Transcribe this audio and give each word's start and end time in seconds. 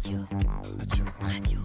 Radio. 0.00 0.20
Radio. 1.20 1.58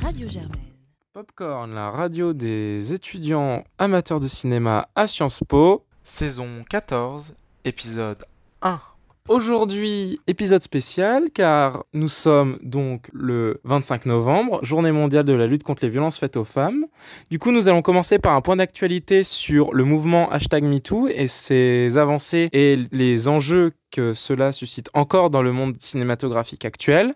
Radio 0.00 0.28
Germaine. 0.28 0.72
Popcorn, 1.12 1.74
la 1.74 1.90
radio 1.90 2.32
des 2.32 2.92
étudiants 2.92 3.64
amateurs 3.78 4.20
de 4.20 4.28
cinéma 4.28 4.88
à 4.94 5.08
Sciences 5.08 5.40
Po, 5.48 5.84
saison 6.04 6.62
14, 6.70 7.34
épisode 7.64 8.24
1. 8.62 8.80
Aujourd'hui, 9.28 10.18
épisode 10.26 10.64
spécial 10.64 11.30
car 11.32 11.84
nous 11.92 12.08
sommes 12.08 12.58
donc 12.60 13.08
le 13.12 13.60
25 13.62 14.06
novembre, 14.06 14.58
journée 14.64 14.90
mondiale 14.90 15.24
de 15.24 15.32
la 15.32 15.46
lutte 15.46 15.62
contre 15.62 15.84
les 15.84 15.90
violences 15.90 16.18
faites 16.18 16.36
aux 16.36 16.44
femmes. 16.44 16.86
Du 17.30 17.38
coup, 17.38 17.52
nous 17.52 17.68
allons 17.68 17.82
commencer 17.82 18.18
par 18.18 18.32
un 18.32 18.40
point 18.40 18.56
d'actualité 18.56 19.22
sur 19.22 19.72
le 19.74 19.84
mouvement 19.84 20.28
hashtag 20.32 20.64
MeToo 20.64 21.06
et 21.06 21.28
ses 21.28 21.96
avancées 21.98 22.48
et 22.52 22.76
les 22.90 23.28
enjeux 23.28 23.70
que 23.92 24.12
cela 24.12 24.50
suscite 24.50 24.90
encore 24.92 25.30
dans 25.30 25.42
le 25.42 25.52
monde 25.52 25.76
cinématographique 25.78 26.64
actuel. 26.64 27.14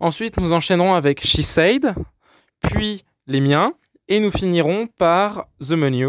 Ensuite, 0.00 0.36
nous 0.36 0.52
enchaînerons 0.52 0.92
avec 0.92 1.26
She 1.26 1.40
Said, 1.40 1.94
puis 2.60 3.04
les 3.26 3.40
miens, 3.40 3.72
et 4.08 4.20
nous 4.20 4.30
finirons 4.30 4.86
par 4.98 5.46
The 5.66 5.72
Menu 5.72 6.08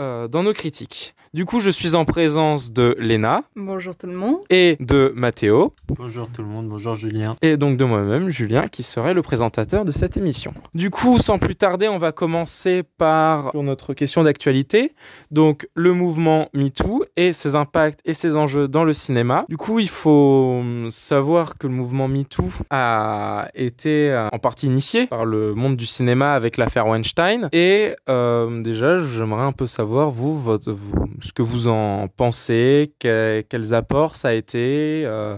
euh, 0.00 0.28
dans 0.28 0.42
nos 0.42 0.52
critiques. 0.52 1.14
Du 1.34 1.44
coup, 1.44 1.60
je 1.60 1.68
suis 1.70 1.94
en 1.94 2.04
présence 2.06 2.72
de 2.72 2.96
Léna 2.98 3.42
Bonjour 3.54 3.94
tout 3.96 4.06
le 4.06 4.14
monde. 4.14 4.38
et 4.48 4.76
de 4.80 5.12
Mathéo, 5.14 5.74
Bonjour 5.88 6.26
tout 6.30 6.40
le 6.42 6.48
monde, 6.48 6.68
bonjour 6.68 6.94
Julien. 6.94 7.36
et 7.42 7.56
donc 7.58 7.76
de 7.76 7.84
moi-même, 7.84 8.30
Julien, 8.30 8.66
qui 8.66 8.82
serait 8.82 9.12
le 9.12 9.20
présentateur 9.22 9.84
de 9.84 9.92
cette 9.92 10.16
émission. 10.16 10.54
Du 10.74 10.88
coup, 10.90 11.18
sans 11.18 11.38
plus 11.38 11.54
tarder, 11.54 11.86
on 11.88 11.98
va 11.98 12.12
commencer 12.12 12.82
par 12.96 13.54
notre 13.54 13.92
question 13.92 14.22
d'actualité, 14.24 14.94
donc 15.30 15.68
le 15.74 15.92
mouvement 15.92 16.48
MeToo 16.54 17.04
et 17.16 17.32
ses 17.34 17.56
impacts 17.56 18.00
et 18.06 18.14
ses 18.14 18.36
enjeux 18.36 18.66
dans 18.68 18.84
le 18.84 18.94
cinéma. 18.94 19.44
Du 19.50 19.58
coup, 19.58 19.78
il 19.80 19.88
faut 19.90 20.58
hum, 20.60 20.90
savoir 20.90 21.58
que 21.58 21.66
le 21.66 21.74
mouvement 21.74 22.08
MeToo 22.08 22.48
a 22.70 23.48
été 23.54 24.10
euh, 24.10 24.28
en 24.32 24.38
partie 24.38 24.66
initié 24.66 25.06
par 25.08 25.26
le 25.26 25.54
monde 25.54 25.76
du 25.76 25.86
cinéma 25.86 26.32
avec 26.32 26.56
l'affaire 26.56 26.86
Weinstein. 26.86 27.48
Et 27.52 27.94
euh, 28.08 28.62
déjà, 28.62 28.98
j'aimerais 28.98 29.42
un 29.42 29.52
peu 29.52 29.66
savoir, 29.66 29.87
vous, 29.88 30.38
votre- 30.38 30.74
ce 31.20 31.32
que 31.32 31.42
vous 31.42 31.66
en 31.68 32.06
pensez, 32.08 32.92
que- 33.00 33.42
quels 33.48 33.74
apports 33.74 34.14
ça 34.14 34.28
a 34.28 34.32
été, 34.34 35.02
euh, 35.04 35.36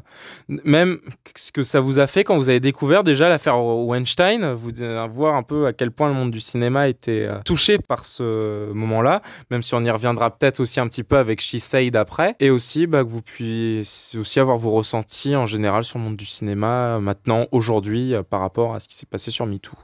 même 0.49 0.99
ce 1.37 1.53
que 1.53 1.63
ça 1.63 1.81
vous 1.81 1.99
a 1.99 2.07
fait 2.07 2.25
quand 2.25 2.37
vous 2.37 2.51
avez 2.51 2.61
découvert 2.61 3.03
déjà 3.03 3.29
l'affaire 3.29 3.59
Weinstein, 3.65 4.53
vous 4.53 4.83
euh, 4.83 5.07
voir 5.13 5.35
un 5.37 5.43
peu 5.43 5.67
à 5.67 5.73
quel 5.73 5.91
point 5.91 6.09
le 6.09 6.15
monde 6.15 6.31
du 6.31 6.41
cinéma 6.41 6.89
était 6.89 7.27
euh, 7.27 7.39
touché 7.45 7.79
par 7.79 8.05
ce 8.05 8.73
moment-là, 8.73 9.23
même 9.51 9.63
si 9.63 9.75
on 9.75 9.85
y 9.85 9.91
reviendra 9.91 10.31
peut-être 10.37 10.61
aussi 10.61 10.81
un 10.81 10.89
petit 10.89 11.05
peu 11.05 11.17
avec 11.17 11.41
She 11.41 11.59
Said 11.59 11.97
après, 11.97 12.35
et 12.41 12.51
aussi 12.51 12.87
bah, 12.87 13.05
que 13.05 13.09
vous 13.09 13.23
puissiez 13.23 14.19
aussi 14.21 14.41
avoir 14.41 14.59
vos 14.59 14.73
ressentis 14.73 15.37
en 15.37 15.47
général 15.47 15.85
sur 15.85 15.99
le 15.99 16.05
monde 16.05 16.17
du 16.17 16.27
cinéma 16.27 16.97
euh, 16.97 17.01
maintenant, 17.01 17.47
aujourd'hui, 17.53 18.15
par 18.29 18.41
rapport 18.41 18.75
à 18.75 18.81
ce 18.81 18.89
qui 18.89 18.97
s'est 18.97 19.07
passé 19.07 19.31
sur 19.31 19.47
MeToo. 19.47 19.77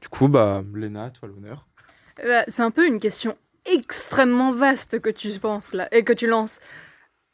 Du 0.00 0.08
coup, 0.08 0.28
bah, 0.28 0.62
Léna, 0.74 1.10
toi 1.10 1.28
l'honneur. 1.28 1.66
C'est 2.48 2.62
un 2.62 2.70
peu 2.70 2.86
une 2.86 3.00
question 3.00 3.34
extrêmement 3.66 4.52
vaste 4.52 5.00
que 5.00 5.10
tu 5.10 5.30
penses 5.38 5.74
là 5.74 5.88
et 5.92 6.04
que 6.04 6.12
tu 6.12 6.26
lances. 6.26 6.60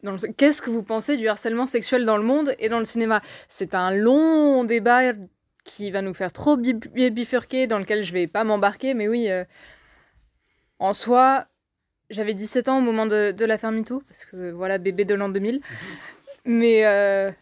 Le- 0.03 0.33
Qu'est-ce 0.35 0.63
que 0.63 0.71
vous 0.71 0.83
pensez 0.83 1.17
du 1.17 1.29
harcèlement 1.29 1.67
sexuel 1.67 2.05
dans 2.05 2.17
le 2.17 2.23
monde 2.25 2.55
et 2.59 2.69
dans 2.69 2.79
le 2.79 2.85
cinéma? 2.85 3.21
C'est 3.49 3.75
un 3.75 3.91
long 3.91 4.65
débat 4.65 5.13
qui 5.65 5.91
va 5.91 6.03
nous 6.03 6.15
faire 6.15 6.33
trop 6.33 6.57
bi- 6.57 6.75
bi- 6.75 7.11
bifurquer, 7.11 7.67
dans 7.67 7.79
lequel 7.79 8.03
je 8.05 8.13
vais 8.13 8.27
pas 8.29 8.45
m'embarquer, 8.45 8.95
mais 8.95 9.09
oui, 9.09 9.31
euh, 9.31 9.45
en 10.79 10.93
soi, 10.93 11.47
j'avais 12.11 12.35
17 12.35 12.69
ans 12.69 12.79
au 12.79 12.83
moment 12.83 13.07
de, 13.07 13.33
de 13.33 13.45
l'affaire 13.45 13.73
MeToo, 13.73 14.03
parce 14.09 14.25
que 14.25 14.53
voilà, 14.53 14.79
bébé 14.79 15.05
de 15.05 15.15
l'an 15.15 15.29
2000. 15.29 15.61
Mais 16.47 16.87
euh, 16.87 17.33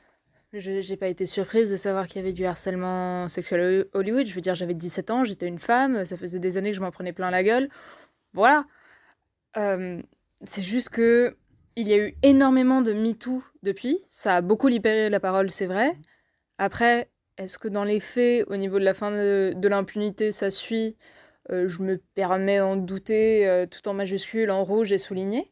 je 0.54 0.80
j'ai 0.80 0.96
pas 0.96 1.08
été 1.08 1.26
surprise 1.26 1.70
de 1.70 1.76
savoir 1.76 2.06
qu'il 2.08 2.16
y 2.18 2.20
avait 2.24 2.32
du 2.34 2.46
harcèlement 2.46 3.28
sexuel 3.28 3.86
à 3.94 3.98
Hollywood. 3.98 4.26
Je 4.26 4.34
veux 4.34 4.40
dire, 4.42 4.54
j'avais 4.56 4.74
17 4.74 5.10
ans, 5.10 5.24
j'étais 5.24 5.48
une 5.48 5.58
femme, 5.60 6.04
ça 6.06 6.16
faisait 6.16 6.40
des 6.40 6.58
années 6.58 6.70
que 6.72 6.76
je 6.76 6.82
m'en 6.82 6.90
prenais 6.92 7.12
plein 7.14 7.30
la 7.30 7.42
gueule. 7.44 7.68
Voilà. 8.34 8.66
Euh, 9.56 10.00
c'est 10.44 10.62
juste 10.62 10.90
que 10.90 11.36
il 11.76 11.88
y 11.88 11.92
a 11.92 11.98
eu 11.98 12.16
énormément 12.22 12.82
de 12.82 12.92
MeToo 12.92 13.42
depuis. 13.62 13.98
Ça 14.08 14.36
a 14.36 14.40
beaucoup 14.42 14.68
libéré 14.68 15.10
la 15.10 15.20
parole, 15.20 15.50
c'est 15.50 15.66
vrai. 15.66 15.96
Après, 16.58 17.10
est-ce 17.38 17.58
que 17.58 17.68
dans 17.68 17.84
les 17.84 17.98
faits, 18.00 18.44
au 18.48 18.56
niveau 18.56 18.78
de 18.78 18.84
la 18.84 18.94
fin 18.94 19.10
de, 19.10 19.68
l'impunité, 19.68 20.30
ça 20.32 20.50
suit? 20.50 20.96
Euh, 21.50 21.68
Je 21.68 21.82
me 21.82 21.98
permets 22.14 22.58
d'en 22.58 22.76
douter, 22.76 23.48
euh, 23.48 23.66
tout 23.66 23.88
en 23.88 23.94
majuscule, 23.94 24.50
en 24.50 24.62
rouge 24.62 24.92
et 24.92 24.98
souligné. 24.98 25.50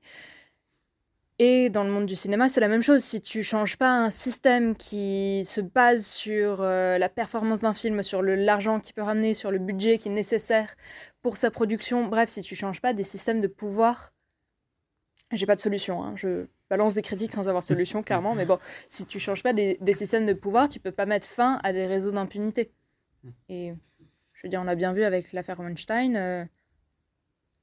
Et 1.38 1.70
dans 1.70 1.82
le 1.82 1.90
monde 1.90 2.06
du 2.06 2.14
cinéma, 2.14 2.48
c'est 2.48 2.60
la 2.60 2.68
même 2.68 2.82
chose. 2.82 3.02
Si 3.02 3.20
tu 3.20 3.42
changes 3.42 3.76
pas 3.76 3.90
un 3.90 4.10
système 4.10 4.76
qui 4.76 5.44
se 5.44 5.60
base 5.60 6.06
sur 6.06 6.62
la 6.62 7.08
performance 7.08 7.62
d'un 7.62 7.72
film, 7.72 8.02
sur 8.04 8.22
l'argent 8.22 8.78
qu'il 8.78 8.94
peut 8.94 9.02
ramener, 9.02 9.34
sur 9.34 9.50
le 9.50 9.58
budget 9.58 9.98
qui 9.98 10.08
est 10.08 10.12
nécessaire 10.12 10.76
pour 11.22 11.36
sa 11.36 11.50
production, 11.50 12.06
bref, 12.08 12.28
si 12.28 12.42
tu 12.42 12.54
changes 12.56 12.80
pas 12.80 12.92
des 12.94 13.02
systèmes 13.02 13.40
de 13.40 13.46
pouvoir, 13.46 14.12
j'ai 15.30 15.46
pas 15.46 15.54
de 15.54 15.60
solution. 15.60 16.02
hein. 16.02 16.14
Je 16.16 16.46
balance 16.68 16.94
des 16.94 17.02
critiques 17.02 17.32
sans 17.32 17.48
avoir 17.48 17.62
de 17.62 17.66
solution, 17.66 18.02
clairement. 18.08 18.34
Mais 18.34 18.44
bon, 18.44 18.58
si 18.88 19.06
tu 19.06 19.18
changes 19.20 19.42
pas 19.42 19.52
des, 19.52 19.78
des 19.80 19.92
systèmes 19.92 20.26
de 20.26 20.32
pouvoir, 20.34 20.68
tu 20.68 20.80
peux 20.80 20.92
pas 20.92 21.06
mettre 21.06 21.26
fin 21.26 21.60
à 21.62 21.72
des 21.72 21.86
réseaux 21.86 22.12
d'impunité. 22.12 22.70
Et 23.48 23.72
je 24.34 24.42
veux 24.42 24.48
dire, 24.48 24.60
on 24.60 24.64
l'a 24.64 24.74
bien 24.74 24.92
vu 24.92 25.04
avec 25.04 25.32
l'affaire 25.32 25.60
Weinstein. 25.60 26.16
euh, 26.16 26.44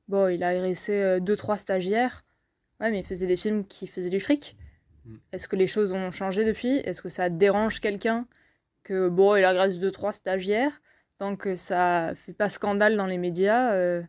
bon, 0.08 0.30
il 0.34 0.44
a 0.44 0.50
agressé 0.50 0.94
euh, 0.94 1.20
deux, 1.20 1.36
trois 1.36 1.58
stagiaires. 1.58 2.24
Ouais, 2.80 2.92
mais 2.92 3.00
il 3.00 3.06
faisait 3.06 3.28
des 3.28 3.36
films 3.36 3.66
qui 3.66 3.88
faisaient 3.88 4.10
du 4.10 4.22
fric. 4.22 4.56
Mm. 5.06 5.16
Est-ce 5.34 5.48
que 5.50 5.58
les 5.58 5.68
choses 5.68 5.92
ont 5.92 6.12
changé 6.12 6.46
depuis? 6.46 6.78
Est-ce 6.78 7.02
que 7.02 7.10
ça 7.10 7.30
dérange 7.30 7.82
quelqu'un 7.82 8.26
que, 8.84 9.10
bon, 9.10 9.36
il 9.36 9.44
agresse 9.44 9.80
deux, 9.80 9.92
trois 9.92 10.14
stagiaires? 10.14 10.82
Tant 11.20 11.36
que 11.36 11.56
ça 11.56 12.14
fait 12.16 12.32
pas 12.32 12.48
scandale 12.48 12.96
dans 12.96 13.06
les 13.06 13.18
médias, 13.18 13.74
euh, 13.74 14.02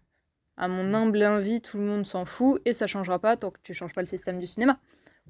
à 0.57 0.69
mon 0.69 0.95
humble 0.95 1.21
avis, 1.25 1.61
tout 1.61 1.79
le 1.79 1.83
monde 1.83 2.07
s'en 2.07 2.25
fout 2.25 2.63
et 2.65 2.73
ça 2.73 2.87
changera 2.87 3.19
pas 3.19 3.37
tant 3.37 3.51
que 3.51 3.59
tu 3.65 3.75
changes 3.75 3.93
pas 3.93 4.01
le 4.01 4.07
système 4.07 4.39
du 4.39 4.47
cinéma. 4.47 4.79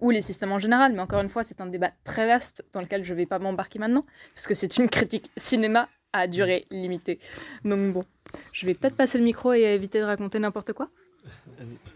Ou 0.03 0.11
les 0.11 0.21
systèmes 0.21 0.53
en 0.53 0.59
général. 0.59 0.93
Mais 0.93 1.01
encore 1.01 1.23
une 1.23 1.31
fois, 1.31 1.43
c'est 1.43 1.63
un 1.63 1.67
débat 1.67 1.91
très 2.05 2.27
vaste 2.27 2.67
dans 2.75 2.83
lequel 2.83 3.03
je 3.03 3.15
vais 3.15 3.25
pas 3.25 3.39
m'embarquer 3.39 3.79
maintenant, 3.79 4.05
parce 4.35 4.47
que 4.47 4.53
c'est 4.53 4.77
une 4.77 4.91
critique 4.91 5.31
cinéma 5.39 5.89
à 6.13 6.27
durée 6.27 6.67
limitée. 6.71 7.19
Donc 7.65 7.95
bon, 7.95 8.05
je 8.53 8.67
vais 8.67 8.75
peut-être 8.75 8.97
passer 8.97 9.17
le 9.17 9.25
micro 9.25 9.55
et 9.55 9.63
éviter 9.63 10.01
de 10.01 10.05
raconter 10.05 10.39
n'importe 10.39 10.75
quoi. 10.75 10.91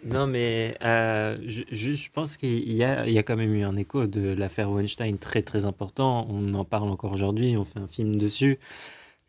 Non, 0.02 0.26
mais 0.26 0.78
euh, 0.82 1.36
je, 1.46 2.10
pense 2.10 2.38
qu'il 2.38 2.72
y 2.72 2.84
a, 2.84 3.06
il 3.06 3.12
y 3.12 3.18
a 3.18 3.22
quand 3.22 3.36
même 3.36 3.54
eu 3.54 3.64
un 3.64 3.76
écho 3.76 4.06
de 4.06 4.32
l'affaire 4.32 4.70
Weinstein 4.70 5.18
très 5.18 5.42
très 5.42 5.66
important. 5.66 6.26
On 6.30 6.54
en 6.54 6.64
parle 6.64 6.88
encore 6.88 7.12
aujourd'hui, 7.12 7.54
on 7.58 7.64
fait 7.64 7.80
un 7.80 7.86
film 7.86 8.16
dessus. 8.16 8.58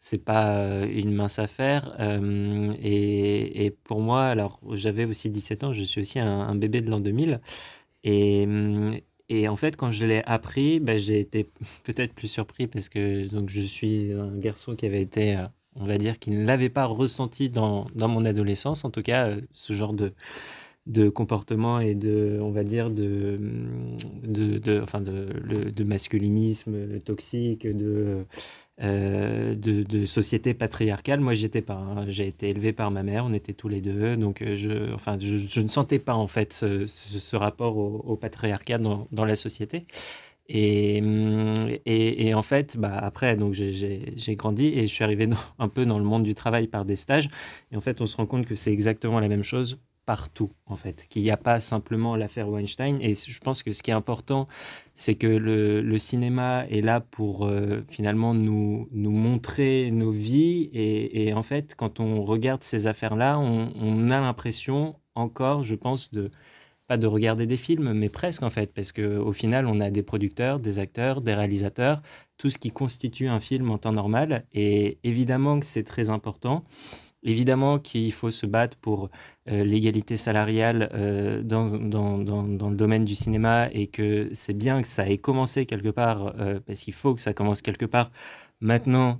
C'est 0.07 0.19
pas 0.23 0.57
euh, 0.59 0.87
une 0.87 1.13
mince 1.15 1.39
affaire. 1.39 1.95
euh, 1.99 2.73
et, 2.81 3.65
et 3.65 3.71
pour 3.71 4.01
moi, 4.01 4.25
alors 4.25 4.59
j'avais 4.73 5.03
aussi 5.05 5.31
17 5.31 5.63
ans, 5.63 5.73
je 5.73 5.81
suis 5.83 5.99
aussi 6.01 6.19
un, 6.19 6.53
bébé 6.55 6.81
de 6.81 6.91
l'an 6.91 6.99
2000. 6.99 7.41
Et, 8.03 8.43
hum, 8.45 8.95
et 9.29 9.47
en 9.47 9.55
fait, 9.55 9.75
quand 9.77 9.91
je 9.91 10.05
l'ai 10.05 10.21
appris, 10.25 10.79
bah, 10.79 10.97
j'ai 10.97 11.19
été 11.19 11.49
peut-être 11.85 12.13
plus 12.13 12.27
surpris 12.27 12.67
parce 12.67 12.87
que 12.89 13.27
donc, 13.29 13.49
je 13.49 13.61
suis 13.61 14.13
un 14.13 14.37
garçon 14.37 14.75
qui 14.75 14.85
avait 14.85 15.01
été, 15.01 15.37
euh, 15.37 15.47
on 15.75 15.85
va 15.85 15.97
dire, 15.97 16.19
qui 16.19 16.29
ne 16.31 16.45
l'avait 16.45 16.69
pas 16.69 16.85
ressenti 16.85 17.49
dans, 17.49 17.87
dans 17.95 18.07
mon 18.07 18.25
adolescence, 18.25 18.85
en 18.85 18.91
tout 18.91 19.01
cas, 19.01 19.35
ce 19.53 19.73
genre 19.73 19.93
de, 19.93 20.13
de 20.87 21.09
comportement 21.09 21.79
et 21.79 21.95
de, 21.95 22.39
on 22.41 22.51
va 22.51 22.63
dire, 22.63 22.91
de, 22.91 23.39
de, 24.23 24.57
de, 24.59 24.81
enfin 24.81 25.01
de, 25.01 25.29
le- 25.43 25.71
de 25.71 25.83
masculinisme 25.83 26.99
toxique, 27.01 27.67
de, 27.67 28.25
euh, 28.81 29.55
de, 29.55 30.05
société 30.05 30.53
patriarcale. 30.53 31.19
Moi, 31.21 31.33
j'étais 31.33 31.61
pas. 31.61 31.75
hein. 31.75 32.05
J'ai 32.09 32.27
été 32.27 32.49
élevé 32.49 32.73
par 32.73 32.91
ma 32.91 33.03
mère, 33.03 33.25
on 33.25 33.33
était 33.33 33.53
tous 33.53 33.69
les 33.69 33.81
deux, 33.81 34.17
donc 34.17 34.41
euh, 34.41 34.55
je, 34.57 34.93
enfin, 34.93 35.17
je, 35.19 35.61
ne 35.61 35.67
sentais 35.67 35.99
pas 35.99 36.15
en 36.15 36.27
fait 36.27 36.53
ce, 36.53 37.35
rapport 37.35 37.77
au, 37.77 38.17
patriarcat 38.17 38.77
dans, 38.77 39.25
la 39.25 39.35
société. 39.35 39.85
Et, 40.49 41.01
hum, 41.01 41.53
et, 41.85 42.27
et 42.27 42.33
en 42.33 42.41
fait, 42.43 42.77
bah, 42.77 42.97
après, 42.97 43.35
donc 43.37 43.53
j'ai 43.53 44.35
grandi 44.35 44.67
et 44.67 44.87
je 44.87 44.93
suis 44.93 45.03
arrivé 45.03 45.27
dans- 45.27 45.37
un 45.59 45.69
peu 45.69 45.85
dans 45.85 45.97
le 45.99 46.05
monde 46.05 46.23
du 46.23 46.35
travail 46.35 46.67
par 46.67 46.85
des 46.85 46.95
stages. 46.95 47.29
Et 47.71 47.77
en 47.77 47.81
fait, 47.81 48.01
on 48.01 48.05
se 48.05 48.15
rend 48.17 48.25
compte 48.25 48.45
que 48.45 48.55
c'est 48.55 48.71
exactement 48.73 49.19
la 49.19 49.27
même 49.29 49.43
chose 49.43 49.79
partout, 50.05 50.51
en 50.65 50.75
fait. 50.75 51.07
Qu'il 51.09 51.23
n'y 51.23 51.31
a 51.31 51.37
pas 51.37 51.59
simplement 51.59 52.15
l'affaire 52.15 52.49
Weinstein. 52.49 52.99
Et 53.01 53.15
je 53.15 53.39
pense 53.39 53.63
que 53.63 53.71
ce 53.71 53.83
qui 53.83 53.91
est 53.91 53.95
important, 53.95 54.47
c'est 54.93 55.15
que 55.15 55.27
le, 55.27 55.97
cinéma 55.97 56.65
est 56.69 56.81
là 56.81 56.99
pour 56.99 57.45
euh, 57.45 57.83
finalement 57.89 58.33
nous, 58.33 58.87
nous 58.91 59.11
montrer 59.11 59.89
nos 59.91 60.11
vies. 60.11 60.69
Et, 60.73 61.27
et 61.27 61.33
en 61.33 61.43
fait, 61.43 61.75
quand 61.75 61.99
on 61.99 62.23
regarde 62.23 62.63
ces 62.63 62.87
affaires-là, 62.87 63.39
on, 63.39 63.71
on 63.75 64.09
a 64.09 64.19
l'impression 64.21 64.95
encore, 65.15 65.63
je 65.63 65.75
pense, 65.75 66.11
de 66.11 66.29
pas 66.87 66.97
de 66.97 67.07
regarder 67.07 67.47
des 67.47 67.57
films, 67.57 67.93
mais 67.93 68.09
presque 68.09 68.43
en 68.43 68.49
fait, 68.49 68.73
parce 68.73 68.91
qu'au 68.91 69.31
final, 69.31 69.65
on 69.65 69.79
a 69.79 69.89
des 69.89 70.03
producteurs, 70.03 70.59
des 70.59 70.79
acteurs, 70.79 71.21
des 71.21 71.33
réalisateurs, 71.33 72.01
tout 72.37 72.49
ce 72.49 72.57
qui 72.57 72.69
constitue 72.69 73.27
un 73.27 73.39
film 73.39 73.71
en 73.71 73.77
temps 73.77 73.91
normal. 73.91 74.45
Et 74.53 74.99
évidemment 75.03 75.59
que 75.59 75.65
c'est 75.65 75.83
très 75.83 76.09
important. 76.09 76.63
Évidemment 77.25 77.79
qu'il 77.79 78.11
faut 78.13 78.31
se 78.31 78.45
battre 78.45 78.77
pour 78.77 79.09
l'égalité 79.47 80.17
salariale 80.17 80.89
dans, 81.43 81.67
dans, 81.67 82.69
le 82.69 82.75
domaine 82.75 83.05
du 83.05 83.13
cinéma 83.13 83.69
et 83.71 83.87
que 83.87 84.29
c'est 84.33 84.57
bien 84.57 84.81
que 84.81 84.87
ça 84.87 85.07
ait 85.07 85.17
commencé 85.19 85.65
quelque 85.65 85.89
part, 85.89 86.33
parce 86.65 86.79
qu'il 86.79 86.93
faut 86.93 87.13
que 87.13 87.21
ça 87.21 87.33
commence 87.33 87.61
quelque 87.61 87.85
part. 87.85 88.11
Maintenant, 88.61 89.19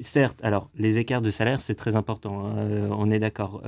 certes, 0.00 0.40
alors 0.42 0.70
les 0.76 0.98
écarts 0.98 1.20
de 1.20 1.30
salaire, 1.30 1.60
c'est 1.60 1.74
très 1.74 1.96
important, 1.96 2.46
hein, 2.46 2.88
on 2.90 3.10
est 3.10 3.18
d'accord. 3.18 3.62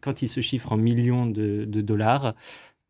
quand 0.00 0.22
ils 0.22 0.28
se 0.28 0.40
chiffrent 0.40 0.72
en 0.72 0.76
millions 0.76 1.26
de, 1.26 1.64
de 1.64 1.80
dollars, 1.80 2.34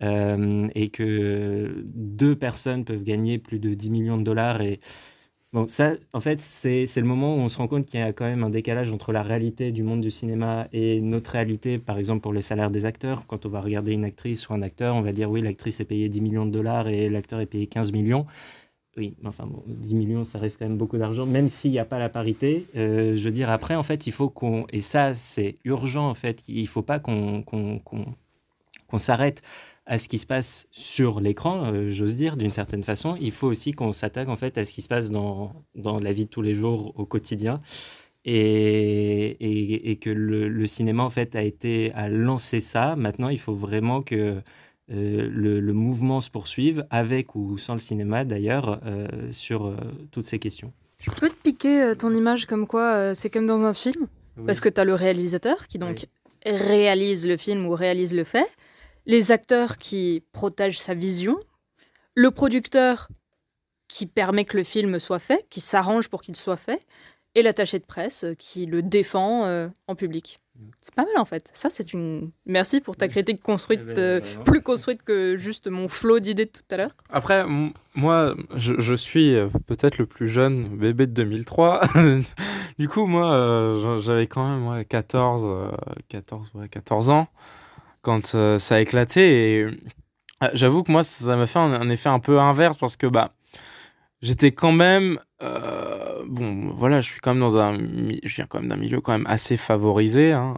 euh, 0.03 0.69
et 0.77 0.89
que 0.91 1.85
deux 1.87 2.37
personnes 2.37 2.85
peuvent 2.85 3.03
gagner 3.03 3.39
plus 3.39 3.59
de 3.59 3.75
10 3.75 3.91
millions 3.91 4.17
de 4.17 4.23
dollars. 4.23 4.61
Et 4.63 4.81
bon, 5.53 5.69
ça, 5.69 5.95
en 6.13 6.21
fait, 6.21 6.41
c'est 6.41 6.87
le 6.97 7.03
moment 7.03 7.35
où 7.37 7.39
on 7.39 7.49
se 7.49 7.59
rend 7.59 7.69
compte 7.69 7.87
qu'il 7.87 8.01
y 8.01 8.03
a 8.03 8.13
quand 8.13 8.25
même 8.25 8.45
un 8.45 8.51
décalage 8.51 8.93
entre 8.93 9.13
la 9.13 9.23
réalité 9.23 9.73
du 9.73 9.83
monde 9.83 10.01
du 10.01 10.11
cinéma 10.11 10.69
et 10.73 11.01
notre 11.01 11.31
réalité, 11.33 11.79
par 11.79 11.99
exemple 11.99 12.21
pour 12.23 12.33
les 12.33 12.43
salaires 12.43 12.71
des 12.71 12.85
acteurs. 12.87 13.27
Quand 13.27 13.47
on 13.47 13.49
va 13.49 13.61
regarder 13.61 13.93
une 13.93 14.05
actrice 14.05 14.49
ou 14.49 14.55
un 14.55 14.63
acteur, 14.63 14.95
on 14.95 15.03
va 15.03 15.13
dire 15.13 15.31
oui, 15.31 15.41
l'actrice 15.43 15.81
est 15.81 15.85
payée 15.85 16.09
10 16.09 16.21
millions 16.21 16.47
de 16.47 16.51
dollars 16.53 16.89
et 16.89 17.09
l'acteur 17.09 17.41
est 17.41 17.47
payé 17.47 17.67
15 17.67 17.93
millions. 17.93 18.27
Oui, 18.97 19.17
enfin, 19.25 19.47
bon, 19.47 19.63
10 19.69 19.95
millions, 19.95 20.25
ça 20.25 20.39
reste 20.39 20.59
quand 20.59 20.67
même 20.69 20.79
beaucoup 20.79 20.99
d'argent, 20.99 21.25
même 21.27 21.49
s'il 21.49 21.71
n'y 21.71 21.79
a 21.79 21.85
pas 21.85 21.99
la 22.01 22.09
parité. 22.09 22.67
Euh, 22.77 23.17
je 23.17 23.25
veux 23.25 23.31
dire, 23.31 23.49
après, 23.51 23.77
en 23.77 23.85
fait, 23.85 24.07
il 24.09 24.13
faut 24.13 24.29
qu'on. 24.29 24.67
Et 24.73 24.81
ça, 24.81 25.15
c'est 25.15 25.57
urgent, 25.65 26.09
en 26.09 26.15
fait. 26.15 26.43
Il 26.49 26.63
ne 26.63 26.67
faut 26.69 26.83
pas 26.83 26.99
qu'on 26.99 27.43
qu'on 27.43 28.99
s'arrête 28.99 29.43
à 29.89 29.97
ce 29.97 30.07
qui 30.07 30.19
se 30.19 30.27
passe 30.27 30.69
sur 30.71 31.19
l'écran, 31.19 31.73
euh, 31.73 31.91
j'ose 31.91 32.15
dire, 32.15 32.37
d'une 32.37 32.53
certaine 32.53 32.85
façon. 32.85 33.17
Il 33.21 33.33
faut 33.33 33.47
aussi 33.47 33.73
qu'on 33.73 33.95
s'attaque 33.95 34.29
en 34.29 34.37
fait 34.37 34.59
à 34.59 34.67
ce 34.67 34.75
qui 34.75 34.83
se 34.83 34.89
passe 34.89 35.11
dans, 35.11 35.53
dans 35.75 35.99
la 35.99 36.13
vie 36.13 36.27
de 36.27 36.31
tous 36.31 36.43
les 36.43 36.55
jours, 36.55 36.93
au 36.97 37.07
quotidien. 37.07 37.61
Et, 38.25 39.91
et, 39.91 39.97
que 39.97 40.11
le, 40.11 40.67
cinéma 40.67 41.03
en 41.03 41.09
fait 41.09 41.35
a 41.35 41.43
été 41.43 41.91
à 41.95 42.11
lancer 42.11 42.61
ça. 42.61 42.95
Maintenant, 42.95 43.31
il 43.31 43.39
faut 43.39 43.55
vraiment 43.55 44.03
que 44.03 44.43
euh, 44.93 45.29
le, 45.33 45.73
mouvement 45.73 46.21
se 46.21 46.29
poursuive 46.29 46.85
avec 46.91 47.35
ou 47.35 47.57
sans 47.57 47.73
le 47.73 47.81
cinéma 47.81 48.27
d'ailleurs 48.27 48.81
euh, 48.85 49.07
sur 49.31 49.75
toutes 50.11 50.27
ces 50.27 50.39
questions. 50.39 50.75
Je 50.99 51.11
peux 51.11 51.31
te 51.31 51.43
piquer 51.43 51.95
ton 51.99 52.13
image 52.13 52.45
comme 52.45 52.67
quoi 52.67 53.15
c'est 53.15 53.31
comme 53.31 53.47
dans 53.47 53.63
un 53.63 53.73
film? 53.73 54.09
Parce 54.45 54.61
que 54.61 54.69
tu 54.69 54.79
as 54.79 54.85
le 54.85 54.95
réalisateur 54.95 55.67
qui 55.67 55.79
donc 55.79 56.05
réalise 56.45 57.27
le 57.27 57.39
film 57.39 57.65
ou 57.65 57.71
réalise 57.71 58.15
le 58.15 58.25
fait 58.25 58.47
les 59.09 59.33
acteurs 59.33 59.79
qui 59.79 60.23
protègent 60.33 60.79
sa 60.79 60.95
vision, 60.95 61.41
le 62.15 62.31
producteur 62.31 63.09
qui 63.89 64.07
permet 64.07 64.45
que 64.45 64.57
le 64.57 64.63
film 64.63 65.01
soit 65.01 65.19
fait, 65.19 65.47
qui 65.49 65.61
s'arrange 65.61 66.09
pour 66.09 66.21
qu'il 66.21 66.37
soit 66.37 66.59
fait, 66.59 66.87
et 67.35 67.43
l'attaché 67.43 67.79
de 67.79 67.85
presse 67.85 68.27
qui 68.39 68.67
le 68.67 68.83
défend 68.83 69.47
euh, 69.47 69.69
en 69.87 69.95
public. 69.95 70.39
C'est 70.83 70.95
pas 70.95 71.05
mal 71.05 71.17
en 71.19 71.25
fait. 71.25 71.49
Ça, 71.53 71.71
c'est 71.71 71.93
une. 71.93 72.33
Merci 72.45 72.81
pour 72.81 72.97
ta 72.97 73.07
critique 73.07 73.41
construite, 73.41 73.81
eh 73.83 73.95
ben, 73.95 73.99
euh, 73.99 74.21
plus 74.45 74.61
construite 74.61 75.03
que 75.05 75.37
juste 75.37 75.69
mon 75.69 75.87
flot 75.87 76.19
d'idées 76.19 76.47
de 76.47 76.51
tout 76.51 76.63
à 76.73 76.77
l'heure. 76.77 76.91
Après, 77.11 77.45
moi, 77.95 78.35
je, 78.57 78.95
suis 78.97 79.37
euh, 79.37 79.49
peut-être 79.67 79.99
le 79.99 80.07
plus 80.07 80.29
jeune 80.29 80.57
bébé 80.77 81.07
de 81.07 81.13
2003. 81.13 81.83
du 82.79 82.89
coup, 82.89 83.07
moi, 83.07 83.99
j'avais 84.01 84.27
quand 84.27 84.59
même 84.59 84.85
14, 84.85 85.49
14, 86.09 86.53
14 86.71 87.11
ans 87.11 87.29
quand 88.09 88.35
euh, 88.35 88.59
ça 88.59 88.77
a 88.77 88.81
éclaté. 88.81 89.59
Et 89.59 89.63
euh, 89.65 89.71
j'avoue 90.55 90.83
que 90.83 90.91
moi, 90.91 91.03
ça 91.03 91.37
m'a 91.37 91.47
fait 91.47 91.59
un, 91.59 91.91
effet 91.91 92.09
un 92.09 92.21
peu 92.21 92.41
inverse 92.41 92.79
parce 92.79 92.97
que 92.97 93.07
bah, 93.07 93.35
j'étais 94.23 94.51
quand 94.51 94.73
même. 94.73 95.19
Euh, 95.43 96.25
bon, 96.27 96.71
voilà, 96.71 97.03
je 97.03 97.11
suis 97.11 97.21
quand 97.21 97.35
même 97.35 97.41
dans 97.41 97.59
un. 97.59 97.77
Je 97.77 98.35
viens 98.35 98.47
quand 98.47 98.61
même 98.61 98.69
d'un 98.71 98.77
milieu 98.77 99.03
quand 99.03 99.13
même 99.13 99.27
assez 99.27 99.59
favorisé. 99.59 100.33
Hein, 100.33 100.55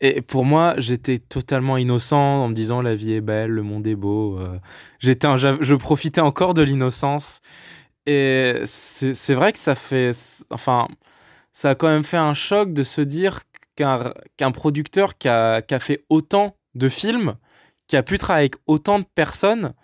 et 0.00 0.22
pour 0.22 0.44
moi, 0.44 0.74
j'étais 0.78 1.18
totalement 1.18 1.76
innocent 1.76 2.44
en 2.44 2.48
me 2.48 2.54
disant 2.54 2.80
la 2.80 2.94
vie 2.94 3.14
est 3.14 3.20
belle, 3.20 3.50
le 3.50 3.62
monde 3.62 3.86
est 3.88 3.96
beau. 3.96 4.38
j'étais, 5.00 5.28
je 5.36 5.74
profitais 5.74 6.20
encore 6.20 6.54
de 6.54 6.62
l'innocence. 6.62 7.40
Et 8.06 8.54
c'est 8.64 9.34
vrai 9.34 9.52
que 9.52 9.58
ça 9.58 9.74
fait, 9.74 10.12
enfin, 10.50 10.88
ça 11.52 11.70
a 11.70 11.74
quand 11.74 11.88
même 11.88 12.04
fait 12.04 12.16
un 12.16 12.34
choc 12.34 12.72
de 12.72 12.82
se 12.82 13.00
dire 13.00 13.40
qu'un 14.36 14.50
producteur 14.52 15.16
qui 15.18 15.28
a, 15.28 15.62
fait 15.80 16.04
autant 16.08 16.56
de 16.74 16.88
films, 16.88 17.34
qui 17.86 17.96
a 17.96 18.02
pu 18.02 18.18
travailler 18.18 18.44
avec 18.44 18.56
autant 18.66 18.98
de 18.98 19.06
personnes, 19.14 19.74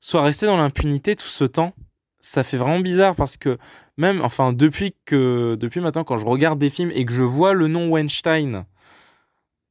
soit 0.00 0.22
resté 0.22 0.46
dans 0.46 0.56
l'impunité 0.56 1.16
tout 1.16 1.28
ce 1.28 1.44
temps. 1.44 1.74
Ça 2.20 2.42
fait 2.42 2.56
vraiment 2.56 2.80
bizarre 2.80 3.14
parce 3.14 3.36
que 3.36 3.58
même, 3.96 4.20
enfin, 4.22 4.52
depuis 4.52 4.94
que, 5.04 5.56
depuis 5.58 5.80
maintenant, 5.80 6.04
quand 6.04 6.16
je 6.16 6.26
regarde 6.26 6.58
des 6.58 6.70
films 6.70 6.90
et 6.94 7.04
que 7.04 7.12
je 7.12 7.22
vois 7.22 7.54
le 7.54 7.68
nom 7.68 7.88
Weinstein 7.88 8.64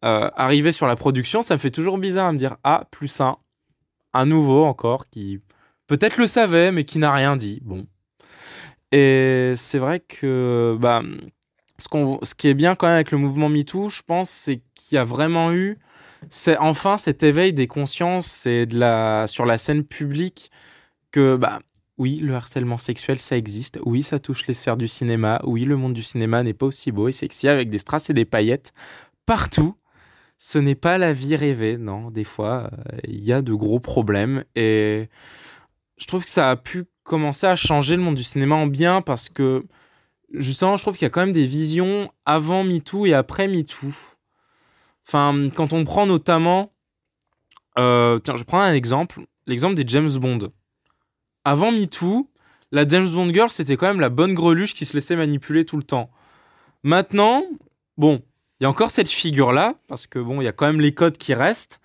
euh, 0.06 0.30
arriver 0.36 0.72
sur 0.72 0.88
la 0.88 0.96
production, 0.96 1.42
ça 1.42 1.56
me 1.56 1.60
fait 1.60 1.72
toujours 1.72 1.98
bizarre 1.98 2.28
à 2.28 2.31
me 2.31 2.38
dire 2.38 2.58
ah 2.63 2.86
plus 2.92 3.20
un, 3.20 3.38
un 4.13 4.25
nouveau 4.25 4.63
encore 4.66 5.10
qui 5.10 5.42
peut-être 5.88 6.18
le 6.18 6.28
savait 6.28 6.72
mais 6.72 6.84
qui 6.84 7.00
n'a 7.00 7.12
rien 7.12 7.36
dit. 7.36 7.62
Bon. 7.63 7.86
Et 8.92 9.54
c'est 9.58 9.80
vrai 9.80 10.00
que 10.00 10.78
bah, 10.80 11.02
ce, 11.77 11.88
ce 12.24 12.35
qui 12.35 12.47
est 12.47 12.53
bien 12.53 12.75
quand 12.75 12.88
même 12.88 12.95
avec 12.95 13.12
le 13.12 13.18
mouvement 13.18 13.50
MeToo, 13.50 13.89
je 13.89 14.01
pense, 14.01 14.29
c'est 14.29 14.62
qu'il 14.75 14.95
y 14.95 15.00
a 15.00 15.03
vraiment 15.03 15.51
eu 15.51 15.77
c'est 16.29 16.57
enfin 16.57 16.97
cet 16.97 17.24
éveil 17.24 17.53
des 17.53 17.68
consciences 17.68 18.45
et 18.45 18.65
de 18.65 18.77
la, 18.77 19.25
sur 19.27 19.45
la 19.45 19.57
scène 19.57 19.83
publique 19.83 20.51
que, 21.12 21.35
bah, 21.35 21.59
oui, 21.97 22.18
le 22.18 22.35
harcèlement 22.35 22.77
sexuel, 22.77 23.19
ça 23.19 23.38
existe. 23.38 23.79
Oui, 23.85 24.03
ça 24.03 24.19
touche 24.19 24.45
les 24.47 24.53
sphères 24.53 24.77
du 24.77 24.88
cinéma. 24.88 25.39
Oui, 25.44 25.65
le 25.65 25.77
monde 25.77 25.94
du 25.94 26.03
cinéma 26.03 26.44
n'est 26.44 26.53
pas 26.53 26.68
aussi 26.68 26.91
beau 26.91 27.07
et 27.07 27.12
sexy 27.12 27.47
avec 27.47 27.69
des 27.69 27.79
strass 27.79 28.09
et 28.09 28.13
des 28.13 28.25
paillettes 28.25 28.74
partout. 29.25 29.75
Ce 30.38 30.59
n'est 30.59 30.75
pas 30.75 31.00
la 31.00 31.13
vie 31.13 31.35
rêvée, 31.35 31.77
non. 31.77 32.12
Des 32.12 32.24
fois, 32.24 32.69
euh, 32.71 32.97
il 33.07 33.24
y 33.24 33.33
a 33.33 33.41
de 33.41 33.53
gros 33.53 33.79
problèmes 33.79 34.44
et 34.56 35.09
je 35.97 36.06
trouve 36.06 36.24
que 36.24 36.29
ça 36.29 36.51
a 36.51 36.56
pu 36.56 36.85
commencer 37.03 37.47
à 37.47 37.56
changer 37.56 37.95
le 37.95 38.03
monde 38.03 38.15
du 38.15 38.24
cinéma 38.24 38.56
en 38.56 38.68
bien 38.68 39.01
parce 39.01 39.29
que 39.29 39.65
justement, 40.33 40.77
je 40.77 40.83
trouve 40.83 40.95
qu'il 40.95 41.06
y 41.06 41.07
a 41.07 41.09
quand 41.09 41.21
même 41.21 41.33
des 41.33 41.45
visions 41.45 42.12
avant 42.25 42.63
MeToo 42.63 43.06
et 43.06 43.13
après 43.13 43.47
MeToo. 43.47 43.94
Enfin, 45.07 45.45
quand 45.56 45.74
on 45.74 45.83
prend 45.83 46.06
notamment. 46.06 46.74
Euh, 47.77 48.19
tiens, 48.19 48.35
je 48.35 48.44
prends 48.44 48.62
un 48.62 48.74
exemple. 48.74 49.21
L'exemple 49.45 49.75
des 49.75 49.83
James 49.88 50.09
Bond. 50.18 50.51
Avant 51.45 51.71
MeToo, 51.71 52.29
la 52.71 52.85
James 52.88 53.07
Bond 53.07 53.29
Girl, 53.33 53.50
c'était 53.50 53.77
quand 53.77 53.88
même 53.88 54.00
la 54.00 54.09
bonne 54.09 54.33
greluche 54.33 54.74
qui 54.74 54.83
se 54.83 54.94
laissait 54.94 55.15
manipuler 55.15 55.63
tout 55.63 55.77
le 55.77 55.83
temps. 55.83 56.09
Maintenant, 56.83 57.44
bon, 57.97 58.21
il 58.59 58.63
y 58.63 58.65
a 58.65 58.69
encore 58.69 58.91
cette 58.91 59.09
figure-là, 59.09 59.75
parce 59.88 60.07
que 60.07 60.19
bon, 60.19 60.41
il 60.41 60.45
y 60.45 60.47
a 60.47 60.51
quand 60.51 60.65
même 60.65 60.81
les 60.81 60.94
codes 60.94 61.18
qui 61.18 61.33
restent. 61.33 61.79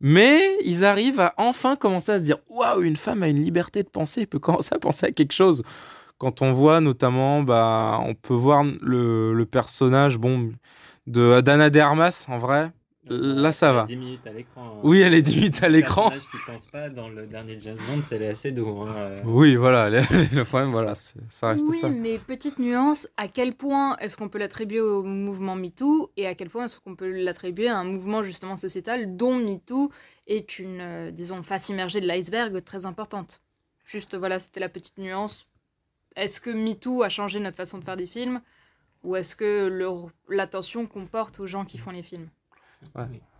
Mais 0.00 0.58
ils 0.64 0.84
arrivent 0.84 1.20
à 1.20 1.32
enfin 1.38 1.76
commencer 1.76 2.12
à 2.12 2.18
se 2.18 2.24
dire 2.24 2.38
Waouh, 2.48 2.82
une 2.82 2.96
femme 2.96 3.22
a 3.22 3.28
une 3.28 3.42
liberté 3.42 3.84
de 3.84 3.88
penser, 3.88 4.22
elle 4.22 4.26
peut 4.26 4.40
commencer 4.40 4.74
à 4.74 4.78
penser 4.78 5.06
à 5.06 5.12
quelque 5.12 5.32
chose. 5.32 5.62
Quand 6.22 6.40
on 6.40 6.52
voit 6.52 6.80
notamment, 6.80 7.42
bah, 7.42 7.98
on 8.04 8.14
peut 8.14 8.32
voir 8.32 8.62
le, 8.62 9.34
le 9.34 9.44
personnage 9.44 10.18
bon, 10.18 10.52
de 11.08 11.40
d'Anna 11.40 11.68
Dermas 11.68 12.26
en 12.28 12.38
vrai. 12.38 12.70
Là, 13.08 13.50
ça 13.50 13.72
va. 13.72 13.86
10 13.86 13.96
minutes 13.96 14.26
à 14.28 14.32
l'écran. 14.32 14.76
Hein. 14.76 14.80
Oui, 14.84 15.00
elle 15.00 15.14
est 15.14 15.22
10 15.22 15.36
minutes 15.38 15.62
à 15.64 15.68
l'écran. 15.68 16.04
Le 16.04 16.10
personnage 16.10 16.30
qui 16.30 16.52
pense 16.52 16.66
pas 16.66 16.88
dans 16.90 17.08
le 17.08 17.26
dernier 17.26 17.58
James 17.58 17.76
Bond, 17.88 18.02
c'est 18.02 18.24
assez 18.24 18.52
doux. 18.52 18.82
Hein, 18.82 18.94
euh. 18.94 19.20
Oui, 19.24 19.56
voilà. 19.56 19.90
Le 20.00 20.44
problème, 20.44 20.70
voilà, 20.70 20.94
ça 20.94 21.48
reste 21.48 21.66
oui, 21.66 21.76
ça. 21.76 21.88
Oui, 21.88 21.96
mais 21.98 22.20
petite 22.20 22.60
nuance, 22.60 23.08
à 23.16 23.26
quel 23.26 23.56
point 23.56 23.96
est-ce 23.96 24.16
qu'on 24.16 24.28
peut 24.28 24.38
l'attribuer 24.38 24.80
au 24.80 25.02
mouvement 25.02 25.56
MeToo 25.56 26.12
et 26.16 26.28
à 26.28 26.36
quel 26.36 26.50
point 26.50 26.66
est-ce 26.66 26.78
qu'on 26.78 26.94
peut 26.94 27.10
l'attribuer 27.10 27.66
à 27.66 27.78
un 27.78 27.84
mouvement 27.84 28.22
justement 28.22 28.54
sociétal 28.54 29.16
dont 29.16 29.34
MeToo 29.34 29.90
est 30.28 30.60
une, 30.60 30.78
euh, 30.80 31.10
disons, 31.10 31.42
face 31.42 31.68
immergée 31.68 32.00
de 32.00 32.06
l'iceberg 32.06 32.62
très 32.62 32.86
importante. 32.86 33.40
Juste, 33.84 34.14
voilà, 34.14 34.38
c'était 34.38 34.60
la 34.60 34.68
petite 34.68 34.98
nuance 34.98 35.48
est-ce 36.16 36.40
que 36.40 36.50
MeToo 36.50 37.02
a 37.02 37.08
changé 37.08 37.40
notre 37.40 37.56
façon 37.56 37.78
de 37.78 37.84
faire 37.84 37.96
des 37.96 38.06
films 38.06 38.40
ou 39.04 39.16
est-ce 39.16 39.34
que 39.34 39.68
l'attention 40.28 40.86
qu'on 40.86 41.06
porte 41.06 41.40
aux 41.40 41.46
gens 41.46 41.64
qui 41.64 41.78
font 41.78 41.90
les 41.90 42.02
films? 42.02 42.28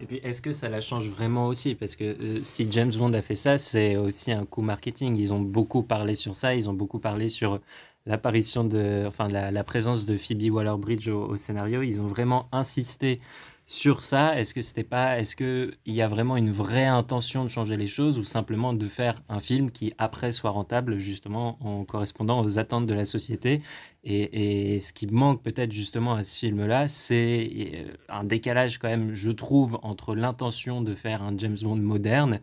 Et 0.00 0.06
puis, 0.06 0.18
est-ce 0.18 0.40
que 0.40 0.52
ça 0.52 0.68
la 0.68 0.80
change 0.80 1.08
vraiment 1.10 1.48
aussi? 1.48 1.74
Parce 1.74 1.96
que 1.96 2.04
euh, 2.04 2.42
si 2.42 2.70
James 2.70 2.92
Bond 2.92 3.12
a 3.12 3.22
fait 3.22 3.34
ça, 3.34 3.58
c'est 3.58 3.96
aussi 3.96 4.32
un 4.32 4.44
coup 4.44 4.62
marketing. 4.62 5.16
Ils 5.16 5.34
ont 5.34 5.40
beaucoup 5.40 5.82
parlé 5.82 6.14
sur 6.14 6.36
ça, 6.36 6.54
ils 6.54 6.70
ont 6.70 6.72
beaucoup 6.72 7.00
parlé 7.00 7.28
sur 7.28 7.60
l'apparition 8.06 8.64
de, 8.64 9.04
enfin, 9.06 9.28
la, 9.28 9.64
présence 9.64 10.06
de 10.06 10.16
Phoebe 10.16 10.52
Waller-Bridge 10.52 11.08
au, 11.08 11.36
scénario. 11.36 11.82
Ils 11.82 12.00
ont 12.00 12.06
vraiment 12.06 12.48
insisté 12.52 13.20
sur 13.64 14.02
ça 14.02 14.38
Est-ce 14.38 14.54
que 14.54 14.62
c'était 14.62 14.84
pas, 14.84 15.18
est-ce 15.18 15.36
que 15.36 15.74
il 15.86 15.94
y 15.94 16.02
a 16.02 16.08
vraiment 16.08 16.36
une 16.36 16.50
vraie 16.50 16.86
intention 16.86 17.44
de 17.44 17.48
changer 17.48 17.76
les 17.76 17.86
choses 17.86 18.18
ou 18.18 18.24
simplement 18.24 18.72
de 18.72 18.88
faire 18.88 19.22
un 19.28 19.40
film 19.40 19.70
qui 19.70 19.92
après 19.98 20.32
soit 20.32 20.50
rentable 20.50 20.98
justement 20.98 21.58
en 21.64 21.84
correspondant 21.84 22.42
aux 22.42 22.58
attentes 22.58 22.86
de 22.86 22.94
la 22.94 23.04
société? 23.04 23.62
Et, 24.04 24.80
ce 24.80 24.92
qui 24.92 25.06
manque 25.06 25.42
peut-être 25.42 25.72
justement 25.72 26.14
à 26.14 26.24
ce 26.24 26.38
film-là, 26.40 26.88
c'est 26.88 27.50
euh, 27.74 27.92
un 28.08 28.24
décalage 28.24 28.78
quand 28.78 28.88
même, 28.88 29.14
je 29.14 29.30
trouve, 29.30 29.78
entre 29.82 30.16
l'intention 30.16 30.82
de 30.82 30.94
faire 30.94 31.22
un 31.22 31.36
James 31.38 31.58
Bond 31.62 31.76
moderne 31.76 32.40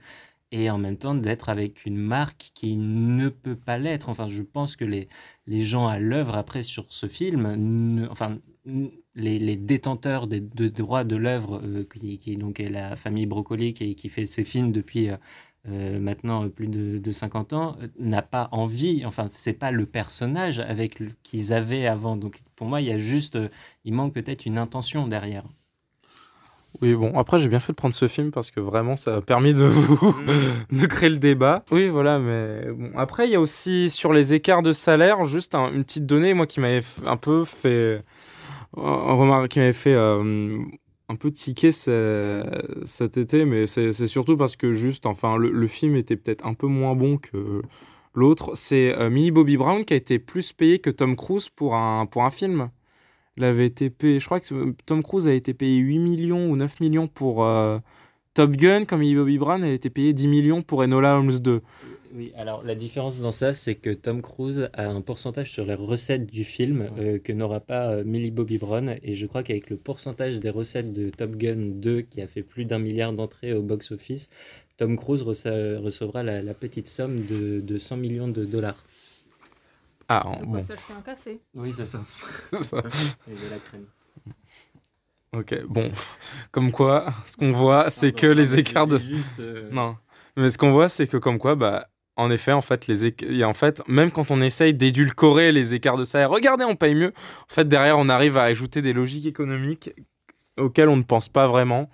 et 0.52 0.70
en 0.70 0.78
même 0.78 0.98
temps 0.98 1.16
d'être 1.16 1.50
avec 1.50 1.86
une 1.86 1.98
marque 1.98 2.52
qui 2.56 2.78
ne 2.78 3.30
peut 3.30 3.56
pas 3.58 3.78
l'être. 3.78 4.10
Enfin, 4.10 4.28
je 4.28 4.42
pense 4.42 4.76
que 4.76 4.86
les, 4.86 5.10
les 5.48 5.64
gens 5.64 5.88
à 5.88 6.00
l'œuvre 6.00 6.36
après 6.36 6.64
sur 6.64 6.86
ce 6.90 7.08
film, 7.08 8.08
enfin, 8.10 8.40
les, 9.16 9.56
détenteurs 9.56 10.28
des, 10.28 10.40
de 10.40 10.68
droits 10.68 11.04
de 11.04 11.16
l'œuvre, 11.16 11.62
euh, 11.64 11.86
qui, 12.20 12.38
donc 12.38 12.60
est 12.60 12.70
la 12.70 12.96
famille 12.96 13.26
Brocoli 13.26 13.74
qui, 13.74 13.96
qui 13.96 14.10
fait 14.10 14.26
ces 14.26 14.44
films 14.44 14.72
depuis 14.72 15.10
euh, 15.10 15.18
euh, 15.68 16.00
maintenant 16.00 16.48
plus 16.50 16.68
de, 16.68 17.00
de 17.00 17.12
50 17.12 17.54
ans, 17.54 17.78
n'a 18.00 18.22
pas 18.22 18.48
envie, 18.52 19.06
enfin, 19.06 19.28
c'est 19.32 19.54
pas 19.54 19.72
le 19.72 19.86
personnage 19.86 20.60
avec 20.60 21.02
qu'ils 21.24 21.54
avaient 21.54 21.86
avant. 21.86 22.16
Donc, 22.16 22.40
pour 22.56 22.68
moi, 22.68 22.82
il 22.82 22.88
y 22.88 22.92
a 22.92 22.98
juste, 22.98 23.38
il 23.84 23.94
manque 23.94 24.14
peut-être 24.14 24.46
une 24.46 24.58
intention 24.58 25.08
derrière. 25.08 25.44
Oui, 26.82 26.94
bon, 26.94 27.18
après, 27.18 27.40
j'ai 27.40 27.50
bien 27.50 27.60
fait 27.60 27.74
de 27.74 27.76
prendre 27.76 27.96
ce 27.96 28.08
film 28.08 28.32
parce 28.32 28.52
que 28.52 28.60
vraiment, 28.60 28.96
ça 28.96 29.18
a 29.18 29.22
permis 29.22 29.54
de 29.54 29.66
vous 29.66 30.12
mm. 30.72 30.78
de 30.78 30.86
créer 30.86 31.10
le 31.10 31.18
débat. 31.18 31.64
Oui, 31.72 31.90
voilà, 31.90 32.20
mais 32.20 32.72
bon, 32.72 32.92
après, 32.96 33.28
il 33.28 33.32
y 33.32 33.36
a 33.36 33.42
aussi 33.42 33.90
sur 33.90 34.14
les 34.14 34.34
écarts 34.34 34.62
de 34.62 34.72
salaire, 34.72 35.26
juste 35.26 35.56
une 35.56 35.84
petite 35.84 36.06
donnée, 36.06 36.34
moi, 36.34 36.48
qui 36.48 36.60
m'avait 36.60 36.84
un 37.06 37.18
peu 37.18 37.44
fait. 37.44 38.04
Remarque, 38.74 39.50
qui 39.50 39.60
m'avait 39.60 39.74
fait. 39.74 39.94
Euh, 39.94 40.60
un 41.12 41.16
peu 41.16 41.32
tiquer 41.32 41.72
cet 41.72 43.18
été, 43.18 43.46
mais 43.46 43.66
c'est 43.66 43.92
surtout 44.06 44.38
parce 44.38 44.56
que 44.56 44.74
juste, 44.74 45.08
enfin, 45.08 45.38
le, 45.38 45.68
film 45.68 45.96
était 45.96 46.16
peut-être 46.16 46.46
un 46.46 46.54
peu 46.54 46.68
moins 46.68 46.94
bon 46.94 47.18
que 47.18 47.64
l'autre. 48.14 48.52
C'est 48.54 48.96
euh, 48.96 49.10
Millie 49.10 49.32
Bobby 49.32 49.58
Brown 49.58 49.84
qui 49.84 49.94
a 49.94 49.98
été 49.98 50.20
plus 50.20 50.54
payé 50.54 50.78
que 50.78 50.92
Tom 50.92 51.16
Cruise 51.16 51.50
pour 51.50 51.76
un, 51.76 52.06
pour 52.06 52.24
un 52.24 52.30
film 52.30 52.70
avait 53.42 53.66
été 53.66 53.90
payé, 53.90 54.20
je 54.20 54.26
crois 54.26 54.40
que 54.40 54.54
euh, 54.54 54.76
Tom 54.86 55.02
Cruise 55.02 55.28
a 55.28 55.34
été 55.34 55.54
payé 55.54 55.78
8 55.78 56.00
millions 56.00 56.50
ou 56.50 56.58
9 56.58 56.80
millions 56.82 57.08
pour 57.08 57.46
euh, 57.46 57.80
Top 58.34 58.52
Gun, 58.52 58.86
comme 58.86 59.00
Bobby 59.00 59.38
Brown 59.38 59.64
a 59.64 59.72
été 59.72 59.90
payé 59.90 60.14
10 60.14 60.28
millions 60.28 60.62
pour 60.62 60.84
Enola 60.84 61.18
Holmes 61.18 61.40
2. 61.40 61.62
Oui, 62.14 62.32
alors 62.36 62.64
la 62.64 62.76
différence 62.76 63.22
dans 63.22 63.32
ça, 63.32 63.54
c'est 63.54 63.76
que 63.76 63.92
Tom 63.92 64.22
Cruise 64.22 64.70
a 64.74 64.88
un 64.88 65.02
pourcentage 65.02 65.52
sur 65.52 65.66
les 65.66 65.76
recettes 65.76 66.26
du 66.26 66.44
film 66.44 66.90
euh, 66.98 67.20
que 67.20 67.32
n'aura 67.32 67.60
pas 67.60 68.04
Millie 68.04 68.32
Bobby 68.32 68.58
Brown. 68.58 68.98
Et 69.04 69.16
je 69.16 69.26
crois 69.26 69.44
qu'avec 69.44 69.70
le 69.70 69.78
pourcentage 69.78 70.40
des 70.40 70.50
recettes 70.50 70.92
de 70.92 71.10
Top 71.10 71.36
Gun 71.36 71.74
2, 71.76 72.02
qui 72.02 72.22
a 72.22 72.28
fait 72.28 72.44
plus 72.44 72.66
d'un 72.66 72.80
milliard 72.80 73.14
d'entrées 73.14 73.54
au 73.54 73.62
box-office, 73.62 74.30
Tom 74.78 74.98
Cruise 74.98 75.24
recevra 75.24 76.24
la, 76.24 76.54
petite 76.54 76.88
somme 76.88 77.26
de, 77.26 77.60
de 77.60 77.78
100 77.78 77.98
millions 77.98 78.28
de 78.28 78.46
dollars. 78.46 78.84
Ah, 80.08 80.24
bon. 80.44 80.62
ça, 80.64 80.76
je 80.76 80.82
fais 80.82 80.94
un 80.94 81.02
café. 81.02 81.40
Oui, 81.54 81.72
c'est 81.72 81.86
ça. 81.86 82.04
ça. 82.62 82.78
Et 83.28 83.36
de 83.36 83.50
la 83.52 83.60
crème. 83.60 83.86
Ok, 85.34 85.64
bon. 85.68 85.92
Comme 86.52 86.72
quoi, 86.72 87.14
ce 87.26 87.38
qu'on 87.38 87.52
voit, 87.52 87.92
c'est 87.92 88.12
que 88.12 88.26
les 88.26 88.58
écarts 88.58 88.88
de. 88.88 89.00
Euh, 89.40 89.70
non. 89.72 89.96
Mais 90.36 90.50
ce 90.50 90.58
qu'on 90.58 90.72
voit, 90.72 90.90
c'est 90.90 91.08
que 91.08 91.18
comme 91.18 91.38
quoi, 91.38 91.56
bah, 91.56 91.88
en 92.20 92.30
effet, 92.32 92.52
en 92.52 92.62
fait, 92.62 92.88
les 92.88 93.08
et 93.08 93.44
en 93.46 93.54
fait, 93.54 93.82
même 93.88 94.12
quand 94.12 94.30
on 94.32 94.42
essaye 94.42 94.74
d'édulcorer 94.74 95.52
les 95.52 95.74
écarts 95.74 95.98
de 95.98 96.04
salaire, 96.04 96.30
regardez, 96.30 96.66
on 96.66 96.76
paye 96.76 96.96
mieux. 96.96 97.14
En 97.50 97.54
fait, 97.54 97.68
derrière, 97.68 97.98
on 97.98 98.10
arrive 98.10 98.38
à 98.38 98.44
ajouter 98.44 98.82
des 98.82 98.94
logiques 98.94 99.26
économiques 99.26 99.92
auxquelles 100.58 100.90
on 100.90 100.98
ne 100.98 101.04
pense 101.04 101.30
pas 101.30 101.48
vraiment 101.48 101.90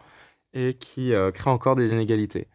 et 0.54 0.74
qui 0.74 1.14
euh, 1.14 1.32
créent 1.32 1.52
encore 1.52 1.76
des 1.76 1.92
inégalités. 1.92 2.48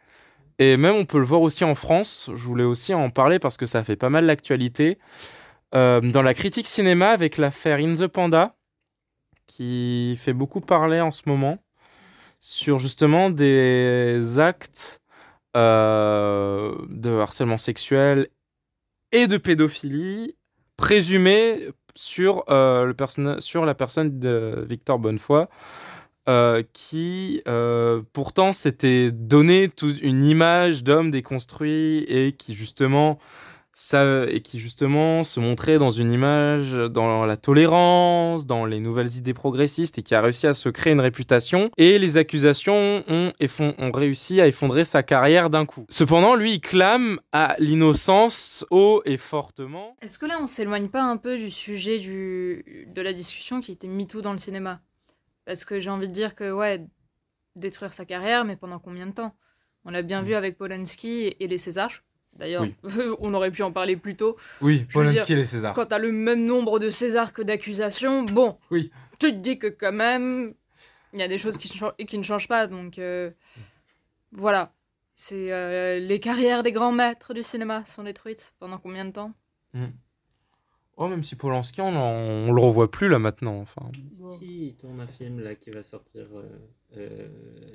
Et 0.58 0.76
même, 0.76 0.96
on 0.96 1.04
peut 1.04 1.18
le 1.18 1.24
voir 1.24 1.42
aussi 1.42 1.64
en 1.64 1.74
France. 1.74 2.30
Je 2.34 2.42
voulais 2.42 2.64
aussi 2.64 2.92
en 2.92 3.08
parler 3.10 3.38
parce 3.38 3.56
que 3.56 3.66
ça 3.66 3.84
fait 3.84 3.96
pas 3.96 4.10
mal 4.10 4.26
l'actualité. 4.26 4.98
Euh, 5.74 6.00
dans 6.00 6.22
la 6.22 6.34
critique 6.34 6.66
cinéma 6.66 7.10
avec 7.10 7.38
l'affaire 7.38 7.78
In 7.78 7.94
the 7.94 8.08
Panda, 8.08 8.56
qui 9.46 10.16
fait 10.18 10.32
beaucoup 10.32 10.60
parler 10.60 11.00
en 11.00 11.12
ce 11.12 11.22
moment, 11.26 11.58
sur 12.40 12.78
justement 12.78 13.30
des 13.30 14.40
actes 14.40 14.99
euh, 15.56 16.74
de 16.88 17.10
harcèlement 17.18 17.58
sexuel 17.58 18.28
et 19.12 19.26
de 19.26 19.36
pédophilie 19.36 20.36
présumés 20.76 21.68
sur, 21.94 22.44
euh, 22.48 22.92
sur 23.40 23.64
la 23.64 23.74
personne 23.74 24.18
de 24.18 24.64
Victor 24.68 24.98
Bonnefoy. 24.98 25.46
qui 26.72 27.42
pourtant 28.12 28.52
s'était 28.52 29.10
donné 29.10 29.68
toute 29.68 30.00
une 30.00 30.22
image 30.22 30.84
d'homme 30.84 31.10
déconstruit 31.10 32.04
et 32.08 32.32
qui 32.32 32.54
justement 32.54 33.18
ça, 33.80 34.26
et 34.28 34.42
qui 34.42 34.60
justement 34.60 35.24
se 35.24 35.40
montrait 35.40 35.78
dans 35.78 35.88
une 35.88 36.12
image, 36.12 36.74
dans 36.74 37.24
la 37.24 37.36
tolérance, 37.38 38.44
dans 38.44 38.66
les 38.66 38.78
nouvelles 38.78 39.16
idées 39.16 39.32
progressistes 39.32 39.96
et 39.96 40.02
qui 40.02 40.14
a 40.14 40.20
réussi 40.20 40.46
à 40.46 40.52
se 40.52 40.68
créer 40.68 40.92
une 40.92 41.00
réputation. 41.00 41.70
Et 41.78 41.98
les 41.98 42.18
accusations 42.18 43.02
ont, 43.08 43.32
ont 43.58 43.90
réussi 43.90 44.38
à 44.38 44.46
effondrer 44.46 44.84
sa 44.84 45.02
carrière 45.02 45.48
d'un 45.48 45.64
coup. 45.64 45.86
Cependant, 45.88 46.34
lui, 46.34 46.52
il 46.54 46.60
clame 46.60 47.20
à 47.32 47.56
l'innocence 47.58 48.66
haut 48.70 49.00
et 49.06 49.16
fortement. 49.16 49.96
Est-ce 50.02 50.18
que 50.18 50.26
là, 50.26 50.38
on 50.42 50.46
s'éloigne 50.46 50.88
pas 50.88 51.02
un 51.02 51.16
peu 51.16 51.38
du 51.38 51.48
sujet 51.48 51.98
du, 51.98 52.86
de 52.94 53.00
la 53.00 53.14
discussion 53.14 53.62
qui 53.62 53.72
était 53.72 53.88
MeToo 53.88 54.20
dans 54.20 54.32
le 54.32 54.38
cinéma? 54.38 54.82
Parce 55.46 55.64
que 55.64 55.80
j'ai 55.80 55.90
envie 55.90 56.08
de 56.08 56.12
dire 56.12 56.34
que, 56.34 56.52
ouais, 56.52 56.84
détruire 57.56 57.94
sa 57.94 58.04
carrière, 58.04 58.44
mais 58.44 58.56
pendant 58.56 58.78
combien 58.78 59.06
de 59.06 59.12
temps? 59.12 59.34
On 59.86 59.90
l'a 59.90 60.02
bien 60.02 60.20
mm. 60.20 60.24
vu 60.26 60.34
avec 60.34 60.58
Polanski 60.58 61.34
et 61.40 61.46
les 61.46 61.56
Césars 61.56 62.02
D'ailleurs, 62.34 62.66
on 63.20 63.34
aurait 63.34 63.50
pu 63.50 63.62
en 63.62 63.72
parler 63.72 63.96
plus 63.96 64.16
tôt. 64.16 64.36
Oui, 64.60 64.86
Polanski 64.92 65.32
et 65.32 65.36
les 65.36 65.46
Césars. 65.46 65.74
Quand 65.74 65.86
t'as 65.86 65.98
le 65.98 66.12
même 66.12 66.44
nombre 66.44 66.78
de 66.78 66.90
Césars 66.90 67.32
que 67.32 67.42
d'accusations, 67.42 68.22
bon, 68.22 68.58
oui. 68.70 68.90
tu 69.18 69.30
te 69.32 69.36
dis 69.36 69.58
que 69.58 69.66
quand 69.66 69.92
même, 69.92 70.54
il 71.12 71.18
y 71.18 71.22
a 71.22 71.28
des 71.28 71.38
choses 71.38 71.58
qui, 71.58 71.68
qui 72.06 72.18
ne 72.18 72.22
changent 72.22 72.48
pas. 72.48 72.66
Donc 72.66 72.98
euh, 72.98 73.30
voilà, 74.32 74.72
c'est 75.14 75.52
euh, 75.52 75.98
les 75.98 76.20
carrières 76.20 76.62
des 76.62 76.72
grands 76.72 76.92
maîtres 76.92 77.34
du 77.34 77.42
cinéma 77.42 77.84
sont 77.84 78.04
détruites. 78.04 78.54
Pendant 78.58 78.78
combien 78.78 79.04
de 79.04 79.12
temps? 79.12 79.32
Hmm. 79.74 79.88
Oh, 80.96 81.08
même 81.08 81.24
si 81.24 81.34
Polanski, 81.34 81.80
on, 81.80 81.96
on, 81.96 82.52
le 82.52 82.60
revoit 82.60 82.90
plus 82.90 83.08
là 83.08 83.18
maintenant. 83.18 83.58
Enfin. 83.60 83.90
il 84.42 84.74
tourne 84.76 85.00
un 85.00 85.06
film 85.06 85.40
là 85.40 85.54
qui 85.54 85.70
va 85.70 85.82
sortir, 85.82 86.26
euh, 86.96 87.28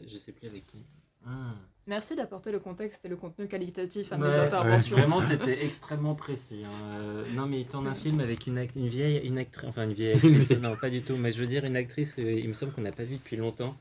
je 0.07 0.17
sais 0.17 0.31
plus 0.31 0.47
avec 0.47 0.65
qui? 0.65 0.85
Ah. 1.25 1.55
Merci 1.87 2.15
d'apporter 2.15 2.51
le 2.51 2.59
contexte 2.59 3.05
et 3.05 3.07
le 3.07 3.15
contenu 3.15 3.47
qualitatif 3.47 4.11
à 4.11 4.17
nos 4.17 4.25
interventions. 4.25 4.97
Vraiment, 4.97 5.21
c'était 5.21 5.63
extrêmement 5.63 6.15
précis. 6.15 6.63
Hein. 6.65 6.71
Euh, 6.99 7.25
non, 7.33 7.45
mais 7.45 7.61
il 7.61 7.67
tourne 7.67 7.87
un 7.87 7.93
film 7.93 8.21
avec 8.21 8.47
une, 8.47 8.57
une 8.75 8.87
vieille 8.87 9.17
une 9.27 9.37
actrice, 9.37 9.69
enfin 9.69 9.83
une 9.83 9.93
vieille 9.93 10.13
actrice, 10.15 10.51
non, 10.51 10.75
pas 10.75 10.89
du 10.89 11.03
tout, 11.03 11.15
mais 11.15 11.31
je 11.31 11.41
veux 11.41 11.47
dire 11.47 11.63
une 11.63 11.75
actrice 11.75 12.15
il 12.17 12.47
me 12.47 12.53
semble 12.53 12.71
qu'on 12.71 12.81
n'a 12.81 12.91
pas 12.91 13.03
vue 13.03 13.17
depuis 13.17 13.37
longtemps. 13.37 13.77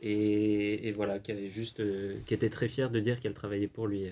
Et, 0.00 0.88
et, 0.88 0.92
voilà, 0.92 1.18
qui 1.20 1.32
avait 1.32 1.48
juste, 1.48 1.80
euh, 1.80 2.18
qui 2.26 2.34
était 2.34 2.50
très 2.50 2.68
fière 2.68 2.90
de 2.90 3.00
dire 3.00 3.18
qu'elle 3.20 3.32
travaillait 3.32 3.68
pour 3.68 3.86
lui. 3.86 4.10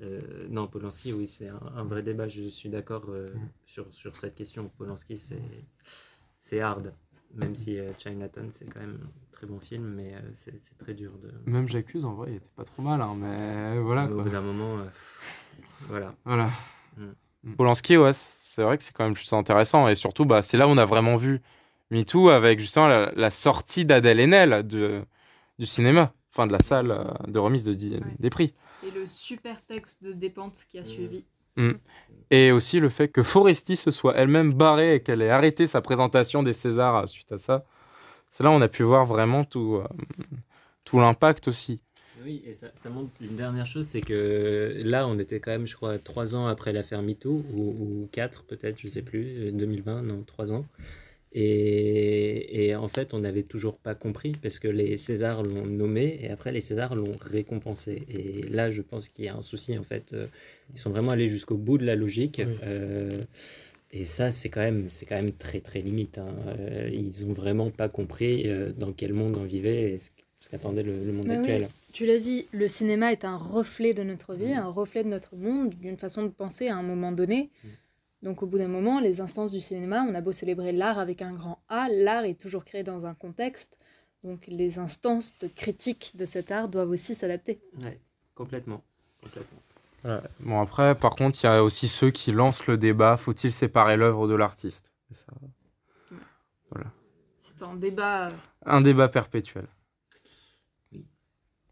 Euh, 0.00 0.20
non, 0.48 0.68
Polanski, 0.68 1.12
oui, 1.12 1.26
c'est 1.26 1.48
un, 1.48 1.84
vrai 1.84 2.02
débat. 2.02 2.28
Je 2.28 2.48
suis 2.48 2.68
d'accord 2.68 3.08
mm. 3.08 3.32
sur, 3.66 3.92
sur 3.92 4.16
cette 4.16 4.34
question. 4.34 4.70
Polanski, 4.78 5.20
c'est 6.38 6.60
hard. 6.60 6.92
Même 7.34 7.54
si 7.54 7.78
Chinatown, 7.98 8.50
c'est 8.50 8.66
quand 8.66 8.80
même 8.80 9.00
très 9.42 9.52
bon 9.52 9.58
film, 9.58 9.94
mais 9.96 10.14
euh, 10.14 10.20
c'est 10.32 10.78
très 10.78 10.94
dur 10.94 11.10
de. 11.20 11.50
Même 11.50 11.68
J'accuse, 11.68 12.04
en 12.04 12.12
vrai, 12.14 12.30
il 12.30 12.36
était 12.36 12.50
pas 12.54 12.62
trop 12.62 12.80
mal, 12.80 13.00
hein, 13.00 13.16
mais 13.16 13.80
voilà. 13.80 14.04
Au 14.06 14.22
bout 14.22 14.28
d'un 14.28 14.40
moment, 14.40 14.78
euh, 14.78 14.84
voilà. 15.88 16.14
Voilà. 16.24 16.50
Mm. 16.96 17.06
Mm. 17.42 17.56
Polanski, 17.56 17.96
ouais, 17.96 18.12
c'est 18.12 18.62
vrai 18.62 18.78
que 18.78 18.84
c'est 18.84 18.92
quand 18.92 19.02
même 19.02 19.14
plus 19.14 19.32
intéressant, 19.32 19.88
et 19.88 19.96
surtout, 19.96 20.26
bah, 20.26 20.42
c'est 20.42 20.56
là 20.56 20.68
où 20.68 20.70
on 20.70 20.78
a 20.78 20.84
vraiment 20.84 21.16
vu 21.16 21.40
MeToo 21.90 22.28
avec 22.28 22.60
justement 22.60 22.86
la, 22.86 23.30
sortie 23.30 23.84
d'Adèle 23.84 24.20
Haenel 24.20 24.64
de, 24.64 25.02
du 25.58 25.66
cinéma, 25.66 26.12
enfin 26.32 26.46
de 26.46 26.52
la 26.52 26.60
salle 26.60 26.92
euh, 26.92 27.02
de 27.26 27.38
remise 27.40 27.64
de, 27.64 27.74
des 28.20 28.30
prix. 28.30 28.54
Et 28.86 28.92
le 28.92 29.08
super 29.08 29.60
texte 29.62 30.04
de 30.04 30.12
Dépente 30.12 30.66
qui 30.70 30.78
a 30.78 30.82
mm. 30.82 30.84
suivi. 30.84 31.24
Et 32.30 32.52
aussi 32.52 32.78
le 32.78 32.88
fait 32.90 33.08
que 33.08 33.24
Foresti 33.24 33.74
se 33.74 33.90
soit 33.90 34.14
elle-même 34.16 34.52
barrée 34.52 34.94
et 34.94 35.02
qu'elle 35.02 35.20
ait 35.20 35.30
arrêté 35.30 35.66
sa 35.66 35.80
présentation 35.80 36.44
des 36.44 36.52
Césars 36.52 37.08
suite 37.08 37.32
à 37.32 37.38
ça. 37.38 37.64
C'est 38.32 38.42
là 38.44 38.50
où 38.50 38.54
on 38.54 38.62
a 38.62 38.68
pu 38.68 38.82
voir 38.82 39.04
vraiment 39.04 39.44
tout, 39.44 39.74
euh, 39.74 39.86
tout 40.84 40.98
l'impact 40.98 41.48
aussi. 41.48 41.82
Oui, 42.24 42.42
et 42.46 42.54
ça, 42.54 42.70
montre 42.88 43.10
une 43.20 43.36
dernière 43.36 43.66
chose, 43.66 43.84
c'est 43.84 44.00
que 44.00 44.80
là, 44.82 45.06
on 45.06 45.18
était 45.18 45.38
quand 45.38 45.50
même, 45.50 45.66
je 45.66 45.76
crois, 45.76 45.98
trois 45.98 46.34
ans 46.34 46.46
après 46.46 46.72
l'affaire 46.72 47.02
MeToo, 47.02 47.44
ou, 47.52 48.08
quatre 48.10 48.44
peut-être, 48.44 48.80
je 48.80 48.88
sais 48.88 49.02
plus, 49.02 49.52
2020, 49.52 50.04
non, 50.04 50.22
trois 50.22 50.50
ans. 50.50 50.64
Et, 51.34 52.68
et, 52.68 52.74
en 52.74 52.88
fait, 52.88 53.12
on 53.12 53.18
n'avait 53.18 53.42
toujours 53.42 53.76
pas 53.76 53.94
compris 53.94 54.32
parce 54.42 54.58
que 54.58 54.68
les 54.68 54.96
Césars 54.96 55.42
l'ont 55.42 55.66
nommé 55.66 56.18
et 56.22 56.30
après 56.30 56.52
les 56.52 56.62
Césars 56.62 56.94
l'ont 56.94 57.16
récompensé. 57.20 58.02
Et 58.08 58.48
là, 58.48 58.70
je 58.70 58.80
pense 58.80 59.10
qu'il 59.10 59.26
y 59.26 59.28
a 59.28 59.36
un 59.36 59.42
souci 59.42 59.78
en 59.78 59.82
fait. 59.82 60.14
Euh, 60.14 60.26
ils 60.72 60.78
sont 60.78 60.90
vraiment 60.90 61.10
allés 61.10 61.28
jusqu'au 61.28 61.58
bout 61.58 61.76
de 61.76 61.84
la 61.84 61.96
logique. 61.96 62.40
Euh, 62.62 63.10
et 63.92 64.06
ça, 64.06 64.30
c'est 64.30 64.48
quand 64.48 64.60
même, 64.60 64.88
c'est 64.90 65.04
quand 65.04 65.16
même 65.16 65.32
très 65.32 65.60
très 65.60 65.80
limite. 65.80 66.16
Hein. 66.16 66.34
Euh, 66.58 66.88
ils 66.90 67.26
ont 67.26 67.34
vraiment 67.34 67.70
pas 67.70 67.88
compris 67.88 68.48
euh, 68.48 68.72
dans 68.72 68.92
quel 68.92 69.12
monde 69.12 69.36
on 69.36 69.44
vivait 69.44 69.92
et 69.92 69.98
ce 69.98 70.48
qu'attendait 70.48 70.82
le, 70.82 71.12
monde 71.12 71.30
actuel. 71.30 71.68
Tu 71.92 72.06
l'as 72.06 72.18
dit, 72.18 72.46
le 72.52 72.68
cinéma 72.68 73.12
est 73.12 73.26
un 73.26 73.36
reflet 73.36 73.92
de 73.92 74.02
notre 74.02 74.34
vie, 74.34 74.54
mm. 74.54 74.58
un 74.58 74.68
reflet 74.68 75.04
de 75.04 75.10
notre 75.10 75.36
monde, 75.36 75.74
d'une 75.74 75.98
façon 75.98 76.22
de 76.22 76.28
penser 76.28 76.68
à 76.68 76.76
un 76.76 76.82
moment 76.82 77.12
donné. 77.12 77.50
Mm. 77.62 77.68
Donc 78.22 78.42
au 78.42 78.46
bout 78.46 78.56
d'un 78.56 78.68
moment, 78.68 78.98
les 78.98 79.20
instances 79.20 79.52
du 79.52 79.60
cinéma, 79.60 80.06
on 80.08 80.14
a 80.14 80.22
beau 80.22 80.32
célébrer 80.32 80.72
l'art 80.72 80.98
avec 80.98 81.20
un 81.20 81.34
grand 81.34 81.62
A, 81.68 81.88
l'art 81.90 82.24
est 82.24 82.40
toujours 82.40 82.64
créé 82.64 82.82
dans 82.82 83.04
un 83.04 83.14
contexte. 83.14 83.76
Donc 84.24 84.46
les 84.46 84.78
instances 84.78 85.34
de 85.40 85.48
critique 85.48 86.12
de 86.16 86.24
cet 86.24 86.50
art 86.50 86.68
doivent 86.68 86.90
aussi 86.90 87.14
s'adapter. 87.14 87.60
Ouais. 87.82 87.98
Complètement. 88.34 88.82
Complètement. 89.20 89.58
Voilà. 90.04 90.22
Bon, 90.40 90.60
après, 90.60 90.94
par 90.94 91.12
contre, 91.14 91.38
il 91.42 91.46
y 91.46 91.48
a 91.48 91.62
aussi 91.62 91.86
ceux 91.88 92.10
qui 92.10 92.32
lancent 92.32 92.66
le 92.66 92.76
débat 92.76 93.16
faut-il 93.16 93.52
séparer 93.52 93.96
l'œuvre 93.96 94.26
de 94.26 94.34
l'artiste? 94.34 94.92
Ça, 95.10 95.26
C'est 97.36 97.62
un 97.62 97.74
débat. 97.76 98.28
Un 98.66 98.80
débat 98.80 99.08
perpétuel. 99.08 99.66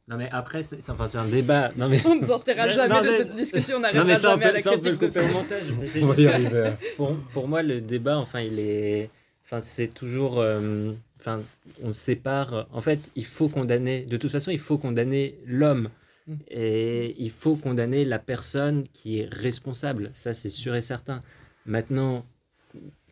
Non 0.09 0.17
mais 0.17 0.29
après, 0.33 0.65
c'est 0.65 0.91
enfin, 0.91 1.07
c'est 1.07 1.19
un 1.19 1.25
débat. 1.29 1.71
Non 1.77 1.89
mais, 1.89 2.01
On 2.07 2.17
ne 2.17 2.25
sortira 2.27 2.67
Non, 2.67 2.73
jamais 2.73 3.01
de 3.01 3.11
mais- 3.11 3.17
cette 3.19 3.37
discussion, 3.37 3.77
on 3.77 3.81
n'arrivera 3.81 4.17
jamais 4.17 4.45
à 4.45 4.49
peut, 4.49 4.55
la 4.55 4.61
ça, 4.61 4.73
on 4.75 4.79
peut 4.81 4.91
le 4.91 4.97
critique 4.97 5.01
de 5.01 5.07
couper 5.07 5.21
au 5.21 5.33
montage. 5.33 5.73
mais 5.79 5.89
c'est 5.89 6.03
On 6.03 6.13
juste 6.15 6.29
arriver. 6.29 6.73
pour, 6.97 7.17
pour 7.33 7.47
moi, 7.49 7.63
le 7.63 7.81
débat, 7.81 8.19
enfin, 8.19 8.41
il 8.41 8.59
est. 8.59 9.09
Enfin, 9.45 9.61
c'est 9.65 9.89
toujours. 9.89 10.41
euh, 10.41 10.93
Enfin, 11.21 11.39
on 11.83 11.93
sépare. 11.93 12.67
En 12.73 12.81
fait, 12.81 12.99
il 13.15 13.27
faut 13.27 13.49
condamner. 13.51 14.01
De 14.03 14.17
toute 14.17 14.33
façon, 14.33 14.51
il 14.51 14.59
faut 14.59 14.79
condamner 14.79 15.37
l'homme. 15.47 15.91
Mm. 16.31 16.35
Et 16.51 17.15
il 17.19 17.31
faut 17.31 17.57
condamner 17.57 18.05
la 18.05 18.19
personne 18.19 18.85
qui 18.93 19.21
est 19.21 19.33
responsable. 19.33 20.11
Ça, 20.15 20.33
c'est 20.33 20.49
sûr 20.49 20.75
et 20.75 20.83
certain. 20.83 21.23
Maintenant, 21.67 22.25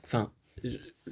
enfin, 0.04 0.30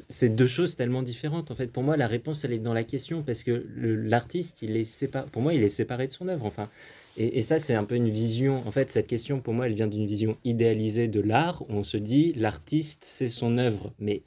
c'est 0.09 0.29
deux 0.29 0.47
choses 0.47 0.77
tellement 0.77 1.03
différentes. 1.03 1.51
En 1.51 1.55
fait, 1.55 1.69
pour 1.69 1.83
moi, 1.83 1.97
la 1.97 2.07
réponse, 2.07 2.45
elle 2.45 2.53
est 2.53 2.59
dans 2.59 2.75
la 2.75 2.85
question 2.85 3.23
parce 3.23 3.43
que 3.43 3.67
l'artiste, 3.77 4.63
il 4.63 4.77
est 4.77 4.85
séparé. 4.85 5.27
Pour 5.31 5.43
moi, 5.43 5.53
il 5.55 5.63
est 5.63 5.69
séparé 5.69 6.07
de 6.07 6.13
son 6.13 6.29
œuvre. 6.29 6.47
Enfin, 6.47 6.69
et, 7.17 7.39
et 7.39 7.41
ça, 7.43 7.59
c'est 7.59 7.75
un 7.75 7.85
peu 7.85 7.97
une 7.97 8.11
vision. 8.11 8.67
En 8.67 8.71
fait, 8.71 8.93
cette 8.93 9.09
question, 9.09 9.41
pour 9.41 9.55
moi, 9.55 9.67
elle 9.67 9.75
vient 9.75 9.89
d'une 9.89 10.07
vision 10.07 10.37
idéalisée 10.45 11.09
de 11.09 11.21
l'art 11.21 11.63
où 11.69 11.75
on 11.75 11.85
se 11.85 11.97
dit 11.97 12.33
l'artiste, 12.35 13.05
c'est 13.05 13.29
son 13.29 13.59
œuvre. 13.59 13.93
Mais 13.99 14.23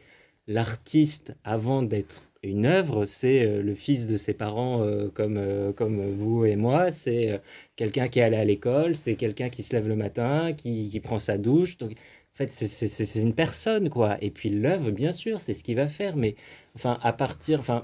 l'artiste, 0.47 1.35
avant 1.43 1.81
d'être 1.83 2.23
une 2.43 2.65
œuvre, 2.65 3.05
c'est 3.05 3.45
euh, 3.45 3.61
le 3.61 3.75
fils 3.75 4.07
de 4.07 4.15
ses 4.15 4.33
parents 4.33 4.81
euh, 4.83 5.09
comme, 5.09 5.37
euh, 5.37 5.73
comme 5.73 5.99
vous 6.13 6.45
et 6.45 6.55
moi. 6.55 6.91
C'est 6.91 7.41
quelqu'un 7.75 8.07
qui 8.07 8.19
est 8.19 8.23
allé 8.23 8.37
à 8.37 8.45
l'école, 8.45 8.95
c'est 8.95 9.15
quelqu'un 9.15 9.49
qui 9.49 9.63
se 9.63 9.75
lève 9.75 9.87
le 9.87 9.95
matin, 9.95 10.53
qui, 10.53 10.89
qui 10.89 10.99
prend 10.99 11.19
sa 11.19 11.37
douche. 11.37 11.77
Donc, 11.77 11.91
en 11.91 11.95
fait, 12.37 12.51
c'est- 12.51 13.21
une 13.21 13.33
personne, 13.33 13.89
quoi. 13.89 14.17
Et 14.21 14.29
puis 14.31 14.49
l'œuvre, 14.49 14.91
bien 14.91 15.11
sûr, 15.11 15.39
c'est 15.41 15.53
ce 15.53 15.63
qu'il 15.63 15.75
va 15.75 15.87
faire. 15.87 16.15
Mais 16.15 16.35
enfin, 16.75 16.97
à 17.01 17.11
partir, 17.13 17.59
enfin, 17.59 17.81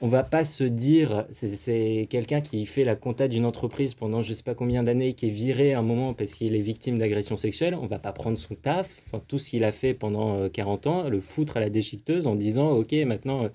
on 0.00 0.06
va 0.08 0.22
pas 0.22 0.44
se 0.44 0.62
dire, 0.64 1.26
c'est- 1.32 2.06
quelqu'un 2.08 2.40
qui 2.40 2.64
fait 2.66 2.84
la 2.84 2.94
compta 2.96 3.26
d'une 3.28 3.44
entreprise 3.44 3.94
pendant 3.94 4.22
je 4.22 4.32
sais 4.32 4.44
pas 4.44 4.54
combien 4.54 4.82
d'années, 4.84 5.12
qui 5.14 5.26
est 5.26 5.30
viré 5.30 5.74
à 5.74 5.80
un 5.80 5.82
moment 5.82 6.14
parce 6.14 6.34
qu'il 6.34 6.54
est 6.54 6.60
victime 6.60 6.98
d'agression 6.98 7.36
sexuelle. 7.36 7.74
On 7.74 7.86
va 7.86 7.98
pas 7.98 8.12
prendre 8.12 8.38
son 8.38 8.54
taf, 8.54 9.00
enfin, 9.06 9.22
tout 9.26 9.38
ce 9.38 9.50
qu'il 9.50 9.64
a 9.64 9.72
fait 9.72 9.94
pendant 9.94 10.36
euh, 10.38 10.48
40 10.48 10.86
ans, 10.86 11.08
le 11.08 11.20
foutre 11.20 11.56
à 11.56 11.60
la 11.60 11.68
déchiqueteuse 11.70 12.26
en 12.28 12.36
disant, 12.36 12.70
ok, 12.72 12.92
maintenant, 13.06 13.48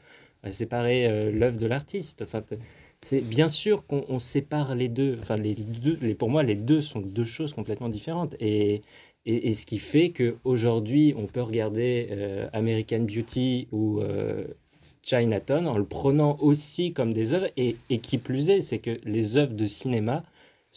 séparer 0.52 1.08
euh, 1.08 1.32
l'œuvre 1.32 1.58
de 1.58 1.66
l'artiste. 1.68 2.22
Enfin, 2.22 2.44
c'est 3.02 3.22
bien 3.22 3.48
sûr 3.48 3.86
qu'on 3.86 4.06
on 4.10 4.20
sépare 4.20 4.76
les 4.76 4.90
deux. 4.90 5.18
Enfin, 5.20 5.36
les 5.36 5.56
deux, 5.56 5.98
les, 6.02 6.16
pour 6.16 6.30
moi, 6.30 6.44
les 6.44 6.56
deux 6.56 6.82
sont 6.82 7.00
deux 7.00 7.26
choses 7.26 7.54
complètement 7.54 7.90
différentes. 7.90 8.36
Et, 8.40 8.82
et, 9.26 9.50
et 9.50 9.54
ce 9.54 9.66
qui 9.66 9.80
fait 9.80 10.12
qu'aujourd'hui, 10.12 11.14
on 11.18 11.28
peut 11.28 11.42
regarder 11.42 12.08
euh, 12.12 12.48
American 12.54 13.00
Beauty 13.02 13.68
ou 13.72 14.00
euh, 14.02 14.46
Chinatown 15.02 15.68
en 15.68 15.78
le 15.78 15.86
prenant 15.86 16.38
aussi 16.40 16.94
comme 16.94 17.14
des 17.14 17.34
œuvres. 17.34 17.50
Et, 17.58 17.76
et 17.90 18.00
qui 18.00 18.18
plus 18.18 18.50
est, 18.50 18.62
c'est 18.62 18.80
que 18.80 19.00
les 19.06 19.38
œuvres 19.38 19.54
de 19.54 19.68
cinéma, 19.68 20.24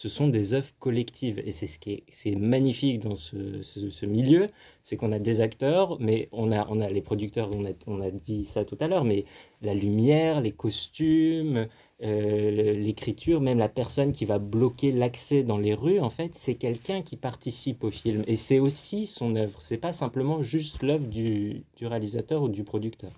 ce 0.01 0.09
sont 0.09 0.29
des 0.29 0.53
œuvres 0.55 0.73
collectives. 0.79 1.39
Et 1.47 1.51
c'est 1.53 1.67
ce 1.67 1.79
qui 1.79 1.91
est, 2.27 2.37
magnifique 2.37 3.01
dans 3.01 3.17
ce, 3.17 3.63
ce- 3.63 3.91
ce 3.91 4.07
milieu, 4.07 4.49
c'est 4.85 4.97
qu'on 4.99 5.13
a 5.13 5.19
des 5.19 5.41
acteurs, 5.41 5.99
mais 6.01 6.29
on 6.33 6.53
a, 6.53 6.67
on 6.69 6.81
a 6.81 6.89
les 6.91 7.01
producteurs, 7.01 7.49
on 7.53 7.65
a, 7.67 7.71
on 7.87 8.01
a 8.03 8.11
dit 8.11 8.45
ça 8.45 8.65
tout 8.65 8.77
à 8.81 8.89
l'heure, 8.89 9.05
mais 9.05 9.25
la 9.63 9.75
lumière, 9.75 10.41
les 10.43 10.53
costumes, 10.53 11.67
euh, 12.03 12.73
l'écriture, 12.75 13.41
même 13.41 13.59
la 13.59 13.69
personne 13.71 14.13
qui 14.13 14.25
va 14.27 14.39
bloquer 14.39 14.93
l'accès 14.93 15.43
dans 15.43 15.59
les 15.59 15.75
rues, 15.75 16.01
en 16.01 16.11
fait, 16.11 16.33
c'est 16.35 16.55
quelqu'un 16.57 17.01
qui 17.03 17.17
participe 17.17 17.83
au 17.85 17.91
film. 17.91 18.23
Et 18.27 18.37
c'est 18.37 18.59
aussi 18.59 19.07
son 19.07 19.35
œuvre. 19.37 19.61
C'est 19.63 19.79
pas 19.79 19.93
simplement 19.95 20.43
juste 20.43 20.83
l'œuvre 20.83 21.07
du, 21.09 21.65
du 21.79 21.87
réalisateur 21.87 22.43
ou 22.43 22.49
du 22.51 22.65
producteur. 22.65 23.13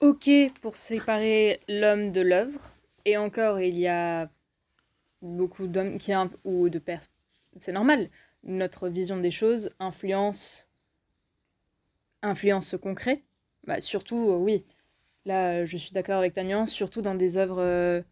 Ok 0.00 0.28
pour 0.60 0.76
séparer 0.76 1.60
l'homme 1.68 2.10
de 2.12 2.20
l'œuvre. 2.20 2.72
Et 3.04 3.16
encore, 3.16 3.60
il 3.60 3.78
y 3.78 3.86
a 3.86 4.28
beaucoup 5.22 5.66
d'hommes 5.66 5.98
qui 5.98 6.12
ou 6.44 6.68
de 6.68 6.78
personnes. 6.78 7.10
C'est 7.56 7.72
normal. 7.72 8.10
Notre 8.44 8.88
vision 8.88 9.18
des 9.18 9.30
choses 9.30 9.70
influence 9.78 10.68
influence 12.22 12.68
ce 12.68 12.76
concret. 12.76 13.18
Bah, 13.64 13.80
surtout, 13.80 14.30
euh, 14.30 14.36
oui. 14.36 14.64
Là, 15.24 15.64
je 15.64 15.76
suis 15.76 15.92
d'accord 15.92 16.18
avec 16.18 16.34
ta 16.34 16.42
nuance, 16.42 16.72
surtout 16.72 17.02
dans 17.02 17.14
des 17.14 17.36
œuvres 17.36 17.62
euh, 17.62 18.02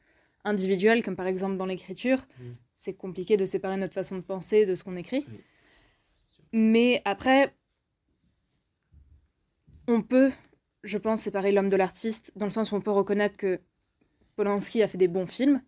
individuelles, 0.44 1.02
comme 1.02 1.16
par 1.16 1.26
exemple 1.26 1.56
dans 1.56 1.66
l'écriture. 1.66 2.18
Mm. 2.38 2.44
C'est 2.76 2.94
compliqué 2.94 3.36
de 3.36 3.46
séparer 3.46 3.76
notre 3.76 3.94
façon 3.94 4.16
de 4.16 4.22
penser 4.22 4.66
de 4.66 4.74
ce 4.74 4.84
qu'on 4.84 4.96
écrit. 4.96 5.24
Oui. 5.28 5.40
Mais 6.52 7.02
après, 7.04 7.52
on 9.88 10.02
peut 10.02 10.30
je 10.86 10.98
pense, 10.98 11.22
séparer 11.22 11.52
l'homme 11.52 11.68
de 11.68 11.76
l'artiste, 11.76 12.32
dans 12.36 12.46
le 12.46 12.50
sens 12.50 12.72
où 12.72 12.76
on 12.76 12.80
peut 12.80 12.90
reconnaître 12.92 13.36
que 13.36 13.60
Polanski 14.36 14.82
a 14.82 14.86
fait 14.86 14.98
des 14.98 15.08
bons 15.08 15.26
films, 15.26 15.60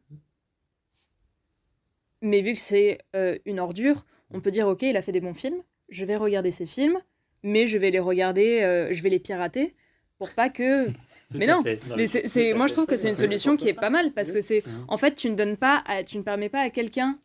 mais 2.23 2.41
vu 2.43 2.55
que 2.55 2.61
c'est 2.61 2.99
euh, 3.17 3.39
une 3.47 3.61
ordure, 3.61 4.07
on 4.31 4.41
peut 4.41 4.51
dire, 4.51 4.69
ok, 4.69 4.83
il 4.83 4.97
a 4.97 5.03
fait 5.03 5.13
des 5.13 5.21
bons 5.21 5.35
films, 5.35 5.63
je 5.89 6.05
vais 6.05 6.17
regarder 6.17 6.51
ses 6.51 6.67
films, 6.67 6.99
mais 7.43 7.67
je 7.67 7.79
vais 7.79 7.91
les 7.91 7.99
regarder, 8.01 8.61
euh, 8.63 8.89
je 8.93 9.03
vais 9.03 9.11
les 9.11 9.19
pirater, 9.21 9.75
pour 10.19 10.31
pas 10.31 10.49
que... 10.51 10.89
Mais 11.35 11.47
non, 11.47 11.63
Mais 11.97 12.07
c'est, 12.07 12.55
moi, 12.55 12.67
je 12.69 12.73
trouve 12.73 12.87
que 12.87 12.97
c'est 12.97 13.09
une 13.11 13.15
solution 13.15 13.57
qui 13.57 13.69
est 13.69 13.75
pas 13.75 13.91
mal, 13.91 14.13
parce 14.13 14.33
que 14.33 14.41
c'est... 14.41 14.63
En 14.89 14.97
fait, 14.97 15.15
tu 15.15 15.29
ne 15.31 15.35
donnes 15.37 15.57
pas, 15.59 15.83
à- 15.87 16.03
tu 16.03 16.17
ne 16.19 16.23
permets 16.23 16.49
pas 16.49 16.61
à 16.61 16.71
quelqu'un 16.71 17.17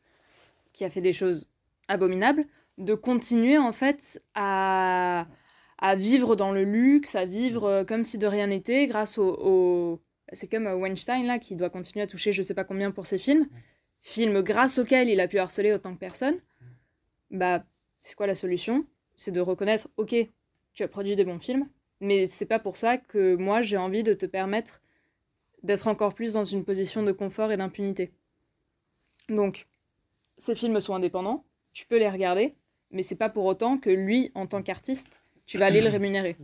qui 0.73 0.83
a 0.85 0.89
fait 0.89 1.01
des 1.01 1.13
choses 1.13 1.49
abominables 1.87 2.45
de 2.77 2.93
continuer, 2.95 3.57
en 3.57 3.71
fait, 3.71 4.21
à 4.35 5.27
à 5.79 5.95
vivre 5.95 6.35
dans 6.37 6.51
le 6.51 6.63
luxe, 6.63 7.15
à 7.15 7.25
vivre 7.25 7.65
euh, 7.65 7.83
comme 7.83 8.05
si 8.05 8.17
de 8.17 8.27
rien 8.27 8.47
n'était, 8.47 8.87
grâce 8.87 9.17
au... 9.17 9.35
au- 9.41 10.01
C'est 10.31 10.49
comme 10.49 10.65
Weinstein, 10.67 11.25
là, 11.25 11.39
qui 11.39 11.55
doit 11.55 11.69
continuer 11.69 12.03
à 12.03 12.07
toucher 12.07 12.31
je 12.31 12.41
sais 12.41 12.53
pas 12.53 12.63
combien 12.63 12.91
pour 12.91 13.05
ses 13.05 13.17
films. 13.17 13.47
Films 14.03 14.41
grâce 14.41 14.79
auxquels 14.79 15.09
il 15.09 15.21
a 15.21 15.29
pu 15.29 15.39
harceler 15.39 15.71
autant 15.71 15.93
que 15.93 15.99
personne. 15.99 16.37
Bah, 17.31 17.65
c'est 18.01 18.15
quoi 18.15 18.27
la 18.27 18.35
solution? 18.35 18.85
C'est 19.15 19.31
de 19.31 19.39
reconnaître, 19.39 19.87
ok, 19.95 20.13
tu 20.73 20.83
as 20.83 20.87
produit 20.89 21.15
des 21.15 21.23
bons 21.23 21.39
films, 21.39 21.69
mais 22.01 22.27
c'est 22.27 22.45
pas 22.45 22.59
pour 22.59 22.75
ça 22.75 22.97
que 22.97 23.35
moi, 23.35 23.61
j'ai 23.61 23.77
envie 23.77 24.03
de 24.03 24.13
te 24.13 24.25
permettre 24.25 24.81
d'être 25.63 25.87
encore 25.87 26.13
plus 26.13 26.33
dans 26.33 26.43
une 26.43 26.65
position 26.65 27.01
de 27.01 27.13
confort 27.13 27.53
et 27.53 27.57
d'impunité. 27.57 28.11
Donc, 29.29 29.67
ces 30.37 30.53
films 30.53 30.81
sont 30.81 30.95
indépendants, 30.95 31.45
tu 31.71 31.85
peux 31.85 31.97
les 31.97 32.09
regarder, 32.09 32.55
mais 32.91 33.03
c'est 33.03 33.15
pas 33.15 33.29
pour 33.29 33.45
autant 33.45 33.77
que 33.77 33.89
lui, 33.89 34.31
en 34.35 34.47
tant 34.47 34.61
qu'artiste, 34.61 35.23
tu 35.45 35.57
vas 35.57 35.67
aller 35.67 35.79
le 35.81 35.89
rémunérer. 35.89 36.35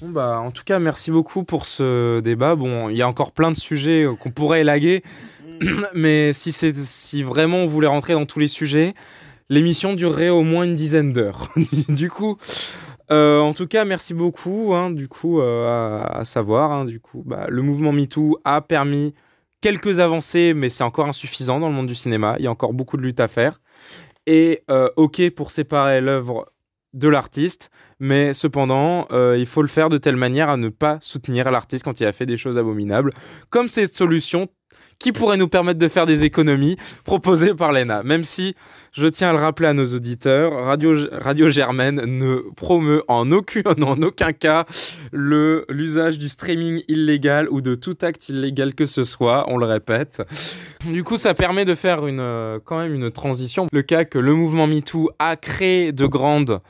Bon 0.00 0.10
bah, 0.10 0.38
en 0.40 0.50
tout 0.50 0.62
cas, 0.64 0.78
merci 0.78 1.10
beaucoup 1.10 1.42
pour 1.42 1.64
ce 1.64 2.20
débat. 2.20 2.54
Bon, 2.54 2.90
il 2.90 2.96
y 2.96 3.02
a 3.02 3.08
encore 3.08 3.32
plein 3.32 3.50
de 3.50 3.56
sujets 3.56 4.04
euh, 4.04 4.14
qu'on 4.14 4.30
pourrait 4.30 4.60
élaguer, 4.60 5.02
mais 5.94 6.32
si, 6.34 6.52
c'est, 6.52 6.76
si 6.76 7.22
vraiment 7.22 7.58
on 7.58 7.66
voulait 7.66 7.86
rentrer 7.88 8.12
dans 8.12 8.26
tous 8.26 8.38
les 8.38 8.48
sujets, 8.48 8.92
l'émission 9.48 9.94
durerait 9.94 10.28
au 10.28 10.42
moins 10.42 10.64
une 10.64 10.74
dizaine 10.74 11.14
d'heures. 11.14 11.48
du 11.88 12.10
coup, 12.10 12.36
euh, 13.10 13.40
en 13.40 13.54
tout 13.54 13.66
cas, 13.66 13.86
merci 13.86 14.12
beaucoup. 14.12 14.74
hein, 14.74 14.90
du 14.90 15.08
coup, 15.08 15.40
euh, 15.40 16.02
à, 16.02 16.18
à 16.18 16.24
savoir, 16.26 16.72
hein, 16.72 16.84
du 16.84 17.00
coup, 17.00 17.22
bah, 17.24 17.46
le 17.48 17.62
mouvement 17.62 17.92
MeToo 17.92 18.38
a 18.44 18.60
permis 18.60 19.14
quelques 19.62 19.98
avancées, 20.00 20.52
mais 20.54 20.68
c'est 20.68 20.84
encore 20.84 21.06
insuffisant 21.08 21.58
dans 21.58 21.68
le 21.68 21.74
monde 21.74 21.86
du 21.86 21.94
cinéma. 21.94 22.36
Il 22.38 22.44
y 22.44 22.48
a 22.48 22.50
encore 22.50 22.74
beaucoup 22.74 22.98
de 22.98 23.02
lutte 23.02 23.20
à 23.20 23.28
faire. 23.28 23.60
Et 24.26 24.64
euh, 24.70 24.88
ok 24.96 25.30
pour 25.30 25.52
séparer 25.52 26.00
l'œuvre 26.00 26.52
de 26.96 27.08
l'artiste, 27.08 27.70
mais 28.00 28.32
cependant, 28.32 29.06
euh, 29.10 29.36
il 29.38 29.46
faut 29.46 29.62
le 29.62 29.68
faire 29.68 29.90
de 29.90 29.98
telle 29.98 30.16
manière 30.16 30.48
à 30.48 30.56
ne 30.56 30.70
pas 30.70 30.98
soutenir 31.02 31.50
l'artiste 31.50 31.84
quand 31.84 32.00
il 32.00 32.06
a 32.06 32.12
fait 32.12 32.26
des 32.26 32.38
choses 32.38 32.56
abominables, 32.56 33.12
comme 33.50 33.68
cette 33.68 33.94
solution 33.94 34.48
qui 34.98 35.12
pourrait 35.12 35.36
nous 35.36 35.48
permettre 35.48 35.78
de 35.78 35.88
faire 35.88 36.06
des 36.06 36.24
économies 36.24 36.76
proposées 37.04 37.54
par 37.54 37.72
l'ENA. 37.72 38.02
Même 38.02 38.24
si, 38.24 38.54
je 38.92 39.06
tiens 39.06 39.28
à 39.30 39.32
le 39.32 39.38
rappeler 39.38 39.68
à 39.68 39.74
nos 39.74 39.84
auditeurs, 39.94 40.64
Radio, 40.64 40.94
Radio 41.12 41.48
Germaine 41.50 42.00
ne 42.06 42.36
promeut 42.56 43.02
en 43.08 43.30
aucun, 43.30 43.60
en 43.82 44.00
aucun 44.02 44.32
cas 44.32 44.64
le- 45.12 45.66
l'usage 45.68 46.18
du 46.18 46.28
streaming 46.28 46.82
illégal 46.88 47.48
ou 47.50 47.60
de 47.60 47.74
tout 47.74 47.96
acte 48.02 48.28
illégal 48.30 48.74
que 48.74 48.86
ce 48.86 49.04
soit, 49.04 49.44
on 49.48 49.58
le 49.58 49.66
répète. 49.66 50.22
Du 50.86 51.04
coup, 51.04 51.16
ça 51.16 51.34
permet 51.34 51.64
de 51.64 51.74
faire 51.74 52.06
une, 52.06 52.20
euh, 52.20 52.58
quand 52.64 52.78
même 52.78 52.94
une 52.94 53.10
transition. 53.10 53.66
Le 53.72 53.82
cas 53.82 54.04
que 54.04 54.18
le 54.18 54.32
mouvement 54.34 54.66
MeToo 54.66 55.10
a 55.18 55.36
créé 55.36 55.92
de 55.92 56.06
grandes 56.06 56.60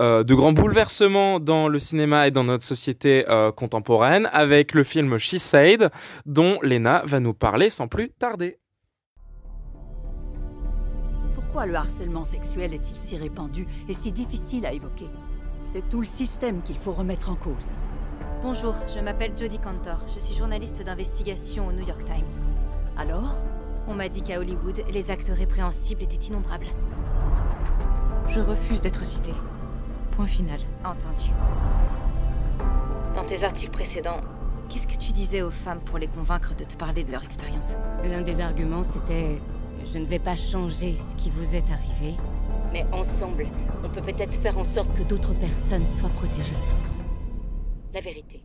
euh, 0.00 0.24
de 0.24 0.34
grands 0.34 0.52
bouleversements 0.52 1.38
dans 1.38 1.68
le 1.68 1.78
cinéma 1.78 2.26
et 2.26 2.30
dans 2.30 2.44
notre 2.44 2.64
société 2.64 3.24
euh, 3.28 3.52
contemporaine 3.52 4.28
avec 4.32 4.74
le 4.74 4.82
film 4.82 5.18
She 5.18 5.36
Said, 5.36 5.90
dont 6.26 6.58
Lena 6.62 7.02
va 7.04 7.20
nous 7.20 7.34
parler 7.34 7.70
sans 7.70 7.86
plus 7.86 8.10
tarder. 8.10 8.58
Pourquoi 11.34 11.66
le 11.66 11.74
harcèlement 11.74 12.24
sexuel 12.24 12.74
est-il 12.74 12.98
si 12.98 13.16
répandu 13.16 13.66
et 13.88 13.92
si 13.92 14.10
difficile 14.12 14.66
à 14.66 14.72
évoquer? 14.72 15.08
C'est 15.72 15.88
tout 15.88 16.00
le 16.00 16.06
système 16.06 16.62
qu'il 16.62 16.78
faut 16.78 16.92
remettre 16.92 17.30
en 17.30 17.34
cause. 17.36 17.54
Bonjour, 18.42 18.74
je 18.92 19.00
m'appelle 19.00 19.36
Jodie 19.36 19.58
Cantor. 19.58 20.06
Je 20.12 20.18
suis 20.18 20.34
journaliste 20.34 20.82
d'investigation 20.82 21.68
au 21.68 21.72
New 21.72 21.86
York 21.86 22.04
Times. 22.04 22.42
Alors? 22.96 23.36
On 23.88 23.94
m'a 23.94 24.08
dit 24.08 24.22
qu'à 24.22 24.38
Hollywood, 24.38 24.84
les 24.92 25.10
actes 25.10 25.32
répréhensibles 25.34 26.02
étaient 26.02 26.16
innombrables. 26.28 26.68
Je 28.28 28.40
refuse 28.40 28.82
d'être 28.82 29.04
cité. 29.04 29.32
Point 30.20 30.28
final. 30.28 30.60
Entendu. 30.84 31.30
Dans 33.14 33.24
tes 33.24 33.42
articles 33.42 33.70
précédents, 33.70 34.20
qu'est-ce 34.68 34.86
que 34.86 35.02
tu 35.02 35.12
disais 35.12 35.40
aux 35.40 35.50
femmes 35.50 35.80
pour 35.80 35.96
les 35.96 36.08
convaincre 36.08 36.54
de 36.54 36.64
te 36.64 36.76
parler 36.76 37.04
de 37.04 37.10
leur 37.10 37.24
expérience? 37.24 37.76
L'un 38.04 38.20
des 38.20 38.42
arguments, 38.42 38.82
c'était 38.82 39.40
Je 39.90 39.96
ne 39.96 40.04
vais 40.04 40.18
pas 40.18 40.36
changer 40.36 40.96
ce 40.98 41.16
qui 41.16 41.30
vous 41.30 41.56
est 41.56 41.64
arrivé, 41.70 42.18
mais 42.70 42.84
ensemble, 42.92 43.46
on 43.82 43.88
peut 43.88 44.02
peut-être 44.02 44.34
faire 44.42 44.58
en 44.58 44.64
sorte 44.64 44.92
que 44.94 45.04
d'autres 45.04 45.32
personnes 45.32 45.88
soient 45.98 46.10
protégées. 46.10 46.54
La 47.94 48.02
vérité. 48.02 48.42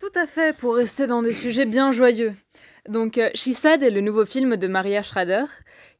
Tout 0.00 0.18
à 0.18 0.26
fait, 0.26 0.56
pour 0.56 0.76
rester 0.76 1.06
dans 1.06 1.20
des 1.20 1.34
sujets 1.34 1.66
bien 1.66 1.92
joyeux. 1.92 2.32
Donc, 2.88 3.18
euh, 3.18 3.28
She 3.34 3.52
Said 3.52 3.82
est 3.82 3.90
le 3.90 4.00
nouveau 4.00 4.24
film 4.24 4.56
de 4.56 4.68
Maria 4.68 5.02
Schrader, 5.02 5.44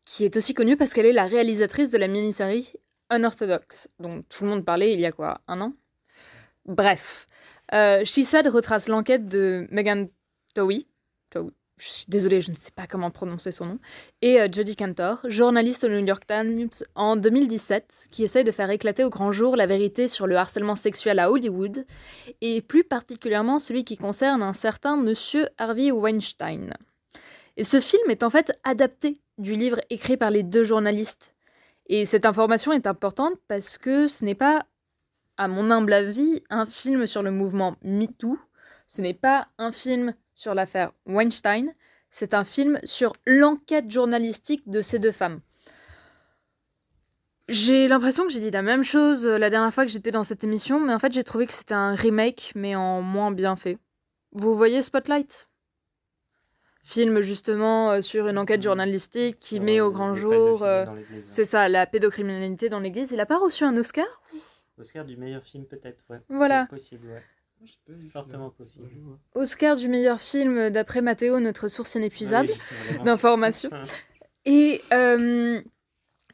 qui 0.07 0.25
est 0.25 0.38
aussi 0.38 0.55
connue 0.55 0.79
parce 0.79 0.94
qu'elle 0.94 1.05
est 1.05 1.12
la 1.12 1.27
réalisatrice 1.27 1.90
de 1.90 1.99
la 1.99 2.09
mini-série 2.09 2.73
Unorthodox, 3.11 3.88
dont 3.99 4.23
tout 4.29 4.44
le 4.44 4.51
monde 4.51 4.64
parlait 4.64 4.92
il 4.92 5.01
y 5.01 5.07
a 5.07 5.12
quoi, 5.12 5.40
un 5.49 5.61
an? 5.61 5.73
Bref, 6.66 7.27
euh, 7.73 8.05
She 8.05 8.25
Said 8.25 8.47
retrace 8.49 8.88
l'enquête 8.88 9.27
de 9.27 9.66
Megan 9.71 10.09
Towie, 10.55 10.87
je 11.79 11.88
suis 11.88 12.05
désolée, 12.09 12.40
je 12.40 12.51
ne 12.51 12.57
sais 12.57 12.73
pas 12.73 12.87
comment 12.87 13.11
prononcer 13.11 13.53
son 13.53 13.66
nom, 13.66 13.79
et 14.21 14.40
euh, 14.40 14.49
Jodie 14.51 14.77
Cantor, 14.77 15.25
journaliste 15.29 15.85
au 15.85 15.88
New 15.88 16.05
York 16.05 16.27
Times 16.27 16.68
en 16.94 17.16
2017, 17.16 18.09
qui 18.11 18.25
essaye 18.25 18.44
de 18.44 18.51
faire 18.51 18.71
éclater 18.71 19.05
au 19.05 19.11
grand 19.11 19.33
jour 19.33 19.57
la 19.57 19.66
vérité 19.66 20.09
sur 20.09 20.27
le 20.27 20.37
harcèlement 20.37 20.77
sexuel 20.77 21.18
à 21.18 21.31
Hollywood, 21.31 21.87
et 22.40 22.61
plus 22.61 22.85
particulièrement 22.85 23.59
celui 23.59 23.85
qui 23.85 23.97
concerne 23.97 24.42
un 24.42 24.53
certain 24.53 24.97
monsieur 24.97 25.49
Harvey 25.59 25.90
Weinstein. 25.90 26.75
Et 27.57 27.64
ce 27.64 27.81
film 27.81 28.11
est 28.11 28.23
en 28.23 28.31
fait 28.31 28.53
adapté 28.64 29.21
du 29.38 29.55
livre 29.55 29.81
écrit 29.90 30.16
par 30.16 30.31
les 30.31 30.42
deux 30.42 30.64
journalistes. 30.64 31.35
Et 31.88 32.05
cette 32.05 32.27
information 32.27 32.72
est 32.72 32.87
importante 32.87 33.35
parce 33.48 33.79
que 33.79 34.09
ce 34.09 34.24
n'est 34.24 34.35
pas, 34.35 34.66
à 35.37 35.48
mon 35.48 35.70
humble 35.70 35.92
avis, 35.94 36.42
un 36.51 36.66
film 36.66 37.07
sur 37.07 37.22
le 37.22 37.31
mouvement 37.31 37.77
MeToo, 37.83 38.38
ce 38.87 39.01
n'est 39.01 39.14
pas 39.14 39.48
un 39.59 39.72
film 39.72 40.14
sur 40.35 40.55
l'affaire 40.55 40.92
Weinstein, 41.07 41.74
c'est 42.11 42.35
un 42.35 42.44
film 42.44 42.79
sur 42.85 43.14
l'enquête 43.27 43.90
journalistique 43.90 44.68
de 44.68 44.81
ces 44.81 44.98
deux 44.98 45.12
femmes. 45.12 45.40
J'ai 47.48 47.88
l'impression 47.88 48.27
que 48.27 48.33
j'ai 48.33 48.40
dit 48.40 48.51
la 48.51 48.61
même 48.61 48.85
chose 48.85 49.27
euh, 49.27 49.38
la 49.38 49.48
dernière 49.48 49.72
fois 49.72 49.87
que 49.87 49.90
j'étais 49.90 50.11
dans 50.11 50.24
cette 50.24 50.44
émission, 50.44 50.81
mais 50.81 50.92
en 50.92 50.98
fait 50.98 51.12
j'ai 51.12 51.24
trouvé 51.24 51.46
que 51.46 51.55
c'était 51.55 51.74
un 51.74 51.94
remake, 51.94 52.53
mais 52.55 52.77
en 52.77 53.01
moins 53.01 53.31
bien 53.31 53.57
fait. 53.57 53.79
Vous 54.33 54.55
voyez 54.55 54.83
Spotlight? 54.83 55.48
Film 56.88 57.20
justement 57.20 57.90
euh, 57.90 58.01
sur 58.01 58.29
une 58.29 58.38
enquête 58.38 58.62
journalistique 58.62 59.38
qui 59.38 59.61
met 59.61 59.83
au 59.83 59.90
grand 59.90 60.14
jour, 60.14 60.62
euh, 60.62 60.87
c'est 61.29 61.44
ça, 61.44 61.68
la 61.68 61.87
pédocriminalité 61.87 62.70
dans 62.70 62.81
l'église. 62.81 63.12
Il 63.12 63.20
a 63.20 63.27
pas 63.27 63.37
reçu 63.37 63.64
un 63.64 63.77
Oscar 63.77 64.07
Oscar 64.79 65.05
du 65.05 65.18
meilleur 65.18 65.42
film 65.42 65.66
peut-être, 65.66 66.03
ouais. 66.09 66.20
Voilà. 66.31 66.62
C'est 66.62 66.77
possible, 66.77 67.09
ouais. 67.09 67.68
Fortement 68.11 68.48
possible. 68.48 68.88
Oscar 69.35 69.77
du 69.77 69.87
meilleur 69.88 70.18
film 70.18 70.70
d'après 70.70 71.03
Mathéo, 71.03 71.40
notre 71.40 71.68
source 71.68 71.94
inépuisable 71.96 72.48
Oui, 72.48 72.98
d'informations. 73.05 73.68
Et, 74.46 74.81
euh, 74.90 75.61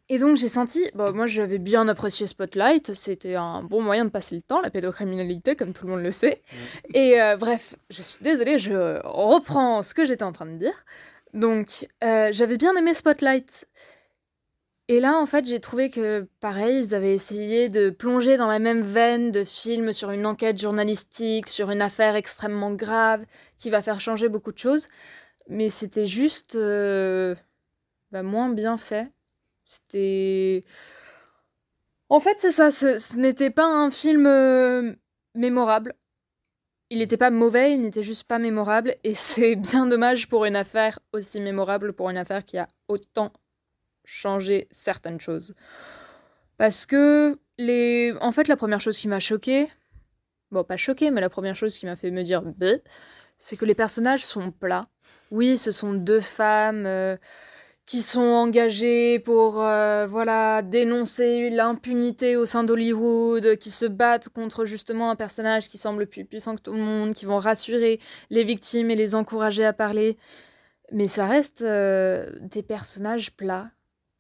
et 0.09 0.19
donc 0.19 0.37
j'ai 0.37 0.49
senti, 0.49 0.91
bon, 0.95 1.15
moi 1.15 1.27
j'avais 1.27 1.59
bien 1.59 1.89
apprécié 1.89 2.27
Spotlight, 2.27 2.93
c'était 2.93 3.37
un 3.37 3.63
bon 3.63 3.81
moyen 3.81 4.05
de 4.05 4.11
passer 4.11 4.35
le 4.35 4.43
temps, 4.43 4.61
la 4.61 4.71
pédocriminalité, 4.71 5.57
comme 5.57 5.73
tout 5.73 5.87
le 5.87 5.93
monde 5.93 6.03
le 6.03 6.13
sait. 6.13 6.43
Et 6.93 7.21
euh, 7.21 7.37
bref, 7.37 7.75
je 7.89 8.03
suis 8.03 8.23
désolée, 8.23 8.59
je 8.59 9.01
reprends 9.05 9.83
ce 9.83 9.95
que 9.95 10.05
j'étais 10.05 10.25
en 10.25 10.33
train 10.33 10.47
de 10.47 10.57
dire. 10.57 10.85
Donc 11.33 11.89
euh, 12.03 12.29
j'avais 12.33 12.57
bien 12.59 12.75
aimé 12.77 12.93
Spotlight. 12.93 13.67
Et 14.89 15.01
là, 15.01 15.17
en 15.17 15.25
fait, 15.25 15.47
j'ai 15.47 15.61
trouvé 15.61 15.89
que, 15.89 16.29
pareil, 16.41 16.79
ils 16.85 16.95
avaient 16.95 17.15
essayé 17.15 17.71
de 17.71 17.89
plonger 17.89 18.37
dans 18.37 18.49
la 18.49 18.59
même 18.59 18.83
veine 18.83 19.31
de 19.31 19.43
films 19.43 19.95
sur 19.95 20.11
une 20.11 20.27
enquête 20.27 20.61
journalistique, 20.61 21.49
sur 21.49 21.71
une 21.71 21.81
affaire 21.81 22.17
extrêmement 22.17 22.71
grave, 22.71 23.25
qui 23.57 23.71
va 23.71 23.81
faire 23.81 24.03
changer 24.03 24.29
beaucoup 24.29 24.53
de 24.53 24.59
choses. 24.59 24.89
Mais 25.49 25.71
c'était 25.71 26.07
juste 26.07 26.55
euh, 26.57 27.35
bah, 28.13 28.23
moins 28.23 28.51
bien 28.51 28.77
fait. 28.77 29.11
C'était... 29.67 30.65
En 32.09 32.21
fait, 32.21 32.39
c'est 32.39 32.51
ça, 32.51 32.71
ce, 32.71 33.19
n'était 33.19 33.51
pas 33.51 33.67
un 33.67 33.91
film 33.91 34.27
euh, 34.27 34.95
mémorable. 35.35 35.95
Il 36.91 36.99
n'était 36.99 37.17
pas 37.17 37.31
mauvais, 37.31 37.73
il 37.73 37.81
n'était 37.81 38.03
juste 38.03 38.25
pas 38.25 38.39
mémorable. 38.39 38.95
Et 39.05 39.15
c'est 39.15 39.57
bien 39.57 39.87
dommage 39.87 40.29
pour 40.29 40.45
une 40.45 40.57
affaire 40.57 40.99
aussi 41.13 41.41
mémorable, 41.41 41.93
pour 41.93 42.11
une 42.11 42.19
affaire 42.19 42.45
qui 42.45 42.59
a 42.59 42.69
autant 42.89 43.33
changer 44.05 44.69
certaines 44.71 45.21
choses. 45.21 45.55
Parce 46.57 46.87
que 46.87 47.39
les... 47.59 48.15
En 48.21 48.33
fait, 48.33 48.49
la 48.49 48.57
première 48.57 48.81
chose 48.81 48.99
qui 48.99 49.09
m'a 49.09 49.21
choquée, 49.21 49.69
bon, 50.51 50.63
pas 50.63 50.77
choquée, 50.77 51.11
mais 51.11 51.21
la 51.21 51.31
première 51.31 51.57
chose 51.57 51.77
qui 51.77 51.87
m'a 51.87 51.97
fait 51.97 52.11
me 52.11 52.23
dire 52.23 52.43
c'est 53.39 53.57
que 53.57 53.65
les 53.65 53.75
personnages 53.75 54.25
sont 54.25 54.53
plats. 54.53 54.87
Oui, 55.31 55.59
ce 55.59 55.73
sont 55.73 55.95
deux 55.95 56.21
femmes 56.21 56.87
euh, 56.87 57.17
qui 57.87 58.01
sont 58.01 58.21
engagées 58.23 59.19
pour 59.19 59.63
euh, 59.63 60.07
voilà 60.07 60.63
dénoncer 60.63 61.51
l'impunité 61.51 62.37
au 62.37 62.47
sein 62.47 62.65
d'Hollywood, 62.65 63.57
qui 63.59 63.71
se 63.71 63.87
battent 63.87 64.31
contre 64.31 64.65
justement 64.65 65.11
un 65.11 65.17
personnage 65.17 65.69
qui 65.69 65.79
semble 65.79 66.07
plus 66.07 66.25
puissant 66.25 66.57
que 66.57 66.63
tout 66.63 66.73
le 66.73 66.81
monde, 66.81 67.15
qui 67.15 67.27
vont 67.27 67.39
rassurer 67.39 68.01
les 68.31 68.45
victimes 68.45 68.91
et 68.91 68.97
les 68.97 69.15
encourager 69.15 69.65
à 69.65 69.73
parler. 69.73 70.17
Mais 70.93 71.09
ça 71.09 71.27
reste 71.27 71.63
euh, 71.63 72.31
des 72.41 72.63
personnages 72.63 73.33
plats 73.33 73.71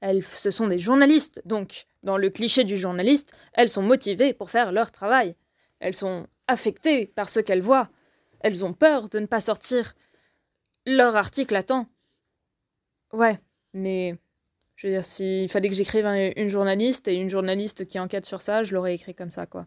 elles, 0.04 0.22
ce 0.22 0.50
sont 0.50 0.66
des 0.66 0.78
journalistes, 0.78 1.40
donc 1.46 1.86
dans 2.02 2.18
le 2.18 2.28
cliché 2.28 2.64
du 2.64 2.76
journaliste, 2.76 3.32
elles 3.54 3.70
sont 3.70 3.80
motivées 3.80 4.34
pour 4.34 4.50
faire 4.50 4.70
leur 4.70 4.90
travail. 4.90 5.34
Elles 5.80 5.94
sont 5.94 6.26
affectées 6.46 7.06
par 7.06 7.30
ce 7.30 7.40
qu'elles 7.40 7.62
voient. 7.62 7.88
Elles 8.40 8.66
ont 8.66 8.74
peur 8.74 9.08
de 9.08 9.18
ne 9.18 9.24
pas 9.24 9.40
sortir 9.40 9.94
leur 10.84 11.16
article 11.16 11.56
à 11.56 11.62
temps. 11.62 11.86
Ouais, 13.14 13.40
mais 13.74 14.16
je 14.76 14.86
veux 14.86 14.92
dire, 14.92 15.04
s'il 15.04 15.48
fallait 15.48 15.68
que 15.68 15.74
j'écrive 15.74 16.06
un- 16.06 16.32
une 16.36 16.48
journaliste 16.48 17.06
et 17.08 17.14
une 17.14 17.28
journaliste 17.28 17.86
qui 17.86 17.98
enquête 17.98 18.26
sur 18.26 18.40
ça, 18.40 18.64
je 18.64 18.74
l'aurais 18.74 18.94
écrit 18.94 19.14
comme 19.14 19.30
ça, 19.30 19.46
quoi. 19.46 19.66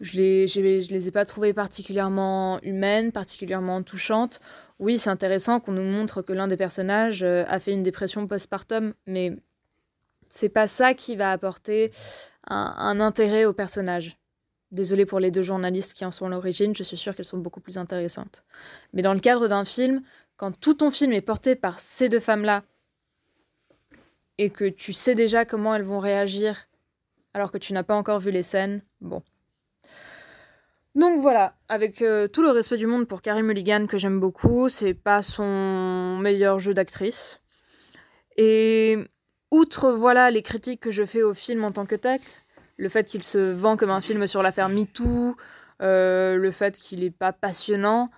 Je 0.00 0.18
les, 0.18 0.46
je, 0.48 0.54
je 0.80 0.90
les 0.90 1.08
ai 1.08 1.10
pas 1.12 1.24
trouvées 1.24 1.54
particulièrement 1.54 2.60
humaines, 2.62 3.12
particulièrement 3.12 3.82
touchantes. 3.82 4.40
Oui, 4.80 4.98
c'est 4.98 5.10
intéressant 5.10 5.60
qu'on 5.60 5.72
nous 5.72 5.84
montre 5.84 6.20
que 6.20 6.32
l'un 6.32 6.48
des 6.48 6.56
personnages 6.56 7.22
euh, 7.22 7.44
a 7.46 7.60
fait 7.60 7.72
une 7.72 7.84
dépression 7.84 8.26
postpartum, 8.26 8.94
mais 9.06 9.36
c'est 10.28 10.48
pas 10.48 10.66
ça 10.66 10.94
qui 10.94 11.14
va 11.14 11.30
apporter 11.30 11.92
un, 12.48 12.74
un 12.76 13.00
intérêt 13.00 13.44
au 13.44 13.52
personnage. 13.52 14.18
Désolée 14.72 15.06
pour 15.06 15.20
les 15.20 15.30
deux 15.30 15.42
journalistes 15.42 15.94
qui 15.94 16.04
en 16.04 16.10
sont 16.10 16.28
l'origine, 16.28 16.74
je 16.74 16.82
suis 16.82 16.96
sûre 16.96 17.14
qu'elles 17.14 17.24
sont 17.24 17.38
beaucoup 17.38 17.60
plus 17.60 17.78
intéressantes. 17.78 18.44
Mais 18.92 19.02
dans 19.02 19.14
le 19.14 19.20
cadre 19.20 19.46
d'un 19.46 19.64
film, 19.64 20.02
quand 20.36 20.50
tout 20.58 20.74
ton 20.74 20.90
film 20.90 21.12
est 21.12 21.20
porté 21.20 21.54
par 21.54 21.78
ces 21.78 22.08
deux 22.08 22.18
femmes-là, 22.18 22.64
et 24.38 24.50
que 24.50 24.68
tu 24.68 24.92
sais 24.92 25.14
déjà 25.14 25.44
comment 25.44 25.74
elles 25.74 25.82
vont 25.82 26.00
réagir 26.00 26.68
alors 27.34 27.50
que 27.50 27.58
tu 27.58 27.72
n'as 27.72 27.82
pas 27.82 27.96
encore 27.96 28.20
vu 28.20 28.30
les 28.30 28.42
scènes, 28.42 28.82
bon. 29.00 29.22
Donc 30.94 31.20
voilà, 31.20 31.56
avec 31.68 32.02
euh, 32.02 32.28
tout 32.28 32.42
le 32.42 32.50
respect 32.50 32.76
du 32.76 32.86
monde 32.86 33.08
pour 33.08 33.20
Carey 33.20 33.42
Mulligan 33.42 33.86
que 33.88 33.98
j'aime 33.98 34.20
beaucoup, 34.20 34.68
c'est 34.68 34.94
pas 34.94 35.22
son 35.22 36.18
meilleur 36.18 36.60
jeu 36.60 36.72
d'actrice. 36.72 37.40
Et 38.36 38.98
outre 39.50 39.90
voilà 39.90 40.30
les 40.30 40.42
critiques 40.42 40.80
que 40.80 40.92
je 40.92 41.04
fais 41.04 41.22
au 41.22 41.34
film 41.34 41.64
en 41.64 41.72
tant 41.72 41.86
que 41.86 41.96
tel, 41.96 42.20
le 42.76 42.88
fait 42.88 43.06
qu'il 43.08 43.24
se 43.24 43.38
vend 43.52 43.76
comme 43.76 43.90
un 43.90 44.00
film 44.00 44.28
sur 44.28 44.42
l'affaire 44.42 44.68
MeToo, 44.68 45.36
euh, 45.82 46.36
le 46.36 46.50
fait 46.52 46.78
qu'il 46.78 47.02
est 47.02 47.10
pas 47.10 47.32
passionnant, 47.32 48.10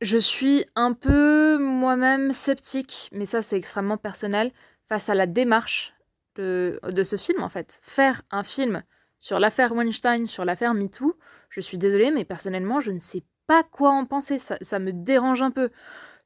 je 0.00 0.18
suis 0.18 0.64
un 0.74 0.94
peu 0.94 1.58
moi-même 1.58 2.32
sceptique, 2.32 3.08
mais 3.12 3.24
ça 3.24 3.40
c'est 3.40 3.56
extrêmement 3.56 3.96
personnel, 3.96 4.50
face 4.92 5.08
à 5.08 5.14
la 5.14 5.24
démarche 5.24 5.94
de, 6.36 6.78
ce 7.02 7.16
film 7.16 7.42
en 7.42 7.48
fait. 7.48 7.78
Faire 7.80 8.20
un 8.30 8.42
film 8.42 8.82
sur 9.20 9.40
l'affaire 9.40 9.72
Weinstein, 9.72 10.26
sur 10.26 10.44
l'affaire 10.44 10.74
MeToo, 10.74 11.16
je 11.48 11.62
suis 11.62 11.78
désolée, 11.78 12.10
mais 12.10 12.26
personnellement, 12.26 12.78
je 12.78 12.90
ne 12.90 12.98
sais 12.98 13.22
pas 13.46 13.62
quoi 13.62 13.92
en 13.92 14.04
penser. 14.04 14.36
Ça, 14.36 14.78
me 14.78 14.92
dérange 14.92 15.40
un 15.40 15.50
peu. 15.50 15.70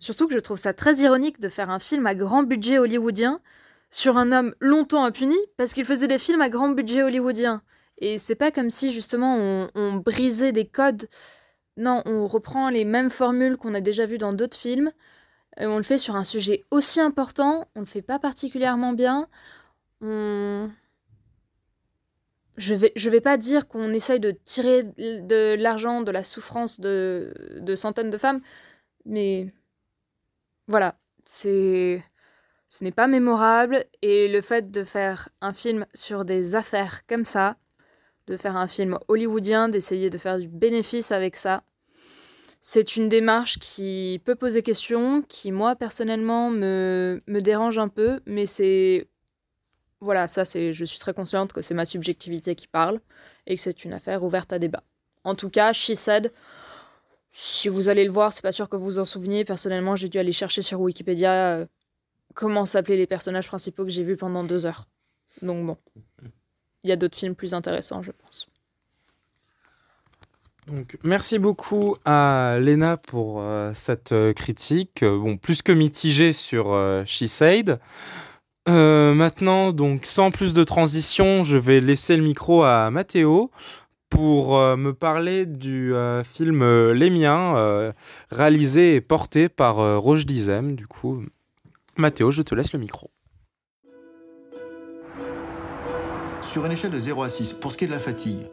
Surtout 0.00 0.26
que 0.26 0.34
je 0.34 0.40
trouve 0.40 0.56
ça 0.56 0.74
très 0.74 0.96
ironique 0.96 1.38
de 1.38 1.48
faire 1.48 1.70
un 1.70 1.78
film 1.78 2.08
à 2.08 2.16
grand 2.16 2.42
budget 2.42 2.78
hollywoodien 2.78 3.40
sur 3.92 4.16
un 4.16 4.32
homme 4.32 4.52
longtemps 4.58 5.04
impuni 5.04 5.38
parce 5.56 5.72
qu'il 5.72 5.84
faisait 5.84 6.08
des 6.08 6.18
films 6.18 6.40
à 6.40 6.48
grand 6.48 6.70
budget 6.70 7.04
hollywoodien. 7.04 7.62
Et 7.98 8.18
c'est 8.18 8.34
pas 8.34 8.50
comme 8.50 8.70
si 8.70 8.92
justement 8.92 9.68
on 9.76 9.94
brisait 9.94 10.50
des 10.50 10.66
codes. 10.66 11.06
Non, 11.76 12.02
on 12.04 12.26
reprend 12.26 12.68
les 12.70 12.84
mêmes 12.84 13.10
formules 13.10 13.58
qu'on 13.58 13.74
a 13.74 13.80
déjà 13.80 14.06
vues 14.06 14.18
dans 14.18 14.32
d'autres 14.32 14.58
films. 14.58 14.90
Et 15.58 15.66
on 15.66 15.76
le 15.76 15.82
fait 15.82 15.98
sur 15.98 16.16
un 16.16 16.24
sujet 16.24 16.64
aussi 16.70 17.00
important. 17.00 17.66
On 17.74 17.80
le 17.80 17.86
fait 17.86 18.02
pas 18.02 18.18
particulièrement 18.18 18.92
bien. 18.92 19.28
Je 20.00 20.68
vais, 22.74 22.92
vais 22.96 23.20
pas 23.20 23.36
dire 23.36 23.68
qu'on 23.68 23.92
essaye 23.92 24.20
de 24.20 24.30
tirer 24.30 24.82
de 24.82 25.54
l'argent, 25.54 26.02
de 26.02 26.10
la 26.10 26.22
souffrance 26.22 26.80
de, 26.80 27.34
de 27.60 27.74
centaines 27.76 28.10
de 28.10 28.18
femmes, 28.18 28.40
mais 29.04 29.52
voilà, 30.68 30.98
c'est 31.24 32.02
ce 32.68 32.84
n'est 32.84 32.92
pas 32.92 33.06
mémorable 33.06 33.84
et 34.02 34.28
le 34.28 34.40
fait 34.40 34.70
de 34.70 34.84
faire 34.84 35.28
un 35.40 35.52
film 35.52 35.86
sur 35.94 36.24
des 36.24 36.54
affaires 36.54 37.06
comme 37.06 37.24
ça, 37.24 37.56
de 38.26 38.36
faire 38.36 38.56
un 38.56 38.66
film 38.66 38.98
hollywoodien, 39.08 39.68
d'essayer 39.68 40.10
de 40.10 40.18
faire 40.18 40.38
du 40.38 40.48
bénéfice 40.48 41.12
avec 41.12 41.36
ça, 41.36 41.62
c'est 42.60 42.96
une 42.96 43.08
démarche 43.08 43.58
qui 43.58 44.20
peut 44.24 44.34
poser 44.34 44.62
question, 44.62 45.22
qui 45.22 45.52
moi 45.52 45.76
personnellement 45.76 46.50
me, 46.50 47.22
me 47.26 47.40
dérange 47.40 47.78
un 47.78 47.88
peu, 47.88 48.20
mais 48.26 48.46
c'est 48.46 49.08
voilà, 50.00 50.28
ça 50.28 50.44
c'est 50.44 50.72
je 50.72 50.84
suis 50.84 50.98
très 50.98 51.14
consciente 51.14 51.52
que 51.52 51.62
c'est 51.62 51.74
ma 51.74 51.86
subjectivité 51.86 52.54
qui 52.54 52.68
parle 52.68 53.00
et 53.46 53.56
que 53.56 53.62
c'est 53.62 53.84
une 53.84 53.92
affaire 53.92 54.22
ouverte 54.24 54.52
à 54.52 54.58
débat. 54.58 54.82
En 55.24 55.34
tout 55.34 55.50
cas, 55.50 55.72
She 55.72 55.94
Said, 55.94 56.32
si 57.30 57.68
vous 57.68 57.88
allez 57.88 58.04
le 58.04 58.10
voir, 58.10 58.32
c'est 58.32 58.42
pas 58.42 58.52
sûr 58.52 58.68
que 58.68 58.76
vous 58.76 58.84
vous 58.84 58.98
en 58.98 59.04
souveniez. 59.04 59.44
Personnellement, 59.44 59.96
j'ai 59.96 60.08
dû 60.08 60.18
aller 60.18 60.32
chercher 60.32 60.62
sur 60.62 60.80
Wikipédia 60.80 61.58
euh, 61.58 61.66
comment 62.34 62.66
s'appelaient 62.66 62.96
les 62.96 63.06
personnages 63.06 63.48
principaux 63.48 63.84
que 63.84 63.90
j'ai 63.90 64.02
vus 64.02 64.16
pendant 64.16 64.44
deux 64.44 64.66
heures. 64.66 64.86
Donc 65.42 65.66
bon, 65.66 65.76
il 66.82 66.88
y 66.88 66.92
a 66.92 66.96
d'autres 66.96 67.18
films 67.18 67.34
plus 67.34 67.54
intéressants, 67.54 68.02
je 68.02 68.12
pense. 68.12 68.46
Donc, 70.66 70.98
merci 71.04 71.38
beaucoup 71.38 71.94
à 72.04 72.58
Lena 72.60 72.96
pour 72.96 73.40
euh, 73.40 73.70
cette 73.72 74.10
euh, 74.10 74.32
critique, 74.32 75.04
euh, 75.04 75.16
bon, 75.16 75.36
plus 75.36 75.62
que 75.62 75.70
mitigée 75.70 76.32
sur 76.32 76.76
She 77.06 77.26
Said. 77.26 77.78
Maintenant, 78.68 79.72
donc, 79.72 80.06
sans 80.06 80.32
plus 80.32 80.52
de 80.52 80.64
transition, 80.64 81.44
je 81.44 81.56
vais 81.56 81.80
laisser 81.80 82.16
le 82.16 82.24
micro 82.24 82.64
à 82.64 82.90
Mathéo 82.90 83.52
pour 84.10 84.58
me 84.76 84.90
parler 84.90 85.46
du 85.46 85.94
film 86.24 86.90
Les 86.90 87.10
Miens, 87.10 87.92
réalisé 88.32 88.96
et 88.96 89.00
porté 89.00 89.48
par 89.48 89.76
Roche 90.02 90.26
Dizem. 90.26 90.74
Du 90.74 90.88
coup, 90.88 91.22
Mathéo, 91.96 92.32
je 92.32 92.42
te 92.42 92.56
laisse 92.56 92.72
le 92.72 92.80
micro. 92.80 93.12
Sur 96.42 96.66
une 96.66 96.72
échelle 96.72 96.90
de 96.90 96.98
0 96.98 97.22
à 97.22 97.28
6, 97.28 97.52
pour 97.52 97.70
ce 97.70 97.76
qui 97.76 97.84
est 97.84 97.88
de 97.88 97.92
la 97.92 98.00
fatigue, 98.00 98.48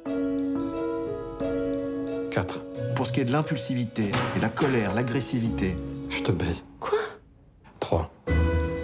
4. 2.33 2.61
pour 2.95 3.05
ce 3.05 3.11
qui 3.11 3.19
est 3.19 3.25
de 3.25 3.31
l'impulsivité 3.31 4.09
et 4.35 4.39
la 4.39 4.49
colère, 4.49 4.95
l'agressivité, 4.95 5.75
Je 6.09 6.23
te 6.23 6.31
baise. 6.31 6.65
Quoi? 6.79 6.97
3. 7.79 8.11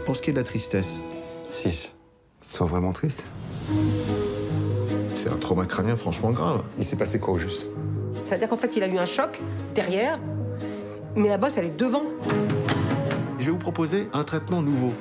pour 0.05 0.15
ce 0.15 0.21
qui 0.21 0.29
est 0.29 0.33
de 0.33 0.37
la 0.37 0.43
tristesse, 0.43 1.01
6. 1.49 1.95
Tu 2.41 2.47
te 2.49 2.53
sens 2.53 2.69
vraiment 2.69 2.91
triste? 2.91 3.25
C'est 5.13 5.29
un 5.29 5.37
trauma 5.37 5.65
crânien 5.65 5.95
franchement 5.95 6.29
grave. 6.29 6.63
Il 6.77 6.85
s'est 6.85 6.95
passé 6.95 7.19
quoi 7.19 7.33
au 7.33 7.37
juste? 7.39 7.65
C'est-à-dire 8.23 8.49
qu'en 8.49 8.57
fait, 8.57 8.75
il 8.77 8.83
a 8.83 8.87
eu 8.87 8.97
un 8.99 9.05
choc 9.05 9.39
derrière, 9.73 10.19
mais 11.15 11.27
la 11.27 11.37
bosse, 11.39 11.57
elle 11.57 11.65
est 11.65 11.77
devant. 11.77 12.03
je 13.39 13.45
vais 13.45 13.51
vous 13.51 13.57
proposer 13.57 14.09
un 14.13 14.23
traitement 14.23 14.61
nouveau. 14.61 14.93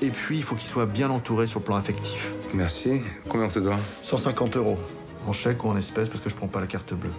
Et 0.00 0.10
puis, 0.10 0.36
il 0.36 0.44
faut 0.44 0.54
qu'il 0.54 0.68
soit 0.68 0.86
bien 0.86 1.10
entouré 1.10 1.48
sur 1.48 1.58
le 1.58 1.64
plan 1.64 1.74
affectif. 1.76 2.30
Merci. 2.54 3.02
Combien 3.28 3.46
on 3.48 3.50
te 3.50 3.58
doit? 3.58 3.78
150 4.02 4.56
euros, 4.56 4.78
en 5.26 5.32
chèque 5.32 5.64
ou 5.64 5.68
en 5.68 5.76
espèces, 5.76 6.08
parce 6.08 6.20
que 6.20 6.30
je 6.30 6.36
prends 6.36 6.48
pas 6.48 6.60
la 6.60 6.66
carte 6.68 6.94
bleue. 6.94 7.10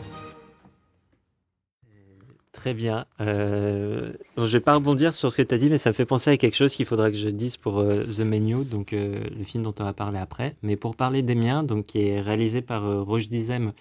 Très 2.58 2.74
bien. 2.74 3.06
Euh, 3.22 4.14
je 4.36 4.44
vais 4.46 4.60
pas 4.60 4.74
rebondir 4.74 5.14
sur 5.14 5.32
ce 5.32 5.38
que 5.38 5.44
tu 5.44 5.54
as 5.54 5.60
dit, 5.60 5.70
mais 5.70 5.78
ça 5.78 5.92
me 5.92 5.94
fait 5.94 6.08
penser 6.08 6.32
à 6.32 6.38
quelque 6.38 6.56
chose 6.56 6.76
qu'il 6.76 6.88
faudra 6.88 7.12
que 7.12 7.16
je 7.16 7.30
dise 7.30 7.56
pour 7.56 7.78
euh, 7.78 8.04
The 8.06 8.22
Menu, 8.22 8.66
donc 8.66 8.94
euh, 8.94 9.24
le 9.38 9.44
film 9.44 9.64
dont 9.64 9.76
on 9.80 9.84
va 9.84 9.94
parler 9.94 10.18
après. 10.18 10.56
Mais 10.64 10.76
pour 10.76 10.96
parler 10.96 11.22
des 11.22 11.36
miens, 11.36 11.62
donc 11.62 11.86
qui 11.86 12.08
est 12.08 12.20
réalisé 12.20 12.64
par 12.64 13.06
Roche 13.06 13.28
Dizem, 13.28 13.74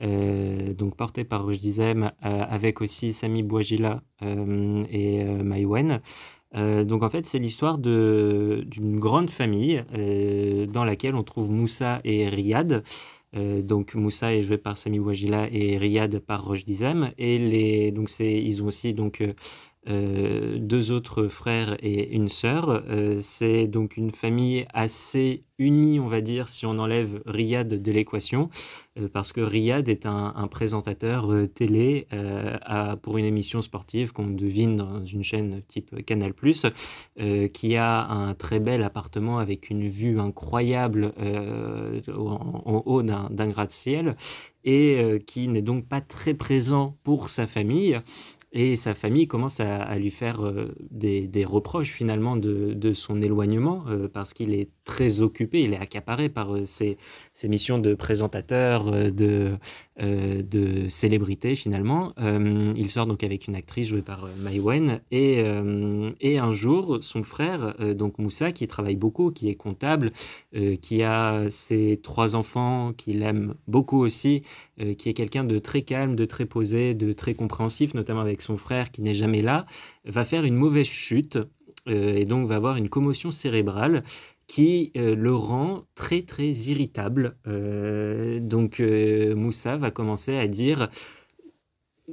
donc 0.00 0.96
porté 0.96 1.24
par 1.24 1.44
Roche 1.44 1.58
Dizem, 1.58 2.10
avec 2.22 2.80
aussi 2.80 3.12
Sami 3.12 3.42
Bouajila 3.42 4.02
euh, 4.22 4.84
et 4.90 5.24
Maïwen. 5.24 6.00
Donc 6.54 7.02
en 7.02 7.10
fait, 7.10 7.26
c'est 7.26 7.38
l'histoire 7.38 7.76
d'une 7.76 8.98
grande 8.98 9.28
famille 9.30 9.84
dans 10.72 10.84
laquelle 10.86 11.14
on 11.14 11.22
trouve 11.22 11.50
Moussa 11.50 12.00
et 12.04 12.28
Riyad. 12.30 12.82
Euh, 13.34 13.62
donc 13.62 13.94
Moussa 13.94 14.34
est 14.34 14.42
joué 14.42 14.58
par 14.58 14.76
Sami 14.76 14.98
Ouajila 14.98 15.48
et 15.50 15.78
Riyad 15.78 16.18
par 16.18 16.44
Roche 16.44 16.64
Dizem. 16.64 17.12
Et 17.18 17.38
les, 17.38 17.92
donc 17.92 18.10
ils 18.20 18.62
ont 18.62 18.66
aussi 18.66 18.94
donc 18.94 19.22
euh, 19.88 20.58
deux 20.60 20.92
autres 20.92 21.26
frères 21.26 21.76
et 21.80 22.14
une 22.14 22.28
sœur. 22.28 22.84
Euh, 22.88 23.18
c'est 23.20 23.66
donc 23.66 23.96
une 23.96 24.12
famille 24.12 24.64
assez 24.72 25.42
unie, 25.58 25.98
on 25.98 26.06
va 26.06 26.20
dire, 26.20 26.48
si 26.48 26.66
on 26.66 26.78
enlève 26.78 27.20
Riyad 27.26 27.66
de 27.66 27.92
l'équation, 27.92 28.48
euh, 28.96 29.08
parce 29.12 29.32
que 29.32 29.40
Riyad 29.40 29.88
est 29.88 30.06
un, 30.06 30.32
présentateur 30.48 31.32
télé 31.54 32.06
pour 33.02 33.16
une 33.18 33.24
émission 33.24 33.62
sportive 33.62 34.12
qu'on 34.12 34.28
devine 34.28 34.76
dans 34.76 35.04
une 35.04 35.24
chaîne 35.24 35.62
type 35.66 36.04
Canal+, 36.04 36.32
qui 37.52 37.76
a 37.76 38.06
un 38.06 38.34
très 38.34 38.60
bel 38.60 38.82
appartement 38.82 39.38
avec 39.38 39.70
une 39.70 39.88
vue 39.88 40.20
incroyable 40.20 41.12
en, 42.14 42.62
en 42.64 42.82
haut 42.84 43.02
d'un 43.02 43.48
gratte-ciel 43.48 44.16
et 44.64 45.18
qui 45.26 45.48
n'est 45.48 45.62
donc 45.62 45.86
pas 45.86 46.00
très 46.00 46.34
présent 46.34 46.96
pour 47.02 47.30
sa 47.30 47.46
famille. 47.46 47.98
Et 48.54 48.76
sa 48.76 48.94
famille 48.94 49.26
commence 49.26 49.60
à, 49.60 49.96
lui 49.98 50.10
faire 50.10 50.44
euh, 50.44 50.74
des, 50.90 51.44
reproches 51.46 51.90
finalement 51.90 52.36
de, 52.36 52.74
de 52.74 52.92
son 52.92 53.22
éloignement 53.22 53.84
euh, 53.88 54.08
parce 54.08 54.34
qu'il 54.34 54.52
est 54.52 54.70
très 54.84 55.20
occupé, 55.20 55.62
il 55.62 55.72
est 55.72 55.78
accaparé 55.78 56.28
par 56.28 56.54
euh, 56.54 56.64
ses, 56.64 56.96
missions 57.44 57.78
de 57.78 57.94
présentateur, 57.94 58.88
euh, 58.88 59.10
de, 59.10 59.52
euh, 60.02 60.42
de 60.42 60.88
célébrité 60.88 61.54
finalement. 61.54 62.12
Il 62.18 62.90
sort 62.90 63.06
donc 63.06 63.22
avec 63.22 63.46
une 63.46 63.54
actrice 63.54 63.88
jouée 63.88 64.02
par 64.02 64.26
Mai 64.38 64.58
Wen 64.58 65.00
et, 65.10 65.44
et 66.20 66.38
un 66.38 66.52
jour 66.52 66.98
son 67.02 67.22
frère, 67.22 67.74
donc 67.94 68.18
Moussa, 68.18 68.52
qui 68.52 68.66
travaille 68.66 68.96
beaucoup, 68.96 69.30
qui 69.30 69.48
est 69.48 69.54
comptable, 69.54 70.12
qui 70.80 71.02
a 71.02 71.50
ses 71.50 72.00
trois 72.02 72.36
enfants, 72.36 72.92
qu'il 72.96 73.22
aime 73.22 73.54
beaucoup 73.68 74.00
aussi, 74.00 74.42
qui 74.98 75.08
est 75.08 75.14
quelqu'un 75.14 75.44
de 75.44 75.58
très 75.58 75.82
calme, 75.82 76.16
de 76.16 76.24
très 76.24 76.46
posé, 76.46 76.94
de 76.94 77.12
très 77.12 77.34
compréhensif, 77.34 77.94
notamment 77.94 78.20
avec 78.20 78.42
son 78.42 78.56
frère 78.56 78.90
qui 78.90 79.02
n'est 79.02 79.14
jamais 79.14 79.42
là, 79.42 79.66
va 80.04 80.24
faire 80.24 80.44
une 80.44 80.56
mauvaise 80.56 80.86
chute 80.86 81.38
et 81.86 82.24
donc 82.24 82.48
va 82.48 82.56
avoir 82.56 82.76
une 82.76 82.88
commotion 82.88 83.30
cérébrale 83.30 84.02
qui 84.52 84.92
euh, 84.98 85.14
le 85.14 85.34
rend 85.34 85.84
très 85.94 86.20
très 86.20 86.50
irritable. 86.50 87.38
Euh, 87.46 88.38
donc 88.38 88.80
euh, 88.80 89.34
Moussa 89.34 89.78
va 89.78 89.90
commencer 89.90 90.36
à 90.36 90.46
dire 90.46 90.90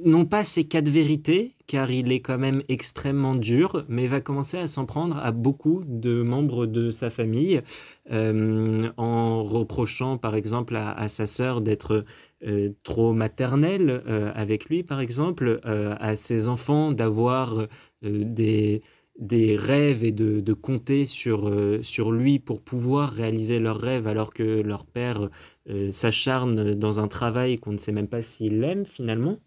non 0.02 0.24
pas 0.24 0.42
ces 0.42 0.64
quatre 0.64 0.88
vérités, 0.88 1.54
car 1.66 1.90
il 1.90 2.10
est 2.10 2.20
quand 2.20 2.38
même 2.38 2.62
extrêmement 2.70 3.34
dur, 3.34 3.84
mais 3.90 4.06
va 4.06 4.22
commencer 4.22 4.56
à 4.56 4.68
s'en 4.68 4.86
prendre 4.86 5.18
à 5.18 5.32
beaucoup 5.32 5.82
de 5.84 6.22
membres 6.22 6.64
de 6.64 6.90
sa 6.90 7.10
famille, 7.10 7.60
en 8.10 9.42
reprochant 9.42 10.16
par 10.16 10.34
exemple 10.34 10.76
à, 10.76 11.08
sa 11.08 11.26
sœur 11.26 11.60
d'être 11.60 12.04
trop 12.84 13.12
maternelle 13.12 14.02
avec 14.34 14.66
lui, 14.66 14.84
par 14.84 15.00
exemple, 15.00 15.60
à 15.64 16.16
ses 16.16 16.48
enfants 16.48 16.92
d'avoir 16.92 17.66
des, 18.00 18.80
des 19.20 19.54
rêves 19.56 20.02
et 20.02 20.12
de, 20.12 20.40
de 20.40 20.52
compter 20.54 21.04
sur, 21.04 21.48
euh, 21.48 21.82
sur 21.82 22.10
lui 22.10 22.38
pour 22.38 22.62
pouvoir 22.62 23.12
réaliser 23.12 23.58
leurs 23.58 23.78
rêves 23.78 24.06
alors 24.06 24.32
que 24.32 24.42
leur 24.62 24.86
père 24.86 25.28
euh, 25.68 25.92
s'acharne 25.92 26.74
dans 26.74 27.00
un 27.00 27.08
travail 27.08 27.58
qu'on 27.58 27.72
ne 27.72 27.78
sait 27.78 27.92
même 27.92 28.08
pas 28.08 28.22
s'il 28.22 28.64
aime 28.64 28.86
finalement. 28.86 29.38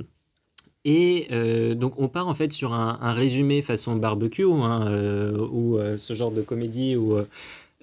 Et 0.86 1.28
euh, 1.32 1.76
donc 1.76 1.98
on 1.98 2.08
part 2.08 2.28
en 2.28 2.36
fait 2.36 2.54
sur 2.54 2.74
un, 2.74 3.14
résumé 3.14 3.62
façon 3.62 3.96
barbecue 3.96 4.46
hein, 4.46 5.34
ou 5.40 5.80
ce 5.98 6.14
genre 6.14 6.32
de 6.32 6.42
comédie 6.42 6.96
où 6.96 7.18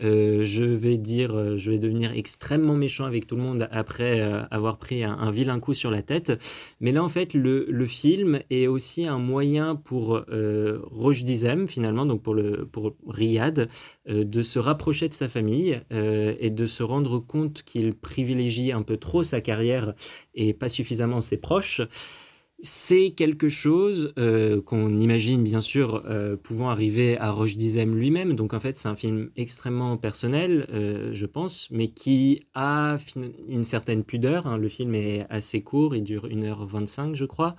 euh, 0.03 0.45
je 0.45 0.63
vais 0.63 0.97
dire, 0.97 1.35
euh, 1.35 1.57
je 1.57 1.71
vais 1.71 1.79
devenir 1.79 2.13
extrêmement 2.13 2.75
méchant 2.75 3.05
avec 3.05 3.27
tout 3.27 3.37
le 3.37 3.43
monde 3.43 3.69
après 3.71 4.21
euh, 4.21 4.43
avoir 4.51 4.79
pris 4.79 5.05
un, 5.05 5.31
vilain 5.31 5.61
coup 5.61 5.75
sur 5.75 5.91
la 5.91 6.03
tête. 6.03 6.33
Mais 6.81 6.93
là 6.93 7.03
en 7.05 7.09
fait 7.09 7.35
le, 7.35 7.87
film 7.87 8.41
est 8.51 8.67
aussi 8.67 9.07
un 9.07 9.19
moyen 9.19 9.75
pour 9.77 10.23
euh, 10.31 10.81
Roche 10.91 11.25
Dizem 11.25 11.67
finalement, 11.67 12.07
donc 12.07 12.23
pour, 12.23 12.37
Riyad, 13.09 13.69
de 14.09 14.43
se 14.43 14.59
rapprocher 14.59 15.09
de 15.09 15.15
sa 15.15 15.29
famille 15.29 15.81
et 15.91 16.51
de 16.51 16.67
se 16.67 16.83
rendre 16.83 17.19
compte 17.19 17.63
qu'il 17.63 17.95
privilégie 17.95 18.73
un 18.73 18.83
peu 18.83 18.97
trop 18.97 19.23
sa 19.23 19.41
carrière 19.41 19.95
et 20.35 20.55
pas 20.55 20.69
suffisamment 20.69 21.21
ses 21.21 21.37
proches. 21.37 21.83
C'est 22.63 23.13
quelque 23.13 23.49
chose 23.49 24.13
euh, 24.19 24.61
qu'on 24.61 24.99
imagine 24.99 25.43
bien 25.43 25.63
sûr 25.63 26.03
euh, 26.07 26.37
pouvant 26.37 26.69
arriver 26.69 27.17
à 27.19 27.31
Roche 27.31 27.57
Dizem 27.57 27.95
lui-même. 27.97 28.35
Donc 28.35 28.53
en 28.53 28.61
fait 28.61 28.77
c'est 28.77 28.89
un 28.89 28.97
film 28.97 29.31
extrêmement 29.37 29.97
personnel, 29.97 30.67
euh, 30.73 31.11
je 31.15 31.25
pense, 31.27 31.69
mais 31.71 31.89
qui 31.89 32.41
a 32.55 32.99
une 33.49 33.65
certaine 33.65 34.05
pudeur. 34.05 34.47
hein. 34.47 34.59
Le 34.59 34.69
film 34.69 34.95
est 34.95 35.27
assez 35.31 35.63
court, 35.63 35.95
il 35.97 36.03
dure 36.03 36.27
1h25 36.27 37.15
je 37.15 37.25
crois. 37.25 37.57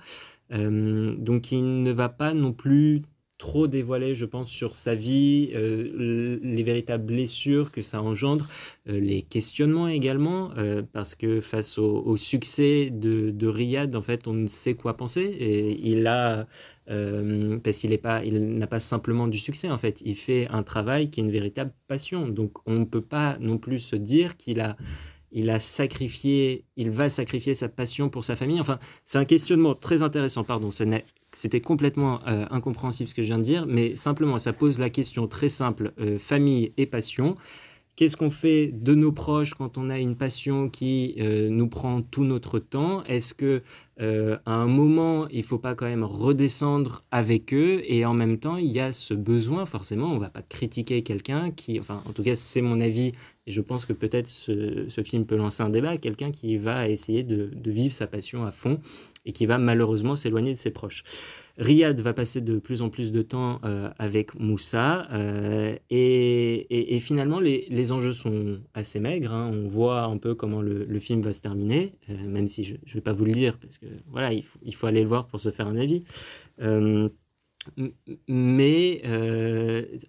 Donc 0.50 1.50
il 1.50 1.82
ne 1.82 1.90
va 1.92 2.10
pas 2.10 2.34
non 2.34 2.52
plus 2.52 3.02
trop 3.42 3.66
dévoiler, 3.66 4.14
je 4.14 4.24
pense, 4.24 4.48
sur 4.48 4.76
sa 4.76 4.94
vie, 4.94 5.50
euh, 5.56 6.38
les 6.44 6.62
véritables 6.62 7.04
blessures 7.04 7.72
que 7.72 7.82
ça 7.82 8.00
engendre, 8.00 8.46
euh, 8.88 9.00
les 9.00 9.22
questionnements 9.22 9.88
également, 9.88 10.52
euh, 10.58 10.82
parce 10.92 11.16
que 11.16 11.40
face 11.40 11.76
au, 11.76 12.16
succès 12.16 12.90
de, 12.90 13.32
de, 13.32 13.46
Riyad, 13.48 13.96
en 13.96 14.00
fait, 14.00 14.28
on 14.28 14.32
ne 14.32 14.46
sait 14.46 14.74
quoi 14.74 14.96
penser. 14.96 15.22
Et 15.24 15.90
il 15.90 16.06
a, 16.06 16.46
parce 16.86 17.78
qu'il 17.78 17.98
pas, 17.98 18.24
il 18.24 18.58
n'a 18.58 18.68
pas 18.68 18.78
simplement 18.78 19.26
du 19.26 19.38
succès, 19.38 19.68
en 19.68 19.78
fait, 19.78 20.02
il 20.04 20.14
fait 20.14 20.46
un 20.50 20.62
travail 20.62 21.10
qui 21.10 21.18
est 21.18 21.24
une 21.24 21.32
véritable 21.32 21.72
passion. 21.88 22.28
Donc, 22.28 22.58
on 22.66 22.74
ne 22.74 22.84
peut 22.84 23.02
pas 23.02 23.38
non 23.40 23.58
plus 23.58 23.80
se 23.80 23.96
dire 23.96 24.36
qu'il 24.36 24.60
a 24.60 24.76
il 25.32 25.50
a 25.50 25.60
sacrifié, 25.60 26.64
il 26.76 26.90
va 26.90 27.08
sacrifier 27.08 27.54
sa 27.54 27.68
passion 27.68 28.08
pour 28.08 28.24
sa 28.24 28.36
famille. 28.36 28.60
Enfin, 28.60 28.78
c'est 29.04 29.18
un 29.18 29.24
questionnement 29.24 29.74
très 29.74 30.02
intéressant, 30.02 30.44
pardon. 30.44 30.70
C'était 31.32 31.60
complètement 31.60 32.20
euh, 32.26 32.46
incompréhensible 32.50 33.08
ce 33.08 33.14
que 33.14 33.22
je 33.22 33.28
viens 33.28 33.38
de 33.38 33.44
dire, 33.44 33.66
mais 33.66 33.96
simplement, 33.96 34.38
ça 34.38 34.52
pose 34.52 34.78
la 34.78 34.90
question 34.90 35.26
très 35.26 35.48
simple, 35.48 35.92
euh, 35.98 36.18
famille 36.18 36.72
et 36.76 36.86
passion. 36.86 37.34
Qu'est-ce 37.94 38.16
qu'on 38.16 38.30
fait 38.30 38.68
de 38.68 38.94
nos 38.94 39.12
proches 39.12 39.52
quand 39.52 39.76
on 39.76 39.90
a 39.90 39.98
une 39.98 40.16
passion 40.16 40.70
qui 40.70 41.14
euh, 41.18 41.50
nous 41.50 41.68
prend 41.68 42.00
tout 42.00 42.24
notre 42.24 42.58
temps? 42.58 43.04
Est-ce 43.04 43.34
que 43.34 43.62
euh, 44.00 44.38
à 44.46 44.54
un 44.54 44.66
moment, 44.66 45.28
il 45.28 45.42
faut 45.42 45.58
pas 45.58 45.74
quand 45.74 45.84
même 45.84 46.02
redescendre 46.02 47.04
avec 47.10 47.52
eux 47.52 47.82
et 47.86 48.06
en 48.06 48.14
même 48.14 48.38
temps, 48.38 48.56
il 48.56 48.68
y 48.68 48.80
a 48.80 48.92
ce 48.92 49.12
besoin 49.12 49.66
forcément. 49.66 50.06
On 50.06 50.18
va 50.18 50.30
pas 50.30 50.40
critiquer 50.40 51.02
quelqu'un 51.02 51.50
qui, 51.50 51.78
enfin, 51.78 52.02
en 52.08 52.12
tout 52.12 52.22
cas, 52.22 52.34
c'est 52.34 52.62
mon 52.62 52.80
avis 52.80 53.12
et 53.46 53.52
je 53.52 53.60
pense 53.60 53.84
que 53.84 53.92
peut-être 53.92 54.28
ce, 54.28 55.02
film 55.04 55.26
peut 55.26 55.36
lancer 55.36 55.62
un 55.62 55.68
débat. 55.68 55.98
Quelqu'un 55.98 56.30
qui 56.30 56.56
va 56.56 56.88
essayer 56.88 57.22
de 57.22 57.50
vivre 57.70 57.92
sa 57.92 58.06
passion 58.06 58.46
à 58.46 58.52
fond 58.52 58.80
et 59.24 59.32
qui 59.32 59.46
va 59.46 59.58
malheureusement 59.58 60.16
s'éloigner 60.16 60.52
de 60.52 60.58
ses 60.58 60.70
proches. 60.70 61.04
Riyad 61.58 62.00
va 62.00 62.14
passer 62.14 62.40
de 62.40 62.58
plus 62.58 62.82
en 62.82 62.88
plus 62.88 63.12
de 63.12 63.22
temps 63.22 63.60
euh, 63.64 63.90
avec 63.98 64.34
Moussa 64.38 65.06
euh, 65.12 65.76
et, 65.90 66.98
finalement 67.00 67.40
les, 67.40 67.66
les, 67.68 67.92
enjeux 67.92 68.12
sont 68.12 68.60
assez 68.74 69.00
maigres. 69.00 69.32
Hein. 69.32 69.50
On 69.52 69.68
voit 69.68 70.02
un 70.02 70.16
peu 70.16 70.34
comment 70.34 70.62
le, 70.62 70.84
le 70.84 70.98
film 70.98 71.20
va 71.20 71.32
se 71.32 71.40
terminer, 71.40 71.94
euh, 72.08 72.28
même 72.28 72.48
si 72.48 72.64
je 72.64 72.74
ne 72.74 72.92
vais 72.92 73.00
pas 73.00 73.12
vous 73.12 73.24
le 73.24 73.32
dire 73.32 73.58
parce 73.58 73.78
que 73.78 73.86
voilà, 74.08 74.32
il 74.32 74.42
faut, 74.42 74.58
il 74.62 74.74
faut, 74.74 74.86
aller 74.86 75.02
le 75.02 75.08
voir 75.08 75.26
pour 75.26 75.40
se 75.40 75.50
faire 75.50 75.66
un 75.66 75.76
avis. 75.76 76.04
mais 78.28 79.02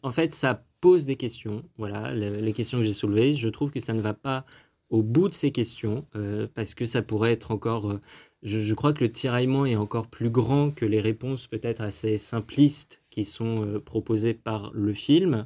en 0.01 0.11
fait, 0.11 0.33
ça 0.33 0.65
pose 0.81 1.05
des 1.05 1.15
questions. 1.17 1.63
Voilà, 1.77 2.13
les 2.13 2.53
questions 2.53 2.79
que 2.79 2.83
j'ai 2.83 2.93
soulevées. 2.93 3.35
Je 3.35 3.49
trouve 3.49 3.71
que 3.71 3.79
ça 3.79 3.93
ne 3.93 4.01
va 4.01 4.13
pas 4.13 4.45
au 4.89 5.01
bout 5.01 5.29
de 5.29 5.33
ces 5.33 5.51
questions 5.51 6.05
parce 6.53 6.73
que 6.73 6.85
ça 6.85 7.01
pourrait 7.01 7.33
être 7.33 7.51
encore 7.51 7.99
je, 8.43 8.73
crois 8.73 8.93
que 8.93 9.03
le 9.03 9.11
tiraillement 9.11 9.65
est 9.65 9.75
encore 9.75 10.07
plus 10.07 10.29
grand 10.29 10.71
que 10.71 10.85
les 10.85 11.01
réponses 11.01 11.47
peut-être 11.47 11.81
assez 11.81 12.17
simplistes 12.17 13.01
qui 13.09 13.23
sont 13.23 13.65
euh, 13.65 13.79
proposées 13.79 14.33
par 14.33 14.71
le 14.73 14.93
film. 14.93 15.45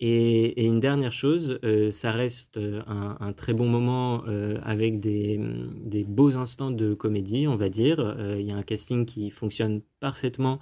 Et, 0.00 0.66
une 0.66 0.80
dernière 0.80 1.12
chose, 1.12 1.58
euh, 1.64 1.90
ça 1.90 2.12
reste 2.12 2.56
euh, 2.58 2.82
un, 2.86 3.32
très 3.32 3.54
bon 3.54 3.66
moment 3.68 4.24
avec 4.62 5.00
des, 5.00 5.40
des, 5.84 6.04
beaux 6.04 6.36
instants 6.36 6.70
de 6.70 6.94
comédie, 6.94 7.46
on 7.46 7.56
va 7.56 7.68
dire. 7.68 8.16
Il 8.38 8.44
y 8.44 8.52
a 8.52 8.56
un 8.56 8.62
casting 8.62 9.06
qui 9.06 9.30
fonctionne 9.30 9.80
parfaitement 10.00 10.60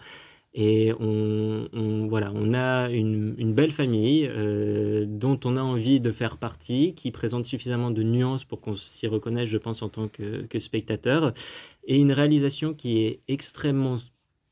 et 0.52 0.92
on, 0.98 2.06
voilà, 2.08 2.32
on 2.34 2.54
a 2.54 2.90
une, 2.90 3.52
belle 3.54 3.70
famille 3.70 4.28
euh, 4.28 5.04
dont 5.06 5.38
on 5.44 5.56
a 5.56 5.62
envie 5.62 6.00
de 6.00 6.10
faire 6.10 6.38
partie, 6.38 6.94
qui 6.94 7.12
présente 7.12 7.44
suffisamment 7.44 7.90
de 7.90 8.02
nuances 8.02 8.44
pour 8.44 8.60
qu'on 8.60 8.74
s'y 8.74 9.06
reconnaisse, 9.06 9.48
je 9.48 9.58
pense, 9.58 9.82
en 9.82 9.88
tant 9.88 10.08
que, 10.08 10.58
spectateur, 10.58 11.32
et 11.84 11.96
une 11.96 12.12
réalisation 12.12 12.74
qui 12.74 13.02
est 13.02 13.20
extrêmement 13.28 13.96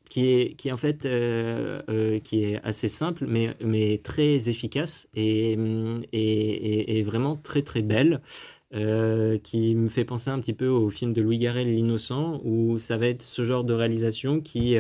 qui 0.08 0.26
est, 0.26 0.54
qui 0.56 0.72
en 0.72 0.78
fait 0.78 1.04
euh, 1.04 1.82
euh, 1.90 2.18
qui 2.18 2.42
est 2.42 2.60
assez 2.64 2.88
simple 2.88 3.26
mais, 3.28 3.54
mais 3.62 3.98
très 3.98 4.48
efficace 4.48 5.06
et, 5.14 5.52
et, 6.14 6.98
et 6.98 7.02
vraiment 7.02 7.36
très 7.36 7.60
très 7.60 7.82
belle 7.82 8.22
qui 8.72 9.74
me 9.74 9.88
fait 9.88 10.04
penser 10.06 10.30
un 10.30 10.40
petit 10.40 10.54
peu 10.54 10.68
au 10.68 10.88
film 10.88 11.12
de 11.12 11.20
Louis 11.20 11.38
Garrel 11.38 11.74
L'innocent 11.74 12.40
où 12.42 12.78
ça 12.78 12.96
va 12.96 13.08
être 13.08 13.22
ce 13.22 13.44
genre 13.44 13.64
de 13.64 13.74
réalisation 13.74 14.40
qui 14.40 14.78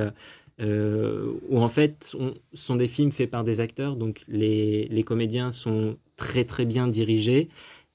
où 0.60 1.60
en 1.60 1.68
fait 1.68 2.04
ce 2.04 2.16
sont 2.52 2.76
des 2.76 2.88
films 2.88 3.12
faits 3.12 3.30
par 3.30 3.44
des 3.44 3.60
acteurs, 3.60 3.96
donc 3.96 4.22
les, 4.28 4.88
les, 4.88 5.02
comédiens 5.04 5.50
sont 5.52 5.96
très 6.16 6.44
très 6.44 6.64
bien 6.64 6.88
dirigés. 6.88 7.48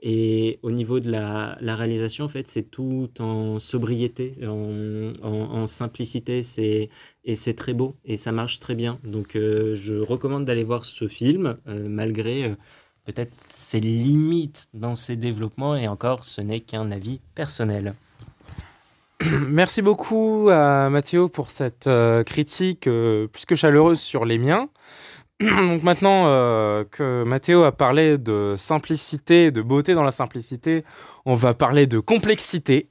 Et 0.06 0.60
au 0.64 0.72
niveau 0.72 1.00
de 1.00 1.10
la, 1.10 1.58
la 1.62 1.78
réalisation, 1.78 2.26
en 2.26 2.28
fait, 2.28 2.50
c'est 2.50 2.70
tout 2.70 3.10
en 3.20 3.60
sobriété, 3.60 4.36
en, 4.46 5.14
en, 5.24 5.66
simplicité, 5.66 6.42
et 7.24 7.36
c'est 7.36 7.54
très 7.54 7.74
beau 7.74 7.96
et 8.04 8.18
ça 8.18 8.34
marche 8.34 8.60
très 8.60 8.76
bien. 8.76 9.00
Donc, 9.06 9.38
euh, 9.38 9.74
je 9.76 9.94
recommande 9.94 10.44
d'aller 10.44 10.66
voir 10.66 10.84
ce 10.84 11.08
film, 11.08 11.56
euh, 11.70 11.88
malgré 11.88 12.54
peut-être 13.06 13.34
ses 13.50 13.80
limites 13.80 14.68
dans 14.74 14.96
ses 14.96 15.16
développements. 15.16 15.78
Et 15.78 15.88
encore, 15.88 16.26
ce 16.26 16.42
n'est 16.42 16.60
qu'un 16.60 16.92
avis 16.92 17.22
personnel. 17.34 17.96
Merci 19.48 19.82
beaucoup 19.82 20.50
à 20.52 20.90
Mathéo 20.90 21.30
pour 21.30 21.50
cette 21.50 21.88
euh, 21.88 22.24
critique 22.24 22.88
euh, 22.88 23.28
plus 23.28 23.46
que 23.46 23.56
chaleureuse 23.56 24.00
sur 24.00 24.26
les 24.26 24.38
miens. 24.38 24.70
Donc 25.40 25.84
maintenant 25.84 26.26
euh, 26.28 26.84
que 26.90 27.24
Mathéo 27.26 27.64
a 27.64 27.72
parlé 27.72 28.18
de 28.18 28.56
simplicité, 28.58 29.52
de 29.52 29.62
beauté 29.62 29.94
dans 29.94 30.04
la 30.04 30.12
simplicité, 30.12 30.84
on 31.26 31.36
va 31.36 31.54
parler 31.54 31.88
de 31.88 32.00
complexité 32.00 32.90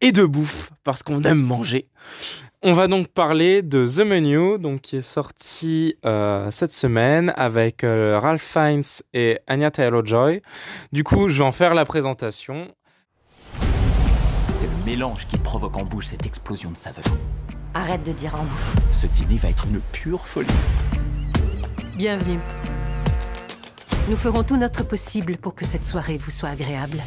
et 0.00 0.12
de 0.12 0.24
bouffe 0.24 0.70
parce 0.84 1.02
qu'on 1.02 1.22
aime 1.22 1.42
manger. 1.42 1.88
On 2.62 2.74
va 2.74 2.86
donc 2.86 3.08
parler 3.08 3.62
de 3.62 3.86
The 3.86 4.04
Menu, 4.04 4.58
donc 4.58 4.82
qui 4.82 4.96
est 4.96 5.02
sorti 5.02 5.96
cette 6.50 6.72
semaine 6.72 7.32
avec 7.36 7.80
Ralph 7.82 8.42
Fiennes 8.42 8.82
et 9.14 9.38
Anya 9.46 9.70
Taylor-Joy. 9.70 10.42
Du 10.92 11.02
coup, 11.02 11.30
je 11.30 11.38
vais 11.38 11.44
en 11.44 11.52
faire 11.52 11.72
la 11.72 11.86
présentation 11.86 12.68
c'est 14.52 14.66
le 14.66 14.84
mélange 14.84 15.26
qui 15.26 15.38
provoque 15.38 15.76
en 15.76 15.84
bouche 15.84 16.06
cette 16.06 16.26
explosion 16.26 16.70
de 16.70 16.76
saveur. 16.76 17.04
Arrête 17.74 18.02
de 18.02 18.12
dire 18.12 18.34
en 18.34 18.44
bouche. 18.44 18.72
Ce 18.92 19.06
dîner 19.06 19.36
va 19.36 19.48
être 19.48 19.66
une 19.66 19.80
pure 19.80 20.26
folie. 20.26 20.48
Bienvenue. 21.96 22.38
Nous 24.08 24.16
ferons 24.16 24.42
tout 24.42 24.56
notre 24.56 24.82
possible 24.82 25.36
pour 25.36 25.54
que 25.54 25.64
cette 25.64 25.86
soirée 25.86 26.18
vous 26.18 26.30
soit 26.30 26.48
agréable. 26.48 27.02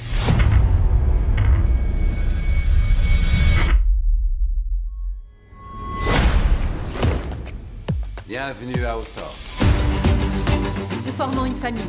Bienvenue 8.27 8.85
à 8.85 8.97
Autor. 8.97 9.35
Nous 11.05 11.11
formons 11.11 11.45
une 11.45 11.55
famille. 11.55 11.83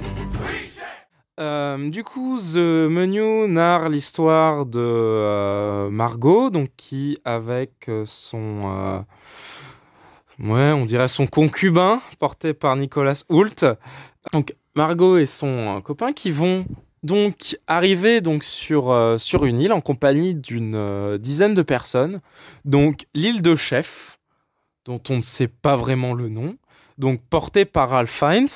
Euh, 1.40 1.90
du 1.90 2.05
coup, 2.05 2.38
The 2.38 2.57
Menu 2.57 3.49
narre 3.49 3.88
l'histoire 3.88 4.66
de 4.66 4.79
euh, 4.81 5.90
Margot, 5.90 6.51
donc 6.51 6.70
qui 6.77 7.18
avec 7.25 7.88
euh, 7.88 8.05
son, 8.07 9.05
on 10.38 10.85
dirait 10.85 11.09
son 11.09 11.27
concubin, 11.27 12.01
porté 12.20 12.55
par 12.55 12.77
Nicolas 12.77 13.25
Hoult. 13.31 13.64
Margot 14.77 15.18
et 15.18 15.27
son 15.27 15.81
copain 15.83 16.12
qui 16.12 16.31
vont 16.31 16.66
donc 17.05 17.57
arriver 17.68 18.20
donc 18.20 18.42
sur 18.42 19.14
sur 19.18 19.44
une 19.44 19.61
île 19.61 19.73
en 19.73 19.81
compagnie 19.81 20.35
d'une 20.35 21.16
dizaine 21.18 21.55
de 21.55 21.62
personnes. 21.62 22.20
Donc 22.64 23.07
l'île 23.14 23.42
de 23.42 23.55
Chef, 23.55 24.18
dont 24.85 25.01
on 25.11 25.18
ne 25.18 25.23
sait 25.23 25.47
pas 25.49 25.77
vraiment 25.77 26.14
le 26.14 26.29
nom, 26.29 26.57
donc 26.99 27.20
portée 27.29 27.64
par 27.64 27.90
Ralph 27.90 28.11
Fiennes 28.11 28.49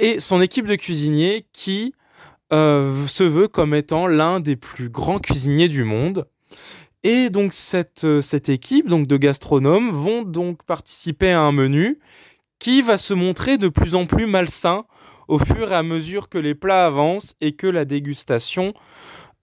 et 0.00 0.18
son 0.18 0.40
équipe 0.40 0.66
de 0.66 0.74
cuisiniers 0.74 1.46
qui 1.52 1.94
euh, 2.52 3.06
se 3.06 3.22
veut 3.22 3.46
comme 3.46 3.74
étant 3.74 4.06
l'un 4.06 4.40
des 4.40 4.56
plus 4.56 4.88
grands 4.88 5.18
cuisiniers 5.18 5.68
du 5.68 5.84
monde. 5.84 6.26
Et 7.04 7.30
donc 7.30 7.52
cette, 7.52 8.04
euh, 8.04 8.20
cette 8.20 8.48
équipe 8.48 8.88
donc 8.88 9.06
de 9.06 9.16
gastronomes 9.16 9.90
vont 9.90 10.22
donc 10.22 10.64
participer 10.64 11.30
à 11.30 11.40
un 11.40 11.52
menu 11.52 12.00
qui 12.58 12.82
va 12.82 12.98
se 12.98 13.14
montrer 13.14 13.56
de 13.56 13.68
plus 13.68 13.94
en 13.94 14.06
plus 14.06 14.26
malsain 14.26 14.84
au 15.28 15.38
fur 15.38 15.70
et 15.70 15.76
à 15.76 15.82
mesure 15.82 16.28
que 16.28 16.38
les 16.38 16.54
plats 16.54 16.86
avancent 16.86 17.34
et 17.40 17.52
que 17.52 17.66
la 17.66 17.84
dégustation 17.84 18.74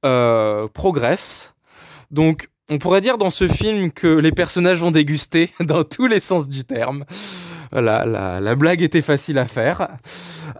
euh, 0.06 0.68
progresse. 0.68 1.56
Donc 2.12 2.50
on 2.70 2.78
pourrait 2.78 3.02
dire 3.02 3.18
dans 3.18 3.30
ce 3.30 3.48
film 3.48 3.92
que 3.92 4.08
les 4.08 4.32
personnages 4.32 4.80
vont 4.80 4.92
déguster 4.92 5.52
dans 5.62 5.84
tous 5.84 6.08
les 6.08 6.20
sens 6.20 6.50
du 6.50 6.64
terme. 6.64 7.06
La, 7.72 8.06
la, 8.06 8.40
la 8.40 8.56
blague 8.56 8.82
était 8.82 9.02
facile 9.02 9.38
à 9.38 9.48
faire. 9.48 9.88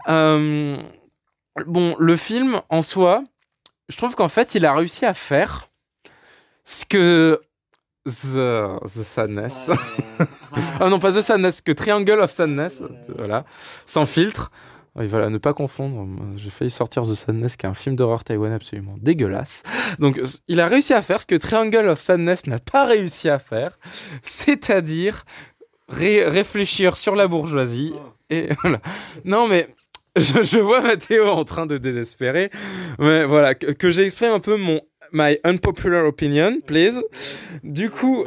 Euh, 0.08 0.76
bon, 1.66 1.96
le 1.98 2.16
film 2.16 2.60
en 2.68 2.82
soi, 2.82 3.24
je 3.88 3.96
trouve 3.96 4.14
qu'en 4.14 4.28
fait, 4.28 4.54
il 4.54 4.66
a 4.66 4.74
réussi 4.74 5.04
à 5.06 5.14
faire 5.14 5.68
ce 6.64 6.84
que 6.84 7.40
The, 8.04 8.80
the 8.84 9.02
Sadness. 9.02 9.70
ah 10.80 10.88
non, 10.88 10.98
pas 10.98 11.12
The 11.12 11.20
Sadness, 11.20 11.60
que 11.60 11.72
Triangle 11.72 12.20
of 12.20 12.30
Sadness, 12.30 12.82
voilà, 13.16 13.44
sans 13.86 14.06
filtre. 14.06 14.50
Oui, 14.94 15.06
voilà, 15.06 15.28
ne 15.30 15.38
pas 15.38 15.52
confondre. 15.52 16.08
J'ai 16.36 16.50
failli 16.50 16.70
sortir 16.70 17.04
The 17.04 17.14
Sadness, 17.14 17.56
qui 17.56 17.66
est 17.66 17.68
un 17.68 17.74
film 17.74 17.94
d'horreur 17.94 18.24
taïwanais 18.24 18.54
absolument 18.56 18.96
dégueulasse. 18.98 19.62
Donc, 19.98 20.20
il 20.48 20.60
a 20.60 20.66
réussi 20.66 20.92
à 20.92 21.02
faire 21.02 21.20
ce 21.20 21.26
que 21.26 21.36
Triangle 21.36 21.88
of 21.88 22.00
Sadness 22.00 22.46
n'a 22.46 22.58
pas 22.58 22.84
réussi 22.84 23.28
à 23.28 23.38
faire, 23.38 23.78
c'est-à-dire 24.22 25.24
réfléchir 25.88 26.96
sur 26.96 27.16
la 27.16 27.28
bourgeoisie. 27.28 27.94
Et 28.30 28.48
voilà. 28.62 28.80
Non, 29.24 29.48
mais 29.48 29.68
je, 30.16 30.58
vois 30.58 30.80
Mathéo 30.80 31.26
en 31.26 31.44
train 31.44 31.66
de 31.66 31.78
désespérer. 31.78 32.50
Mais 32.98 33.24
voilà, 33.24 33.54
que, 33.54 33.90
j'exprime 33.90 34.32
un 34.32 34.40
peu 34.40 34.56
mon 34.56 34.80
my 35.12 35.38
unpopular 35.44 36.04
opinion, 36.04 36.60
please. 36.66 37.02
Du 37.62 37.90
coup, 37.90 38.24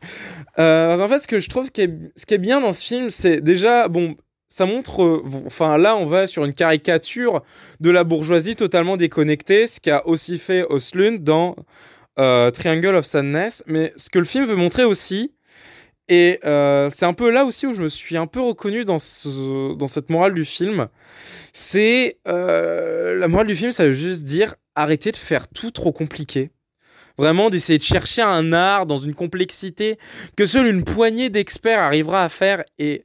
euh, 0.58 0.98
en 0.98 1.08
fait, 1.08 1.20
ce 1.20 1.28
que 1.28 1.38
je 1.38 1.48
trouve 1.48 1.70
qui 1.70 1.82
est, 1.82 1.90
ce 2.16 2.26
qui 2.26 2.34
est 2.34 2.38
bien 2.38 2.60
dans 2.60 2.72
ce 2.72 2.84
film, 2.84 3.10
c'est 3.10 3.40
déjà, 3.40 3.88
bon, 3.88 4.16
ça 4.48 4.66
montre, 4.66 5.02
euh, 5.02 5.22
enfin 5.46 5.78
là, 5.78 5.96
on 5.96 6.06
va 6.06 6.26
sur 6.26 6.44
une 6.44 6.54
caricature 6.54 7.42
de 7.80 7.90
la 7.90 8.04
bourgeoisie 8.04 8.56
totalement 8.56 8.96
déconnectée, 8.96 9.66
ce 9.66 9.80
qu'a 9.80 10.06
aussi 10.06 10.38
fait 10.38 10.64
Oslund 10.68 11.22
dans 11.22 11.56
euh, 12.18 12.50
Triangle 12.50 12.96
of 12.96 13.04
Sadness. 13.04 13.62
Mais 13.66 13.92
ce 13.96 14.10
que 14.10 14.18
le 14.18 14.24
film 14.24 14.46
veut 14.46 14.56
montrer 14.56 14.84
aussi, 14.84 15.35
et 16.08 16.38
c'est 16.42 17.06
un 17.06 17.12
peu 17.12 17.30
là 17.30 17.44
aussi 17.44 17.66
où 17.66 17.74
je 17.74 17.82
me 17.82 17.88
suis 17.88 18.16
un 18.16 18.26
peu 18.26 18.40
reconnu 18.40 18.84
dans, 18.84 18.98
dans 19.76 19.86
cette 19.86 20.10
morale 20.10 20.34
du 20.34 20.44
film, 20.44 20.88
c'est 21.52 22.18
la 22.24 23.28
morale 23.28 23.46
du 23.46 23.56
film, 23.56 23.72
ça 23.72 23.86
veut 23.86 23.92
juste 23.92 24.24
dire 24.24 24.54
arrêter 24.74 25.12
de 25.12 25.16
faire 25.16 25.48
tout 25.48 25.70
trop 25.70 25.92
compliqué. 25.92 26.50
Vraiment 27.18 27.48
d'essayer 27.48 27.78
de 27.78 27.82
chercher 27.82 28.20
un 28.20 28.52
art 28.52 28.84
dans 28.84 28.98
une 28.98 29.14
complexité 29.14 29.98
que 30.36 30.44
seule 30.44 30.66
une 30.66 30.84
poignée 30.84 31.30
d'experts 31.30 31.80
arrivera 31.80 32.22
à 32.22 32.28
faire 32.28 32.62
et 32.78 33.04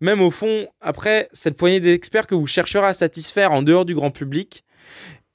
même 0.00 0.20
au 0.20 0.32
fond, 0.32 0.66
après, 0.80 1.28
cette 1.32 1.56
poignée 1.56 1.78
d'experts 1.78 2.26
que 2.26 2.34
vous 2.34 2.48
chercherez 2.48 2.88
à 2.88 2.92
satisfaire 2.92 3.52
en 3.52 3.62
dehors 3.62 3.84
du 3.84 3.94
grand 3.94 4.10
public. 4.10 4.64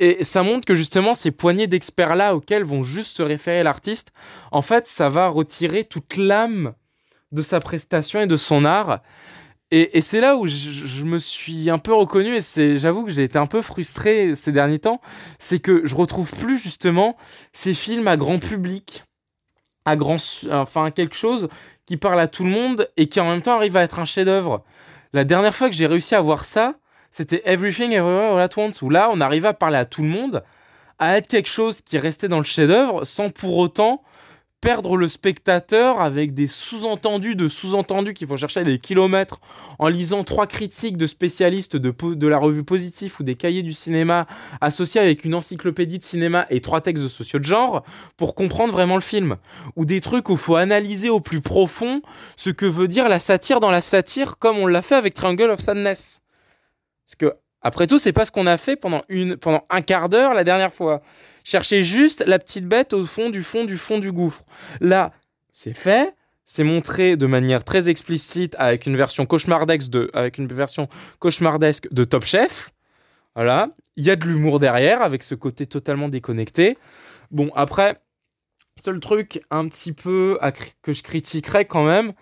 Et 0.02 0.26
ça 0.26 0.44
montre 0.44 0.66
que 0.66 0.76
justement, 0.76 1.14
ces 1.14 1.32
poignées 1.32 1.68
d'experts-là 1.68 2.36
auxquels 2.36 2.66
vont 2.66 2.84
juste 2.84 3.16
se 3.16 3.24
référer 3.24 3.64
l'artiste, 3.64 4.12
en 4.52 4.62
fait, 4.62 4.86
ça 4.86 5.08
va 5.08 5.30
retirer 5.30 5.86
toute 5.86 6.18
l'âme 6.18 6.74
de 7.32 7.42
sa 7.42 7.60
prestation 7.60 8.22
et 8.22 8.28
de 8.28 8.38
son 8.38 8.66
art. 8.66 9.02
Et, 9.70 10.00
c'est 10.00 10.22
là 10.22 10.38
où 10.38 10.48
je, 10.48 11.04
me 11.04 11.20
suis 11.20 11.70
un 11.70 11.78
peu 11.78 11.94
reconnu 11.94 12.36
et 12.36 12.42
c'est, 12.42 12.78
j'avoue 12.78 13.04
que 13.04 13.12
j'ai 13.12 13.24
été 13.24 13.38
un 13.38 13.48
peu 13.48 13.62
frustré 13.62 14.34
ces 14.34 14.54
derniers 14.54 14.80
temps, 14.80 15.02
c'est 15.40 15.60
que 15.60 15.86
je 15.86 15.94
retrouve 15.94 16.32
plus 16.32 16.58
justement 16.58 17.18
ces 17.52 17.74
films 17.74 18.08
à 18.08 18.16
grand 18.16 18.40
public, 18.40 19.04
à 19.84 19.98
grand, 19.98 20.18
enfin 20.52 20.90
quelque 20.92 21.16
chose 21.16 21.50
qui 21.86 21.98
parle 21.98 22.20
à 22.22 22.28
tout 22.28 22.46
le 22.46 22.50
monde 22.50 22.90
et 22.96 23.10
qui 23.10 23.20
en 23.20 23.30
même 23.30 23.42
temps 23.42 23.56
arrive 23.58 23.76
à 23.76 23.84
être 23.84 24.00
un 24.00 24.06
chef-d'œuvre. 24.06 24.64
La 25.12 25.26
dernière 25.26 25.54
fois 25.54 25.70
que 25.70 25.76
j'ai 25.76 25.88
réussi 25.88 26.16
à 26.16 26.22
voir 26.22 26.46
ça, 26.46 26.76
c'était 27.12 27.42
Everything 27.44 27.92
Everywhere 27.92 28.38
All 28.38 28.42
At 28.42 28.58
Once, 28.58 28.82
où 28.82 28.90
là 28.90 29.10
on 29.12 29.20
arrivait 29.20 29.50
à 29.50 29.54
parler 29.54 29.78
à 29.78 29.86
tout 29.86 30.02
le 30.02 30.08
monde, 30.08 30.44
à 30.98 31.18
être 31.18 31.28
quelque 31.28 31.50
chose 31.50 31.82
qui 31.82 31.98
restait 31.98 32.30
dans 32.30 32.38
le 32.38 32.46
chef-d'œuvre 32.46 33.04
sans 33.04 33.30
pour 33.30 33.58
autant 33.58 34.02
perdre 34.60 34.98
le 34.98 35.08
spectateur 35.08 36.02
avec 36.02 36.34
des 36.34 36.48
sous-entendus 36.48 37.36
de 37.36 37.48
sous-entendus 37.48 38.14
qu'il 38.14 38.28
faut 38.28 38.38
chercher 38.38 38.64
des 38.64 38.80
kilomètres 38.80 39.40
en 39.78 39.88
lisant 39.88 40.24
trois 40.24 40.48
critiques 40.48 40.98
de 40.98 41.06
spécialistes 41.06 41.76
de, 41.76 42.28
la 42.28 42.38
revue 42.38 42.64
Positif 42.64 43.20
ou 43.20 43.24
des 43.24 43.36
cahiers 43.36 43.62
du 43.62 43.74
cinéma 43.74 44.26
associés 44.60 45.00
avec 45.00 45.26
une 45.26 45.36
encyclopédie 45.36 46.00
de 46.00 46.04
cinéma 46.04 46.48
et 46.50 46.60
trois 46.60 46.82
textes 46.82 47.04
de 47.04 47.08
sociaux 47.08 47.40
de 47.40 47.44
genre 47.44 47.84
pour 48.18 48.34
comprendre 48.34 48.74
vraiment 48.74 48.96
le 48.96 49.02
film. 49.02 49.38
Ou 49.76 49.86
des 49.86 50.02
trucs 50.02 50.30
où 50.30 50.34
il 50.34 50.38
faut 50.38 50.56
analyser 50.56 51.10
au 51.10 51.20
plus 51.20 51.42
profond 51.42 52.02
ce 52.36 52.50
que 52.50 52.66
veut 52.66 52.88
dire 52.88 53.10
la 53.10 53.20
satire 53.20 53.60
dans 53.60 53.72
la 53.72 53.82
satire 53.82 54.38
comme 54.40 54.58
on 54.58 54.66
l'a 54.66 54.82
fait 54.82 54.96
avec 54.96 55.14
Triangle 55.14 55.52
of 55.52 55.60
Sadness. 55.60 56.24
Parce 57.06 57.16
que, 57.16 57.38
après 57.62 57.88
tout, 57.88 57.98
c'est 57.98 58.14
pas 58.14 58.26
ce 58.26 58.32
qu'on 58.32 58.48
a 58.48 58.58
fait 58.58 58.76
pendant, 58.76 59.02
une, 59.10 59.38
pendant 59.38 59.66
un 59.70 59.82
quart 59.82 60.10
d'heure 60.10 60.34
la 60.34 60.44
dernière 60.44 60.72
fois. 60.72 61.02
Cherchez 61.44 61.84
juste 61.84 62.24
la 62.26 62.40
petite 62.40 62.66
bête 62.66 62.94
au 62.94 63.06
fond 63.06 63.30
du 63.30 63.42
fond 63.44 63.66
du 63.66 63.78
fond 63.78 64.00
du 64.00 64.12
gouffre. 64.12 64.44
Là, 64.80 65.12
c'est 65.52 65.74
fait. 65.74 66.14
C'est 66.44 66.64
montré 66.64 67.18
de 67.18 67.26
manière 67.26 67.66
très 67.66 67.90
explicite 67.90 68.56
avec 68.58 68.86
une 68.86 68.96
version 68.96 69.26
cauchemardesque 69.26 69.90
de, 69.90 70.10
avec 70.14 70.38
une 70.38 70.48
version 70.48 70.88
cauchemardesque 71.20 71.92
de 71.92 72.06
Top 72.06 72.24
Chef. 72.24 72.72
Voilà. 73.36 73.70
Il 73.98 74.06
y 74.06 74.12
a 74.12 74.16
de 74.16 74.26
l'humour 74.26 74.60
derrière 74.60 75.02
avec 75.02 75.24
ce 75.24 75.36
côté 75.36 75.68
totalement 75.68 76.08
déconnecté. 76.08 76.78
Bon, 77.32 77.52
après, 77.54 78.00
seul 78.84 79.00
truc 79.00 79.40
un 79.52 79.68
petit 79.68 79.94
peu 79.94 80.40
que 80.82 80.94
je 80.94 81.04
critiquerais 81.04 81.66
quand 81.66 81.86
même, 81.86 82.14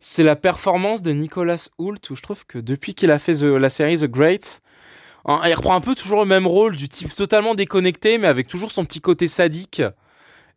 c'est 0.00 0.22
la 0.22 0.36
performance 0.36 1.02
de 1.02 1.12
Nicolas 1.12 1.68
Hoult, 1.78 2.00
où 2.10 2.16
je 2.16 2.22
trouve 2.22 2.46
que 2.46 2.58
depuis 2.58 2.94
qu'il 2.94 3.10
a 3.10 3.18
fait 3.18 3.34
la 3.34 3.70
série 3.70 3.98
The 3.98 4.06
Great, 4.06 4.62
Hein, 5.24 5.40
il 5.46 5.54
reprend 5.54 5.76
un 5.76 5.80
peu 5.80 5.94
toujours 5.94 6.20
le 6.20 6.26
même 6.26 6.46
rôle 6.46 6.76
du 6.76 6.88
type 6.88 7.14
totalement 7.14 7.54
déconnecté, 7.54 8.18
mais 8.18 8.26
avec 8.26 8.48
toujours 8.48 8.72
son 8.72 8.84
petit 8.84 9.00
côté 9.00 9.28
sadique 9.28 9.82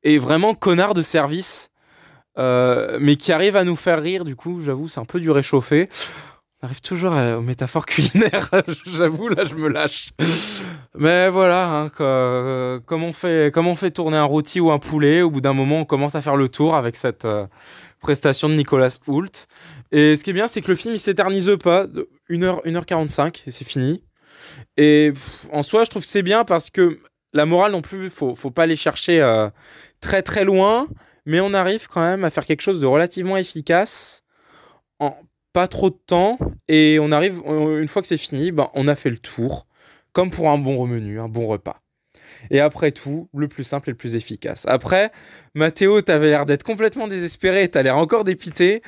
et 0.03 0.17
vraiment 0.17 0.55
connard 0.55 0.93
de 0.93 1.01
service, 1.01 1.69
euh, 2.37 2.97
mais 2.99 3.15
qui 3.15 3.31
arrive 3.31 3.55
à 3.55 3.63
nous 3.63 3.75
faire 3.75 4.01
rire. 4.01 4.25
Du 4.25 4.35
coup, 4.35 4.61
j'avoue, 4.61 4.87
c'est 4.87 4.99
un 4.99 5.05
peu 5.05 5.19
du 5.19 5.29
réchauffé. 5.29 5.89
Arrive 6.61 6.81
toujours 6.81 7.11
aux 7.11 7.41
métaphores 7.41 7.85
culinaires. 7.87 8.49
j'avoue, 8.85 9.27
là, 9.27 9.43
je 9.45 9.55
me 9.55 9.67
lâche. 9.67 10.09
Mais 10.97 11.29
voilà, 11.29 11.69
hein, 11.69 11.89
comme, 11.89 13.03
on 13.03 13.13
fait, 13.13 13.91
tourner 13.91 14.17
un 14.17 14.23
rôti 14.23 14.59
ou 14.59 14.71
un 14.71 14.79
poulet, 14.79 15.21
au 15.21 15.29
bout 15.29 15.41
d'un 15.41 15.53
moment, 15.53 15.81
on 15.81 15.85
commence 15.85 16.15
à 16.15 16.21
faire 16.21 16.35
le 16.35 16.49
tour 16.49 16.75
avec 16.75 16.95
cette 16.95 17.25
euh, 17.25 17.45
prestation 17.99 18.49
de 18.49 18.55
Nicolas 18.55 18.99
Hoult. 19.07 19.47
Et 19.91 20.15
ce 20.15 20.23
qui 20.23 20.29
est 20.29 20.33
bien, 20.33 20.47
c'est 20.47 20.61
que 20.61 20.69
le 20.69 20.75
film, 20.75 20.93
il 20.93 20.99
s'éternise 20.99 21.51
pas. 21.61 21.87
1h, 22.29 22.65
1h45 22.65 23.43
et 23.45 23.51
c'est 23.51 23.65
fini. 23.65 24.03
Et 24.77 25.13
en 25.51 25.61
soi, 25.61 25.83
je 25.83 25.89
trouve 25.89 26.03
que 26.03 26.07
c'est 26.07 26.23
bien 26.23 26.45
parce 26.45 26.69
que 26.69 26.99
la 27.33 27.45
morale 27.45 27.73
non 27.73 27.81
plus, 27.81 28.09
faut, 28.09 28.33
faut 28.33 28.51
pas 28.51 28.63
aller 28.63 28.75
chercher 28.77 29.21
euh, 29.21 29.49
très 29.99 30.21
très 30.21 30.45
loin, 30.45 30.87
mais 31.25 31.41
on 31.41 31.53
arrive 31.53 31.87
quand 31.87 32.01
même 32.01 32.23
à 32.23 32.29
faire 32.29 32.45
quelque 32.45 32.61
chose 32.61 32.79
de 32.79 32.85
relativement 32.85 33.37
efficace 33.37 34.23
pas 35.55 35.69
trop 35.69 35.89
de 35.89 35.97
temps 36.05 36.37
et 36.67 36.97
on 36.99 37.13
arrive 37.13 37.41
une 37.47 37.87
fois 37.87 38.01
que 38.01 38.09
c'est 38.09 38.17
fini, 38.17 38.51
ben, 38.51 38.67
on 38.73 38.89
a 38.89 38.95
fait 38.95 39.09
le 39.09 39.17
tour 39.17 39.67
comme 40.11 40.29
pour 40.29 40.49
un 40.49 40.57
bon 40.57 40.85
menu, 40.85 41.17
un 41.17 41.29
bon 41.29 41.47
repas. 41.47 41.79
Et 42.51 42.59
après 42.59 42.91
tout, 42.91 43.29
le 43.33 43.47
plus 43.47 43.63
simple 43.63 43.89
et 43.89 43.93
le 43.93 43.97
plus 43.97 44.17
efficace. 44.17 44.65
Après, 44.67 45.13
Mathéo, 45.53 46.01
t'avais 46.01 46.27
l'air 46.27 46.45
d'être 46.45 46.63
complètement 46.63 47.07
désespéré, 47.07 47.69
t'as 47.69 47.83
l'air 47.83 47.95
encore 47.97 48.25
dépité. 48.25 48.81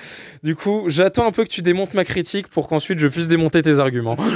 Du 0.44 0.58
coup, 0.58 0.84
j'attends 0.88 1.26
un 1.26 1.32
peu 1.32 1.46
que 1.46 1.50
tu 1.50 1.62
démontes 1.62 1.94
ma 1.94 2.04
critique 2.04 2.50
pour 2.50 2.68
qu'ensuite 2.68 3.00
je 3.00 3.08
puisse 3.08 3.30
démonter 3.30 3.62
tes 3.62 3.80
arguments. 3.80 4.18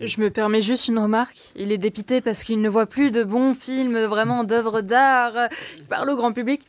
Je 0.00 0.20
me 0.20 0.30
permets 0.30 0.62
juste 0.62 0.88
une 0.88 0.98
remarque. 0.98 1.52
Il 1.56 1.72
est 1.72 1.78
dépité 1.78 2.22
parce 2.22 2.42
qu'il 2.42 2.62
ne 2.62 2.68
voit 2.70 2.86
plus 2.86 3.10
de 3.10 3.22
bons 3.22 3.52
films 3.52 4.04
vraiment 4.04 4.44
d'œuvres 4.44 4.80
d'art 4.80 5.50
par 5.90 6.06
le 6.06 6.16
grand 6.16 6.32
public. 6.32 6.62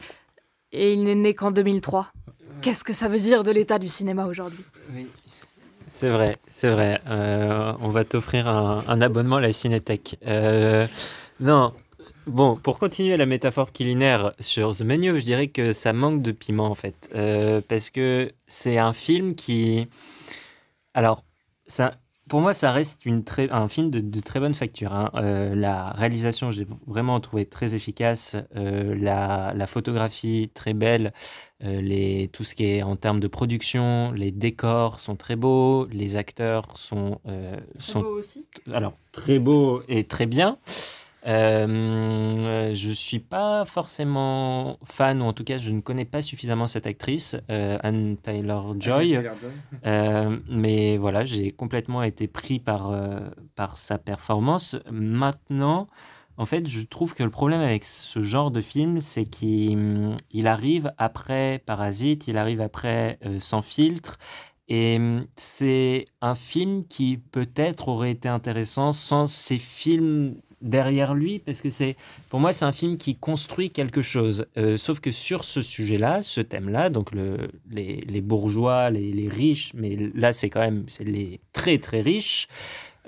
Et 0.73 0.93
il 0.93 1.03
n'est 1.05 1.15
né 1.15 1.33
qu'en 1.33 1.51
2003. 1.51 2.11
Qu'est-ce 2.67 2.83
que 2.83 2.91
ça 2.91 3.07
veut 3.07 3.17
dire 3.17 3.43
de 3.43 3.51
l'état 3.51 3.79
du 3.79 3.87
cinéma 3.87 4.25
aujourd'hui? 4.25 4.65
C'est 5.87 6.09
vrai, 6.09 6.35
c'est 6.51 6.69
vrai. 6.69 6.99
Euh, 7.07 7.71
on 7.79 7.87
va 7.87 8.03
t'offrir 8.03 8.49
un, 8.49 8.99
abonnement 8.99 9.37
à 9.37 9.39
la 9.39 9.53
Cinétech. 9.53 10.17
Euh, 10.27 10.85
non, 11.39 11.71
bon, 12.25 12.57
pour 12.57 12.77
continuer 12.77 13.15
la 13.15 13.25
métaphore 13.25 13.71
culinaire 13.71 14.33
sur 14.41 14.75
The 14.75 14.81
Menu, 14.81 15.17
je 15.17 15.23
dirais 15.23 15.47
que 15.47 15.71
ça 15.71 15.93
manque 15.93 16.21
de 16.21 16.33
piment 16.33 16.65
en 16.65 16.75
fait. 16.75 17.09
Euh, 17.15 17.61
parce 17.69 17.89
que 17.89 18.33
c'est 18.47 18.77
un 18.77 18.91
film 18.91 19.35
qui. 19.35 19.87
Alors, 20.93 21.23
ça, 21.67 21.93
pour 22.27 22.41
moi, 22.41 22.53
ça 22.53 22.71
reste 22.71 23.05
une 23.05 23.23
très, 23.23 23.51
un 23.53 23.67
film 23.67 23.89
de, 23.89 24.19
très 24.19 24.39
bonne 24.39 24.53
facture. 24.53 24.93
Hein. 24.93 25.11
Euh, 25.15 25.55
la 25.55 25.91
réalisation, 25.91 26.51
j'ai 26.51 26.67
vraiment 26.85 27.19
trouvé 27.19 27.45
très 27.45 27.75
efficace. 27.75 28.35
Euh, 28.55 28.95
la, 28.95 29.67
photographie, 29.67 30.49
très 30.53 30.73
belle. 30.73 31.13
Euh, 31.63 31.81
les, 31.81 32.29
tout 32.31 32.43
ce 32.43 32.55
qui 32.55 32.65
est 32.65 32.83
en 32.83 32.95
termes 32.95 33.19
de 33.19 33.27
production, 33.27 34.11
les 34.11 34.31
décors 34.31 34.99
sont 34.99 35.15
très 35.15 35.35
beaux. 35.35 35.87
Les 35.87 36.17
acteurs 36.17 36.77
sont, 36.77 37.19
sont 37.79 38.01
beaux 38.01 38.19
aussi. 38.19 38.45
Alors, 38.71 38.93
très 39.11 39.39
beaux 39.39 39.81
et 39.87 40.03
très 40.03 40.25
bien. 40.25 40.57
Euh, 41.27 42.73
je 42.73 42.91
suis 42.91 43.19
pas 43.19 43.65
forcément 43.65 44.79
fan, 44.85 45.21
ou 45.21 45.25
en 45.25 45.33
tout 45.33 45.43
cas, 45.43 45.57
je 45.57 45.71
ne 45.71 45.81
connais 45.81 46.05
pas 46.05 46.21
suffisamment 46.21 46.67
cette 46.67 46.87
actrice, 46.87 47.35
euh, 47.51 47.77
Anne 47.83 48.17
Taylor-Joy. 48.17 49.27
Euh, 49.85 50.37
mais 50.49 50.97
voilà, 50.97 51.25
j'ai 51.25 51.51
complètement 51.51 52.03
été 52.03 52.27
pris 52.27 52.59
par, 52.59 52.91
par 53.55 53.77
sa 53.77 53.97
performance. 53.97 54.77
Maintenant, 54.89 55.87
en 56.37 56.45
fait, 56.45 56.67
je 56.67 56.81
trouve 56.83 57.13
que 57.13 57.23
le 57.23 57.29
problème 57.29 57.61
avec 57.61 57.83
ce 57.83 58.21
genre 58.21 58.51
de 58.51 58.61
film, 58.61 59.01
c'est 59.01 59.25
qu'il 59.25 60.15
il 60.31 60.47
arrive 60.47 60.93
après 60.97 61.61
Parasite, 61.65 62.27
il 62.27 62.37
arrive 62.37 62.61
après 62.61 63.19
Sans 63.39 63.61
filtre. 63.61 64.17
Et 64.69 64.99
c'est 65.37 66.05
un 66.21 66.35
film 66.35 66.85
qui 66.85 67.17
peut-être 67.17 67.87
aurait 67.87 68.11
été 68.11 68.27
intéressant 68.27 68.91
sans 68.91 69.25
ces 69.25 69.59
films 69.59 70.35
derrière 70.61 71.13
lui 71.13 71.39
parce 71.39 71.61
que 71.61 71.69
c'est 71.69 71.95
pour 72.29 72.39
moi 72.39 72.53
c'est 72.53 72.65
un 72.65 72.71
film 72.71 72.97
qui 72.97 73.15
construit 73.15 73.69
quelque 73.69 74.01
chose. 74.01 74.47
Euh, 74.57 74.77
sauf 74.77 74.99
que 74.99 75.11
sur 75.11 75.43
ce 75.43 75.61
sujet-là 75.61 76.23
ce 76.23 76.41
thème-là 76.41 76.89
donc 76.89 77.11
le, 77.11 77.49
les, 77.69 77.97
les, 78.07 78.21
bourgeois 78.21 78.89
les, 78.89 79.11
les, 79.11 79.27
riches 79.27 79.71
mais 79.75 79.95
là 80.15 80.33
c'est 80.33 80.49
quand 80.49 80.61
même 80.61 80.85
c'est 80.87 81.03
les 81.03 81.39
très 81.53 81.77
très 81.77 82.01
riches 82.01 82.47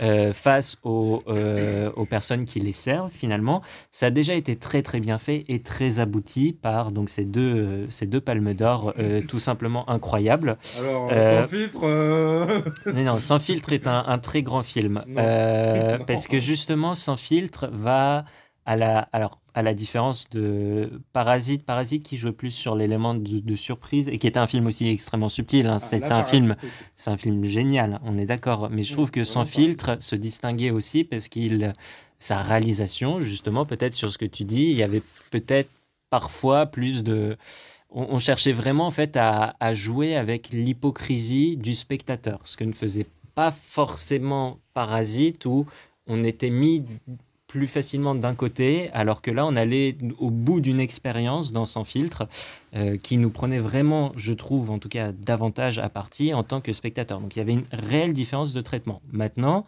euh, 0.02 0.34
face 0.34 0.78
aux, 0.84 1.24
euh, 1.28 1.92
aux 1.96 2.06
personnes 2.06 2.46
qui 2.46 2.60
les 2.60 2.74
servent 2.74 3.12
finalement. 3.12 3.62
Ça 3.92 4.08
a 4.08 4.10
déjà 4.10 4.34
été 4.34 4.56
très 4.56 4.82
très 4.82 5.00
bien 5.00 5.18
fait 5.18 5.46
et 5.50 5.62
très 5.62 6.00
abouti 6.00 6.54
par 6.54 6.92
donc 6.92 7.10
ces 7.10 7.26
deux, 7.26 7.56
euh, 7.58 7.86
ces 7.90 8.06
deux 8.06 8.22
palmes 8.22 8.54
d'or 8.54 8.94
tout 9.28 9.40
simplement 9.40 9.90
incroyables. 9.90 10.58
Alors, 10.80 11.10
sans 11.10 11.48
filtre. 11.48 12.64
mais 12.94 13.04
non, 13.04 13.18
Sans 13.18 13.40
filtre 13.40 13.74
est 13.74 13.88
un, 13.88 14.04
un 14.08 14.18
très 14.20 14.42
grand 14.42 14.64
film. 14.64 15.04
Non. 15.08 15.24
Non. 16.00 16.06
parce 16.06 16.28
que 16.28 16.40
justement, 16.40 16.96
Sans 16.96 17.18
filtre 17.18 17.70
va 17.72 18.26
à 18.66 18.76
la, 18.76 19.00
alors, 19.14 19.40
à 19.60 19.62
la 19.62 19.74
différence 19.74 20.30
de 20.30 21.02
Parasite, 21.14 21.64
Parasite 21.66 22.04
qui 22.04 22.18
joue 22.18 22.32
plus 22.34 22.52
sur 22.52 22.76
l'élément 22.76 23.14
de, 23.14 23.40
de 23.40 23.56
surprise 23.56 24.10
et 24.10 24.18
qui 24.18 24.28
était 24.28 24.40
un 24.40 24.48
film 24.48 24.66
aussi 24.68 24.88
extrêmement 24.88 25.30
subtil. 25.30 25.68
hein. 25.68 25.80
C'est 25.80 26.02
Ah, 26.04 26.08
c'est 26.08 26.14
un 26.14 26.24
film, 26.24 26.56
c'est 26.96 27.10
un 27.12 27.18
film 27.18 27.44
génial, 27.44 28.00
on 28.04 28.18
est 28.18 28.26
d'accord. 28.26 28.70
Mais 28.70 28.84
je 28.84 28.94
trouve 28.94 29.12
que 29.12 29.24
Sans 29.26 29.46
filtre 29.46 29.98
se 30.00 30.16
distinguait 30.16 30.72
aussi 30.72 31.04
parce 31.04 31.28
qu'il, 31.28 31.74
sa 32.20 32.42
réalisation, 32.42 33.22
justement, 33.22 33.66
peut-être 33.66 33.94
sur 33.94 34.12
ce 34.12 34.18
que 34.18 34.26
tu 34.26 34.44
dis, 34.46 34.66
il 34.66 34.76
y 34.78 34.84
avait 34.84 35.04
peut-être 35.32 35.70
parfois 36.10 36.66
plus 36.66 37.04
de 37.04 37.38
on, 37.92 38.08
on 38.16 38.20
cherchait 38.20 38.52
vraiment 38.54 38.88
en 38.88 38.92
fait 38.92 39.18
à, 39.18 39.56
à 39.60 39.74
jouer 39.74 40.16
avec 40.16 40.50
l'hypocrisie 40.50 41.58
du 41.58 41.76
spectateur, 41.76 42.40
ce 42.46 42.56
que 42.58 42.64
ne 42.64 42.74
faisait 42.74 43.08
pas 43.36 43.52
forcément 43.52 44.60
Parasite 44.74 45.46
où 45.46 45.66
on 46.08 46.24
était 46.24 46.50
mis 46.50 46.84
plus 47.50 47.68
facilement 47.68 48.14
d'un 48.14 48.36
côté, 48.36 48.90
alors 48.94 49.22
que 49.22 49.32
là 49.32 49.46
on 49.46 49.56
allait 49.56 49.98
au 50.20 50.30
bout 50.30 50.62
d'une 50.62 50.80
expérience 50.80 51.52
dans 51.52 51.66
Sans 51.66 51.84
filtre 51.84 52.30
euh, 52.76 52.96
qui 52.96 53.18
nous 53.18 53.32
prenait 53.32 53.60
vraiment, 53.60 54.12
je 54.16 54.34
trouve 54.34 54.70
en 54.70 54.78
tout 54.78 54.88
cas, 54.88 55.12
davantage 55.12 55.80
à 55.80 55.90
partie 55.90 56.34
en 56.34 56.44
tant 56.44 56.62
que 56.62 56.72
spectateur. 56.72 57.20
Donc 57.20 57.36
il 57.36 57.40
y 57.40 57.42
avait 57.42 57.54
une 57.54 57.66
réelle 57.74 58.14
différence 58.14 58.54
de 58.54 58.62
traitement. 58.62 59.02
Maintenant, 59.12 59.66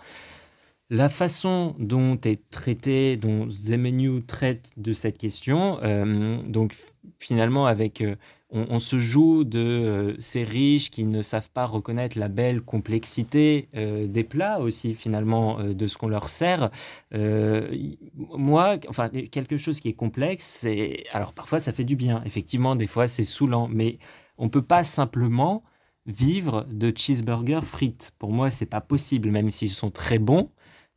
la 0.91 1.09
façon 1.09 1.75
dont 1.79 2.19
est 2.23 2.49
traité, 2.51 3.17
dont 3.17 3.49
Zemenu 3.49 4.21
traite 4.21 4.69
de 4.77 4.93
cette 4.93 5.17
question, 5.17 5.79
euh, 5.81 6.37
donc 6.43 6.75
finalement 7.17 7.65
avec, 7.65 8.01
euh, 8.01 8.15
on, 8.51 8.79
se 8.79 8.99
joue 8.99 9.43
de 9.45 9.59
euh, 9.59 10.15
ces 10.19 10.43
riches 10.43 10.91
qui 10.91 11.05
ne 11.05 11.21
savent 11.21 11.49
pas 11.51 11.65
reconnaître 11.65 12.19
la 12.19 12.27
belle 12.27 12.61
complexité 12.61 13.69
euh, 13.75 14.07
des 14.07 14.23
plats 14.23 14.59
aussi 14.59 14.93
finalement 14.93 15.59
euh, 15.59 15.73
de 15.73 15.87
ce 15.87 15.97
qu'on 15.97 16.09
leur 16.09 16.29
sert. 16.29 16.69
Moi, 17.11 18.77
enfin 18.89 19.09
quelque 19.09 19.57
chose 19.57 19.79
qui 19.79 19.89
est 19.89 19.93
complexe, 19.93 20.59
c'est 20.61 21.05
alors 21.13 21.33
parfois 21.33 21.59
ça 21.59 21.71
fait 21.71 21.83
du 21.85 21.95
bien. 21.95 22.21
Effectivement, 22.25 22.75
des 22.75 22.87
fois 22.87 23.07
c'est 23.07 23.23
saoulant, 23.23 23.67
mais 23.69 23.99
on 24.37 24.49
peut 24.49 24.61
pas 24.61 24.83
simplement 24.83 25.63
vivre 26.05 26.65
de 26.71 26.91
cheeseburgers 26.95 27.63
frites. 27.63 28.11
Pour 28.19 28.31
moi, 28.33 28.49
c'est 28.49 28.65
pas 28.65 28.81
possible, 28.81 29.29
même 29.31 29.49
s'ils 29.49 29.69
sont 29.69 29.91
très 29.91 30.19
bons 30.19 30.51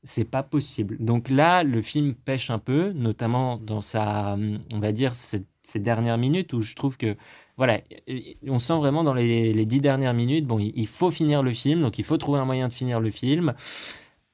c'est 0.05 0.24
pas 0.24 0.42
possible. 0.42 0.98
Donc 1.00 1.30
là, 1.30 1.62
le 1.64 1.80
film 1.82 2.14
pêche 2.14 2.50
un 2.50 2.59
peu, 2.59 2.92
notamment 2.92 3.57
dans 3.59 3.80
sa, 3.80 4.34
hum, 4.34 4.61
on 4.72 4.78
va 4.78 4.92
dire, 4.92 5.14
ces, 5.14 5.44
ces 5.67 5.79
dernières 5.79 6.19
minutes 6.19 6.53
où 6.53 6.62
je 6.62 6.75
trouve 6.75 6.97
que, 6.97 7.17
voilà, 7.57 7.81
on 8.47 8.59
sent 8.59 8.77
vraiment 8.77 9.05
dans 9.05 9.15
les, 9.15 9.65
dix 9.67 9.81
dernières 9.81 10.15
minutes, 10.15 10.47
bon, 10.47 10.59
il, 10.59 10.73
il 10.77 10.87
faut 10.87 11.11
finir 11.11 11.43
le 11.43 11.53
film, 11.53 11.83
donc 11.83 11.99
il 11.99 12.05
faut 12.05 12.17
trouver 12.17 12.39
un 12.39 12.45
moyen 12.45 12.69
de 12.69 12.75
finir 12.75 13.01
le 13.01 13.11
film. 13.11 13.55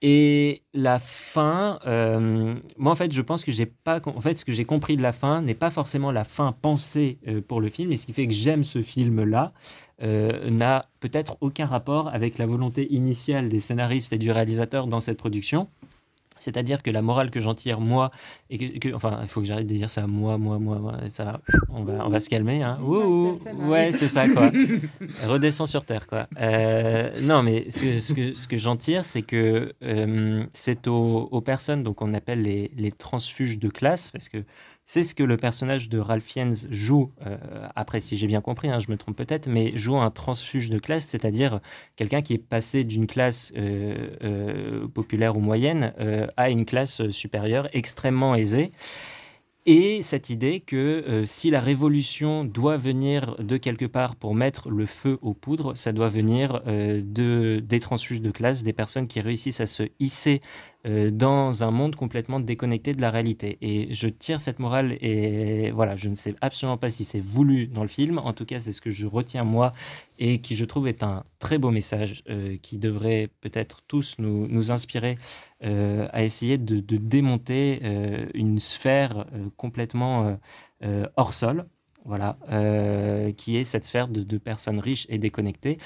Et 0.02 0.62
la 0.72 0.98
fin, 0.98 1.78
euh, 1.86 2.54
moi 2.78 2.92
en 2.92 2.94
fait, 2.94 3.12
je 3.12 3.20
pense 3.20 3.44
que 3.44 3.52
j'ai 3.52 3.66
pas, 3.66 4.00
en 4.06 4.20
fait, 4.20 4.38
ce 4.38 4.46
que 4.46 4.52
j'ai 4.52 4.64
compris 4.64 4.96
de 4.96 5.02
la 5.02 5.12
fin 5.12 5.42
n'est 5.42 5.54
pas 5.54 5.70
forcément 5.70 6.10
la 6.10 6.24
fin 6.24 6.52
pensée 6.52 7.18
euh, 7.28 7.42
pour 7.42 7.60
le 7.60 7.68
film, 7.68 7.92
et 7.92 7.98
ce 7.98 8.06
qui 8.06 8.14
fait 8.14 8.26
que 8.26 8.32
j'aime 8.32 8.64
ce 8.64 8.82
film-là 8.82 9.52
euh, 10.02 10.48
n'a 10.48 10.86
peut-être 11.00 11.36
aucun 11.42 11.66
rapport 11.66 12.08
avec 12.08 12.38
la 12.38 12.46
volonté 12.46 12.90
initiale 12.94 13.50
des 13.50 13.60
scénaristes 13.60 14.14
et 14.14 14.18
du 14.18 14.32
réalisateur 14.32 14.86
dans 14.86 15.00
cette 15.00 15.18
production. 15.18 15.68
C'est-à-dire 16.40 16.82
que 16.82 16.90
la 16.90 17.02
morale 17.02 17.30
que 17.30 17.38
j'en 17.40 17.54
tire, 17.54 17.80
moi, 17.80 18.10
et 18.50 18.58
que, 18.58 18.78
que- 18.78 18.94
enfin, 18.94 19.18
il 19.22 19.28
faut 19.28 19.40
que 19.40 19.46
j'arrête 19.46 19.66
de 19.68 19.74
dire 19.74 19.90
ça, 19.90 20.06
moi, 20.08 20.36
moi, 20.38 20.58
moi, 20.58 20.78
moi, 20.78 20.94
ça, 21.12 21.24
va, 21.24 21.40
on 21.68 21.84
va, 21.84 22.04
on 22.06 22.08
va 22.08 22.18
se 22.18 22.28
calmer, 22.28 22.62
hein. 22.62 22.78
Ouh, 22.82 22.96
ouh. 22.96 23.38
ouais, 23.68 23.92
c'est 23.92 24.08
ça, 24.08 24.28
quoi. 24.28 24.50
Redescends 25.28 25.66
sur 25.66 25.84
terre, 25.84 26.06
quoi. 26.06 26.26
Euh, 26.40 27.10
non, 27.22 27.42
mais 27.42 27.70
ce, 27.70 27.80
que- 27.82 28.00
ce 28.00 28.14
que, 28.14 28.34
ce 28.34 28.48
que 28.48 28.56
j'en 28.56 28.76
tire, 28.76 29.04
c'est 29.04 29.22
que 29.22 29.72
euh, 29.82 30.44
c'est 30.52 30.88
aux, 30.88 31.28
aux 31.30 31.40
personnes, 31.40 31.82
donc 31.82 32.02
on 32.02 32.12
appelle 32.14 32.42
les, 32.42 32.70
les 32.76 32.90
transfuges 32.92 33.58
de 33.58 33.68
classe, 33.68 34.10
parce 34.10 34.28
que 34.28 34.38
c'est 34.84 35.04
ce 35.04 35.14
que 35.14 35.22
le 35.22 35.36
personnage 35.36 35.88
de 35.88 35.98
Ralph 35.98 36.24
Fiennes 36.24 36.56
joue, 36.68 37.12
euh, 37.24 37.36
après 37.76 38.00
si 38.00 38.18
j'ai 38.18 38.26
bien 38.26 38.40
compris, 38.40 38.68
hein, 38.68 38.80
je 38.80 38.90
me 38.90 38.96
trompe 38.96 39.16
peut-être, 39.16 39.46
mais 39.46 39.70
joue 39.76 39.96
un 39.96 40.10
transfuge 40.10 40.68
de 40.68 40.80
classe, 40.80 41.06
c'est-à-dire 41.08 41.60
quelqu'un 41.94 42.22
qui 42.22 42.34
est 42.34 42.38
passé 42.38 42.82
d'une 42.82 43.06
classe 43.06 43.52
euh, 43.56 44.10
euh, 44.24 44.88
populaire 44.88 45.36
ou 45.36 45.40
moyenne 45.40 45.94
à 46.36 46.50
une 46.50 46.64
classe 46.64 47.08
supérieure 47.10 47.68
extrêmement 47.72 48.34
aisée. 48.34 48.72
Et 49.66 50.02
cette 50.02 50.30
idée 50.30 50.58
que 50.58 51.22
si 51.26 51.50
la 51.50 51.60
révolution 51.60 52.44
doit 52.44 52.78
venir 52.78 53.36
de 53.38 53.58
quelque 53.58 53.84
part 53.84 54.16
pour 54.16 54.34
mettre 54.34 54.70
le 54.70 54.86
feu 54.86 55.18
aux 55.20 55.34
poudres, 55.34 55.76
ça 55.76 55.92
doit 55.92 56.08
venir 56.08 56.62
de, 56.64 57.60
des 57.62 57.78
transfuges 57.78 58.22
de 58.22 58.30
classe, 58.30 58.62
des 58.62 58.72
personnes 58.72 59.06
qui 59.06 59.20
réussissent 59.20 59.60
à 59.60 59.66
se 59.66 59.84
hisser 60.00 60.40
euh, 60.86 61.10
dans 61.10 61.62
un 61.62 61.70
monde 61.70 61.94
complètement 61.94 62.40
déconnecté 62.40 62.94
de 62.94 63.02
la 63.02 63.10
réalité. 63.10 63.58
Et 63.60 63.92
je 63.92 64.08
tire 64.08 64.40
cette 64.40 64.58
morale 64.58 64.96
et 65.02 65.70
voilà, 65.72 65.94
je 65.94 66.08
ne 66.08 66.14
sais 66.14 66.34
absolument 66.40 66.78
pas 66.78 66.88
si 66.88 67.04
c'est 67.04 67.20
voulu 67.20 67.66
dans 67.66 67.82
le 67.82 67.88
film. 67.88 68.18
En 68.18 68.32
tout 68.32 68.46
cas, 68.46 68.60
c'est 68.60 68.72
ce 68.72 68.80
que 68.80 68.90
je 68.90 69.06
retiens 69.06 69.44
moi 69.44 69.72
et 70.18 70.40
qui 70.40 70.54
je 70.54 70.64
trouve 70.64 70.88
est 70.88 71.02
un 71.02 71.24
très 71.38 71.58
beau 71.58 71.70
message 71.70 72.22
euh, 72.30 72.56
qui 72.62 72.78
devrait 72.78 73.28
peut-être 73.42 73.82
tous 73.88 74.16
nous, 74.18 74.48
nous 74.48 74.72
inspirer 74.72 75.18
euh, 75.64 76.08
à 76.12 76.22
essayer 76.24 76.56
de, 76.56 76.80
démonter 76.96 77.80
une 78.32 78.58
sphère 78.58 79.26
complètement 79.58 80.38
hors 81.16 81.34
sol. 81.34 81.66
Voilà, 82.06 82.38
qui 83.36 83.58
est 83.58 83.64
cette 83.64 83.84
sphère 83.84 84.08
de, 84.08 84.38
personnes 84.38 84.78
riches 84.78 85.06
et 85.10 85.18
déconnectées 85.18 85.76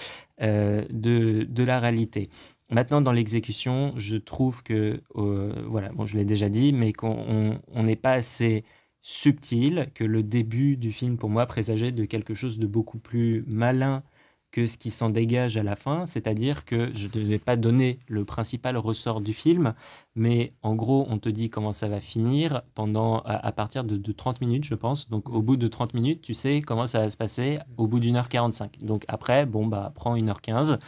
de, 0.41 1.47
de 1.49 1.65
la 1.65 1.81
réalité. 1.81 2.31
Maintenant, 2.71 3.01
dans 3.03 3.13
l'exécution, 3.13 3.93
je 3.97 4.17
trouve 4.17 4.63
que, 4.63 5.03
euh, 5.17 5.65
voilà, 5.69 5.91
bon, 5.93 6.07
je 6.07 6.17
l'ai 6.17 6.25
déjà 6.25 6.49
dit, 6.49 6.73
mais 6.73 6.93
qu'on 6.93 7.09
on- 7.29 7.61
on 7.69 7.83
n'est 7.85 7.97
pas 7.97 8.13
assez 8.15 8.65
subtil, 9.03 9.91
que 9.95 10.05
le 10.05 10.23
début 10.23 10.77
du 10.77 10.91
film, 10.93 11.19
pour 11.19 11.29
moi, 11.31 11.47
présageait 11.47 11.93
de 11.93 12.05
quelque 12.07 12.33
chose 12.35 12.59
de 12.59 12.67
beaucoup 12.67 12.99
plus 12.99 13.45
malin 13.49 14.03
que 14.51 14.67
ce 14.67 14.79
qui 14.79 14.91
s'en 14.91 15.11
dégage 15.11 15.57
à 15.57 15.63
la 15.65 15.75
fin, 15.77 16.07
c'est-à-dire 16.07 16.65
que 16.65 16.91
je 16.95 17.09
ne 17.15 17.25
vais 17.25 17.41
pas 17.41 17.57
donner 17.57 17.99
le 18.07 18.25
principal 18.25 18.77
ressort 18.77 19.21
du 19.21 19.35
film, 19.35 19.75
mais 20.15 20.55
en 20.63 20.77
gros, 20.77 21.07
on 21.11 21.19
te 21.19 21.29
dit 21.29 21.51
comment 21.51 21.73
ça 21.73 21.89
va 21.89 22.01
finir 22.01 22.63
pendant 22.75 23.19
à, 23.23 23.51
partir 23.53 23.83
de 23.85 24.13
30 24.13 24.41
minutes, 24.41 24.65
je 24.65 24.77
pense. 24.77 25.09
Donc 25.11 25.29
au 25.29 25.43
bout 25.43 25.57
de 25.57 25.67
30 25.69 25.93
minutes, 25.93 26.23
tu 26.23 26.35
sais 26.35 26.61
comment 26.61 26.87
ça 26.87 27.01
va 27.01 27.11
se 27.11 27.17
passer 27.17 27.59
au 27.77 27.89
bout 27.89 27.99
d'une 28.01 28.15
heure 28.17 28.29
45. 28.29 28.79
Donc 28.85 29.05
après, 29.09 29.45
bon, 29.45 29.67
bah, 29.67 29.93
prends 29.95 30.15
une 30.15 30.29
heure 30.29 30.41
15 30.41 30.79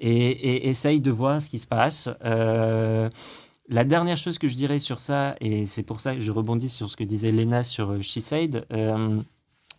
et, 0.00 0.68
essaye 0.68 1.00
de 1.00 1.10
voir 1.10 1.40
ce 1.42 1.50
qui 1.50 1.58
se 1.58 1.66
passe. 1.66 2.08
Euh, 2.24 3.08
la 3.68 3.84
dernière 3.84 4.16
chose 4.16 4.38
que 4.38 4.48
je 4.48 4.54
dirais 4.54 4.78
sur 4.78 5.00
ça, 5.00 5.36
et 5.40 5.64
c'est 5.66 5.82
pour 5.82 6.00
ça 6.00 6.14
que 6.14 6.20
je 6.20 6.32
rebondis 6.32 6.68
sur 6.68 6.88
ce 6.88 6.96
que 6.96 7.04
disait 7.04 7.32
Lena 7.32 7.64
sur 7.64 7.90
euh, 7.90 8.02
She 8.02 8.20
Said, 8.20 8.66
euh, 8.72 9.20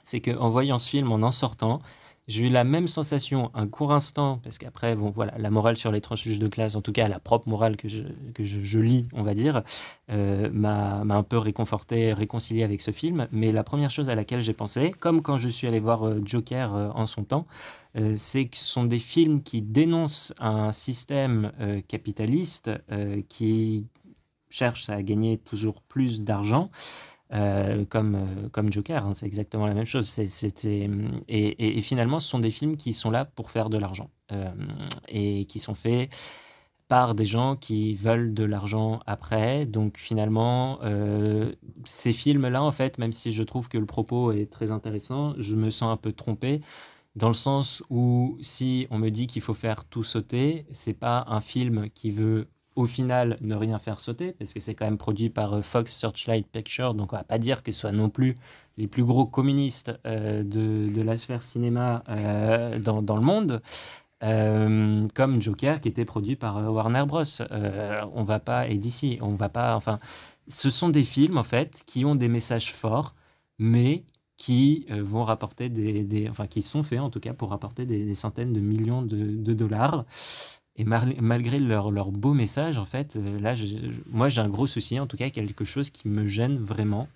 c'est 0.03 0.19
qu'en 0.21 0.49
voyant 0.49 0.79
ce 0.79 0.89
film, 0.89 1.11
en 1.11 1.21
en 1.21 1.31
sortant, 1.31 1.81
j'ai 2.29 2.45
eu 2.45 2.49
la 2.49 2.63
même 2.63 2.87
sensation 2.87 3.49
un 3.55 3.67
court 3.67 3.91
instant, 3.91 4.39
parce 4.43 4.59
qu'après, 4.59 4.95
bon, 4.95 5.09
voilà, 5.09 5.33
la 5.39 5.49
morale 5.49 5.77
sur 5.77 5.91
les 5.91 5.99
transfuges 5.99 6.37
de 6.37 6.47
classe, 6.47 6.75
en 6.75 6.81
tout 6.81 6.91
cas 6.91 7.07
la 7.07 7.19
propre 7.19 7.49
morale 7.49 7.75
que 7.75 7.89
je, 7.89 8.03
que 8.35 8.43
je, 8.43 8.79
lis, 8.79 9.07
on 9.13 9.23
va 9.23 9.33
dire, 9.33 9.63
euh, 10.11 10.47
m'a 10.53 10.99
un 10.99 11.23
peu 11.23 11.39
réconforté, 11.39 12.13
réconcilié 12.13 12.63
avec 12.63 12.81
ce 12.81 12.91
film. 12.91 13.27
Mais 13.31 13.51
la 13.51 13.63
première 13.63 13.89
chose 13.89 14.09
à 14.09 14.15
laquelle 14.15 14.43
j'ai 14.43 14.53
pensé, 14.53 14.91
comme 14.91 15.23
quand 15.23 15.39
je 15.39 15.49
suis 15.49 15.67
allé 15.67 15.79
voir 15.79 16.07
euh, 16.07 16.21
Joker 16.23 16.75
euh, 16.75 16.89
en 16.93 17.07
son 17.07 17.23
temps, 17.23 17.47
euh, 17.97 18.13
c'est 18.15 18.45
que 18.45 18.57
ce 18.57 18.65
sont 18.65 18.85
des 18.85 18.99
films 18.99 19.41
qui 19.41 19.63
dénoncent 19.63 20.31
un 20.39 20.71
système 20.71 21.51
capitaliste 21.87 22.69
qui 23.27 23.87
cherche 24.49 24.89
à 24.89 25.01
gagner 25.01 25.37
toujours 25.37 25.81
plus 25.81 26.21
d'argent. 26.21 26.69
Euh, 27.33 27.85
comme, 27.85 28.15
euh, 28.15 28.49
comme 28.49 28.71
Joker, 28.71 29.05
hein, 29.05 29.13
c'est 29.13 29.25
exactement 29.25 29.67
la 29.67 29.73
même 29.73 29.85
chose. 29.85 30.07
C'était, 30.09 30.89
et, 31.27 31.77
et- 31.77 31.81
finalement, 31.81 32.19
ce 32.19 32.27
sont 32.29 32.39
des 32.39 32.51
films 32.51 32.75
qui 32.77 32.93
sont 32.93 33.11
là 33.11 33.25
pour 33.25 33.51
faire 33.51 33.69
de 33.69 33.77
l'argent 33.77 34.09
euh, 34.31 34.51
et 35.07 35.45
qui 35.45 35.59
sont 35.59 35.75
faits 35.75 36.09
par 36.87 37.15
des 37.15 37.25
gens 37.25 37.55
qui 37.55 37.93
veulent 37.93 38.33
de 38.33 38.43
l'argent 38.43 38.99
après. 39.05 39.65
Donc 39.67 39.97
finalement, 39.97 40.79
ces 41.85 42.13
films-là, 42.13 42.63
en 42.63 42.71
fait, 42.71 42.97
même 42.97 43.13
si 43.13 43.31
je 43.33 43.43
trouve 43.43 43.69
que 43.69 43.77
le 43.77 43.85
propos 43.85 44.31
est 44.31 44.51
très 44.51 44.71
intéressant, 44.71 45.33
je 45.37 45.55
me 45.55 45.69
sens 45.69 45.91
un 45.93 45.97
peu 45.97 46.11
trompé 46.13 46.61
dans 47.17 47.29
le 47.29 47.35
sens 47.35 47.83
où 47.91 48.37
si 48.41 48.87
on 48.91 48.99
me 48.99 49.09
dit 49.11 49.27
qu'il 49.27 49.43
faut 49.43 49.53
faire 49.55 49.85
tout 49.85 50.03
sauter, 50.03 50.65
c'est 50.71 50.93
pas 50.95 51.25
un 51.27 51.41
film 51.41 51.89
qui 51.91 52.11
veut 52.11 52.49
au 52.79 52.85
final 52.85 53.37
ne 53.41 53.55
rien 53.55 53.77
faire 53.77 53.99
sauter, 53.99 54.31
parce 54.31 54.53
que 54.53 54.59
c'est 54.59 54.73
quand 54.73 54.85
même 54.85 54.97
produit 54.97 55.29
par 55.29 55.53
euh, 55.53 55.61
Fox 55.61 55.93
Searchlight 55.93 56.47
Pictures, 56.47 56.93
donc 56.93 57.13
on 57.13 57.17
va 57.17 57.23
pas 57.23 57.37
dire 57.37 57.61
que 57.61 57.71
ce 57.71 57.81
soit 57.81 57.91
non 57.91 58.09
plus 58.09 58.35
les 58.77 58.87
plus 58.87 59.03
gros 59.03 59.25
communistes 59.25 59.91
euh, 60.07 60.43
de, 60.43 60.87
de 60.87 61.01
la 61.01 61.17
sphère 61.17 61.41
cinéma 61.41 62.03
euh, 62.09 62.79
dans, 62.79 63.01
dans 63.01 63.17
le 63.17 63.23
monde. 63.23 63.61
Comme 64.21 65.41
Joker 65.41 65.79
qui 65.79 65.87
était 65.87 66.03
produit 66.03 66.35
par 66.35 66.57
Warner 66.73 67.05
Bros. 67.07 67.23
On 68.13 68.23
va 68.25 68.39
pas 68.39 68.67
et 68.67 68.75
d'ici, 68.75 69.17
on 69.21 69.35
va 69.35 69.47
pas. 69.47 69.77
Enfin, 69.77 69.97
ce 70.49 70.69
sont 70.69 70.89
des 70.89 71.03
films 71.03 71.37
en 71.37 71.43
fait 71.43 71.83
qui 71.85 72.03
ont 72.03 72.15
des 72.15 72.27
messages 72.27 72.73
forts, 72.73 73.15
mais 73.59 74.03
qui 74.35 74.85
vont 74.89 75.23
rapporter 75.23 75.69
des, 75.69 76.27
enfin 76.29 76.47
qui 76.47 76.61
sont 76.61 76.83
faits 76.83 76.99
en 76.99 77.09
tout 77.09 77.21
cas 77.21 77.33
pour 77.33 77.51
rapporter 77.51 77.85
des, 77.85 78.13
centaines 78.13 78.51
de 78.51 78.59
millions 78.59 79.03
de, 79.03 79.53
dollars. 79.53 80.03
Et 80.79 80.85
malgré 80.85 81.59
leur, 81.59 81.91
leur, 81.91 82.11
beau 82.11 82.33
message, 82.33 82.77
en 82.77 82.85
fait, 82.85 83.15
là, 83.15 83.53
moi, 84.11 84.29
j'ai 84.29 84.41
un 84.41 84.49
gros 84.49 84.65
souci, 84.65 84.99
en 84.99 85.05
tout 85.07 85.17
cas, 85.17 85.29
quelque 85.29 85.65
chose 85.65 85.91
qui 85.91 86.07
me 86.07 86.25
gêne 86.25 86.57
vraiment 86.57 87.07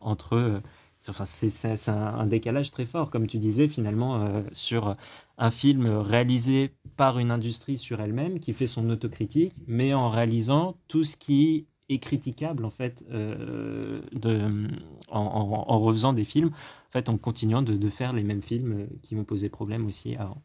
entre 0.00 0.60
Enfin, 1.06 1.24
c'est 1.24 1.88
un, 1.88 2.26
décalage 2.26 2.70
très 2.70 2.84
fort, 2.84 3.10
comme 3.10 3.26
tu 3.26 3.38
disais, 3.38 3.68
finalement, 3.68 4.22
euh, 4.22 4.42
sur 4.52 4.96
un 5.38 5.50
film 5.50 5.86
réalisé 5.86 6.74
par 6.96 7.18
une 7.18 7.30
industrie 7.30 7.78
sur 7.78 8.00
elle-même, 8.00 8.40
qui 8.40 8.52
fait 8.52 8.66
son 8.66 8.90
autocritique, 8.90 9.54
mais 9.66 9.94
en 9.94 10.10
réalisant 10.10 10.76
tout 10.88 11.04
ce 11.04 11.16
qui 11.16 11.66
est 11.88 11.98
critiquable, 11.98 12.64
en 12.64 12.70
fait, 12.70 13.04
euh, 13.10 14.00
en, 15.08 15.78
refaisant 15.78 16.12
des 16.12 16.24
films, 16.24 16.48
en 16.48 16.90
fait, 16.90 17.08
en 17.08 17.16
continuant 17.16 17.62
de, 17.62 17.74
de 17.74 17.88
faire 17.90 18.12
les 18.12 18.24
mêmes 18.24 18.42
films 18.42 18.88
qui 19.02 19.14
m'ont 19.14 19.24
posé 19.24 19.48
problème 19.48 19.86
aussi 19.86 20.14
avant. 20.16 20.42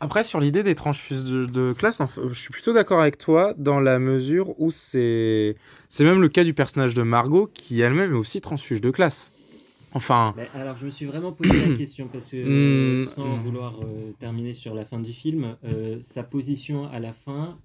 Après, 0.00 0.24
sur 0.24 0.40
l'idée 0.40 0.62
des 0.62 0.74
transfuges 0.74 1.30
de, 1.30 1.72
classe, 1.72 2.02
je 2.30 2.38
suis 2.38 2.50
plutôt 2.50 2.72
d'accord 2.72 3.00
avec 3.00 3.18
toi 3.18 3.54
dans 3.56 3.80
la 3.80 3.98
mesure 3.98 4.58
où 4.60 4.70
c'est 4.70 5.56
c'est 5.88 6.04
même 6.04 6.20
le 6.20 6.28
cas 6.28 6.44
du 6.44 6.54
personnage 6.54 6.94
de 6.94 7.02
Margot 7.02 7.48
qui 7.52 7.80
elle-même 7.80 8.12
est 8.12 8.16
aussi 8.16 8.40
transfuge 8.40 8.80
de 8.80 8.90
classe. 8.90 9.32
Enfin. 9.94 10.34
alors, 10.54 10.76
je 10.76 10.84
me 10.84 10.90
suis 10.90 11.06
vraiment 11.06 11.32
posé 11.32 11.66
la 11.66 11.74
question 11.76 12.08
parce 12.08 12.30
que, 12.30 13.02
hmm. 13.02 13.04
sans 13.06 13.34
vouloir 13.36 13.74
euh, 13.82 14.12
terminer 14.18 14.52
sur 14.52 14.74
la 14.74 14.84
fin 14.84 15.00
du 15.00 15.12
film, 15.12 15.56
euh, 15.64 15.98
sa 16.02 16.22
position 16.22 16.90
à 16.90 16.98
la 16.98 17.12
fin, 17.12 17.56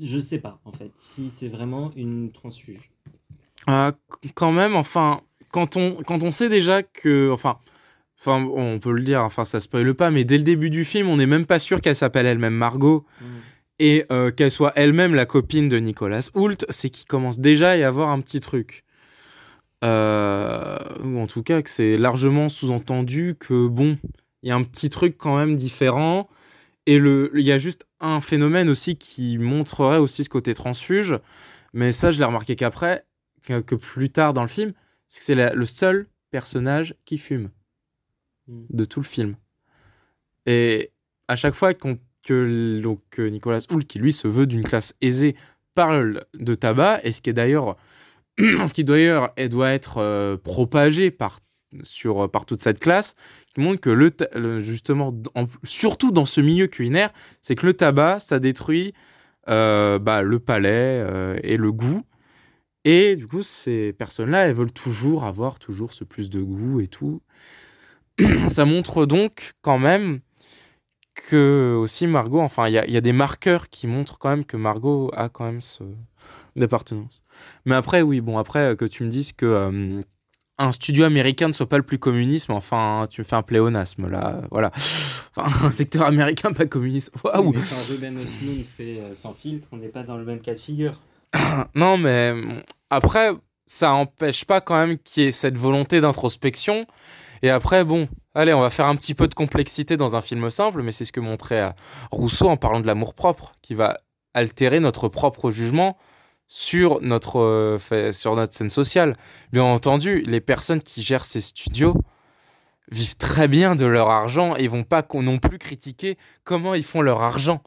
je 0.00 0.18
sais 0.18 0.38
pas 0.38 0.60
en 0.64 0.72
fait 0.72 0.90
si 0.96 1.30
c'est 1.34 1.48
vraiment 1.48 1.92
une 1.96 2.32
transfuge. 2.32 2.90
Ah, 3.66 3.92
quand 4.34 4.52
même, 4.52 4.74
enfin, 4.74 5.20
quand 5.50 5.76
on, 5.76 5.94
quand 5.94 6.22
on 6.24 6.30
sait 6.30 6.48
déjà 6.48 6.82
que. 6.82 7.30
Enfin 7.32 7.58
Enfin, 8.18 8.42
on 8.54 8.78
peut 8.78 8.92
le 8.92 9.02
dire, 9.02 9.22
enfin, 9.22 9.44
ça 9.44 9.60
spoile 9.60 9.94
pas, 9.94 10.10
mais 10.10 10.24
dès 10.24 10.38
le 10.38 10.44
début 10.44 10.70
du 10.70 10.84
film, 10.84 11.08
on 11.08 11.16
n'est 11.16 11.26
même 11.26 11.46
pas 11.46 11.58
sûr 11.58 11.80
qu'elle 11.80 11.96
s'appelle 11.96 12.26
elle-même 12.26 12.54
Margot 12.54 13.04
mm. 13.20 13.24
et 13.78 14.06
euh, 14.10 14.30
qu'elle 14.30 14.50
soit 14.50 14.72
elle-même 14.74 15.14
la 15.14 15.26
copine 15.26 15.68
de 15.68 15.78
Nicolas 15.78 16.30
Hoult. 16.34 16.64
C'est 16.70 16.90
qu'il 16.90 17.06
commence 17.06 17.38
déjà 17.38 17.70
à 17.70 17.76
y 17.76 17.82
avoir 17.82 18.08
un 18.08 18.20
petit 18.20 18.40
truc. 18.40 18.84
Euh, 19.84 20.78
ou 21.04 21.20
en 21.20 21.26
tout 21.26 21.42
cas, 21.42 21.60
que 21.60 21.68
c'est 21.68 21.98
largement 21.98 22.48
sous-entendu 22.48 23.36
que, 23.38 23.68
bon, 23.68 23.98
il 24.42 24.48
y 24.48 24.52
a 24.52 24.56
un 24.56 24.62
petit 24.62 24.88
truc 24.88 25.16
quand 25.18 25.36
même 25.36 25.56
différent. 25.56 26.28
Et 26.86 26.96
il 26.96 27.42
y 27.42 27.52
a 27.52 27.58
juste 27.58 27.86
un 28.00 28.20
phénomène 28.20 28.68
aussi 28.68 28.96
qui 28.96 29.38
montrerait 29.38 29.98
aussi 29.98 30.24
ce 30.24 30.28
côté 30.28 30.54
transfuge. 30.54 31.18
Mais 31.74 31.92
ça, 31.92 32.12
je 32.12 32.18
l'ai 32.18 32.24
remarqué 32.24 32.56
qu'après, 32.56 33.04
que, 33.42 33.74
plus 33.74 34.08
tard 34.08 34.32
dans 34.32 34.42
le 34.42 34.48
film, 34.48 34.72
c'est 35.08 35.18
que 35.18 35.24
c'est 35.24 35.54
le 35.54 35.66
seul 35.66 36.06
personnage 36.30 36.94
qui 37.04 37.18
fume 37.18 37.50
de 38.48 38.84
tout 38.84 39.00
le 39.00 39.06
film. 39.06 39.36
Et 40.46 40.92
à 41.28 41.36
chaque 41.36 41.54
fois 41.54 41.74
que 41.74 42.80
donc, 42.80 43.00
Nicolas 43.18 43.64
Hoult, 43.70 43.84
qui 43.86 43.98
lui 43.98 44.12
se 44.12 44.28
veut 44.28 44.46
d'une 44.46 44.62
classe 44.62 44.94
aisée, 45.00 45.36
parle 45.74 46.24
de 46.34 46.54
tabac, 46.54 47.00
et 47.04 47.12
ce 47.12 47.20
qui 47.20 47.30
est 47.30 47.34
d'ailleurs, 47.34 47.76
ce 48.38 48.72
qui 48.72 48.84
d'ailleurs 48.84 49.32
doit 49.50 49.70
être 49.70 49.98
euh, 49.98 50.36
propagé 50.36 51.10
par, 51.10 51.40
sur, 51.82 52.30
par 52.30 52.46
toute 52.46 52.62
cette 52.62 52.80
classe, 52.80 53.14
qui 53.54 53.60
montre 53.60 53.80
que 53.80 53.90
le, 53.90 54.60
justement, 54.60 55.12
surtout 55.64 56.10
dans 56.10 56.24
ce 56.24 56.40
milieu 56.40 56.66
culinaire, 56.66 57.12
c'est 57.40 57.54
que 57.54 57.66
le 57.66 57.74
tabac, 57.74 58.20
ça 58.20 58.38
détruit 58.38 58.94
euh, 59.48 60.00
bah, 60.00 60.22
le 60.22 60.40
palais 60.40 61.04
euh, 61.06 61.38
et 61.44 61.56
le 61.56 61.70
goût. 61.70 62.02
Et 62.84 63.16
du 63.16 63.26
coup, 63.26 63.42
ces 63.42 63.92
personnes-là, 63.92 64.46
elles 64.46 64.54
veulent 64.54 64.72
toujours 64.72 65.24
avoir 65.24 65.58
toujours 65.58 65.92
ce 65.92 66.04
plus 66.04 66.30
de 66.30 66.40
goût 66.40 66.80
et 66.80 66.88
tout. 66.88 67.22
ça 68.48 68.64
montre 68.64 69.06
donc 69.06 69.52
quand 69.62 69.78
même 69.78 70.20
que 71.16 71.74
aussi 71.78 72.06
Margot, 72.06 72.40
enfin, 72.40 72.68
il 72.68 72.74
y, 72.74 72.96
a 72.96 73.00
des 73.00 73.12
marqueurs 73.12 73.68
qui 73.68 73.86
montrent 73.86 74.18
quand 74.18 74.28
même 74.28 74.44
que 74.44 74.56
Margot 74.56 75.10
a 75.14 75.28
quand 75.28 75.44
même 75.44 75.60
ce 75.60 75.84
d'appartenance. 76.54 77.22
Mais 77.64 77.74
après, 77.74 78.02
oui, 78.02 78.20
bon, 78.20 78.38
après 78.38 78.60
euh, 78.60 78.76
que 78.76 78.84
tu 78.84 79.04
me 79.04 79.08
dises 79.08 79.32
que 79.32 79.46
euh, 79.46 80.02
un 80.58 80.72
studio 80.72 81.04
américain 81.04 81.48
ne 81.48 81.52
soit 81.52 81.68
pas 81.68 81.76
le 81.76 81.82
plus 81.82 81.98
communisme, 81.98 82.52
enfin, 82.52 83.06
tu 83.10 83.20
me 83.20 83.26
fais 83.26 83.36
un 83.36 83.42
pléonasme 83.42 84.08
là, 84.08 84.40
voilà. 84.50 84.70
Enfin, 85.34 85.66
un 85.66 85.70
secteur 85.70 86.04
américain 86.04 86.52
pas 86.52 86.66
communiste. 86.66 87.12
Waouh. 87.24 87.52
quand 87.52 87.90
Ruben 87.90 88.18
fait 88.76 89.00
euh, 89.00 89.14
sans 89.14 89.34
filtre, 89.34 89.68
on 89.72 89.76
n'est 89.76 89.88
pas 89.88 90.02
dans 90.02 90.16
le 90.16 90.24
même 90.24 90.40
cas 90.40 90.54
de 90.54 90.58
figure. 90.58 91.00
non, 91.74 91.98
mais 91.98 92.34
après, 92.90 93.32
ça 93.66 93.92
empêche 93.92 94.44
pas 94.44 94.60
quand 94.60 94.76
même 94.76 94.98
qu'il 94.98 95.24
y 95.24 95.26
ait 95.26 95.32
cette 95.32 95.56
volonté 95.56 96.00
d'introspection 96.00 96.86
et 97.42 97.50
après, 97.50 97.84
bon, 97.84 98.08
allez, 98.34 98.54
on 98.54 98.60
va 98.60 98.70
faire 98.70 98.86
un 98.86 98.96
petit 98.96 99.14
peu 99.14 99.28
de 99.28 99.34
complexité 99.34 99.96
dans 99.96 100.16
un 100.16 100.20
film 100.20 100.50
simple, 100.50 100.82
mais 100.82 100.92
c'est 100.92 101.04
ce 101.04 101.12
que 101.12 101.20
montrait 101.20 101.60
euh, 101.60 101.70
Rousseau 102.10 102.48
en 102.48 102.56
parlant 102.56 102.80
de 102.80 102.86
l'amour 102.86 103.14
propre, 103.14 103.54
qui 103.62 103.74
va 103.74 103.98
altérer 104.34 104.80
notre 104.80 105.08
propre 105.08 105.50
jugement 105.50 105.96
sur 106.46 107.00
notre, 107.00 107.40
euh, 107.40 108.12
sur 108.12 108.36
notre 108.36 108.54
scène 108.54 108.70
sociale. 108.70 109.14
Bien 109.52 109.64
entendu, 109.64 110.22
les 110.22 110.40
personnes 110.40 110.82
qui 110.82 111.02
gèrent 111.02 111.24
ces 111.24 111.40
studios 111.40 111.94
vivent 112.90 113.16
très 113.16 113.48
bien 113.48 113.74
de 113.74 113.86
leur 113.86 114.10
argent 114.10 114.54
et 114.54 114.68
vont 114.68 114.84
pas 114.84 115.04
non 115.14 115.38
plus 115.38 115.58
critiquer 115.58 116.16
comment 116.44 116.74
ils 116.74 116.84
font 116.84 117.02
leur 117.02 117.22
argent 117.22 117.62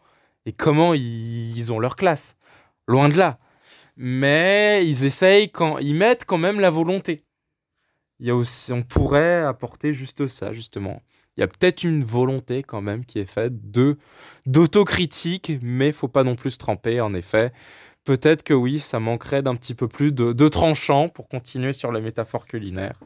et 0.45 0.53
comment 0.53 0.93
ils 0.93 1.71
ont 1.73 1.79
leur 1.79 1.95
classe. 1.95 2.37
Loin 2.87 3.09
de 3.09 3.17
là. 3.17 3.37
Mais 3.97 4.87
ils 4.87 5.03
essayent 5.03 5.51
quand 5.51 5.77
ils 5.79 5.93
mettent 5.93 6.23
quand 6.23 6.37
même 6.37 6.61
la 6.61 6.69
volonté 6.69 7.25
il 8.19 8.27
y 8.27 8.29
a 8.29 8.35
aussi, 8.35 8.73
on 8.73 8.81
pourrait 8.81 9.43
apporter 9.43 9.93
juste 9.93 10.27
ça, 10.27 10.53
justement. 10.53 11.01
Il 11.37 11.41
y 11.41 11.43
a 11.43 11.47
peut-être 11.47 11.83
une 11.83 12.03
volonté 12.03 12.63
quand 12.63 12.81
même 12.81 13.05
qui 13.05 13.19
est 13.19 13.29
faite 13.29 13.71
de 13.71 13.97
d'autocritique, 14.45 15.53
mais 15.61 15.91
faut 15.91 16.07
pas 16.09 16.23
non 16.23 16.35
plus 16.35 16.51
se 16.51 16.57
tremper, 16.57 16.99
en 16.99 17.13
effet. 17.13 17.53
Peut-être 18.03 18.43
que 18.43 18.53
oui, 18.53 18.79
ça 18.79 18.99
manquerait 18.99 19.41
d'un 19.41 19.55
petit 19.55 19.75
peu 19.75 19.87
plus 19.87 20.11
de, 20.11 20.33
de 20.33 20.47
tranchant 20.47 21.09
pour 21.09 21.29
continuer 21.29 21.73
sur 21.73 21.91
la 21.91 22.01
métaphore 22.01 22.45
culinaire. 22.45 22.99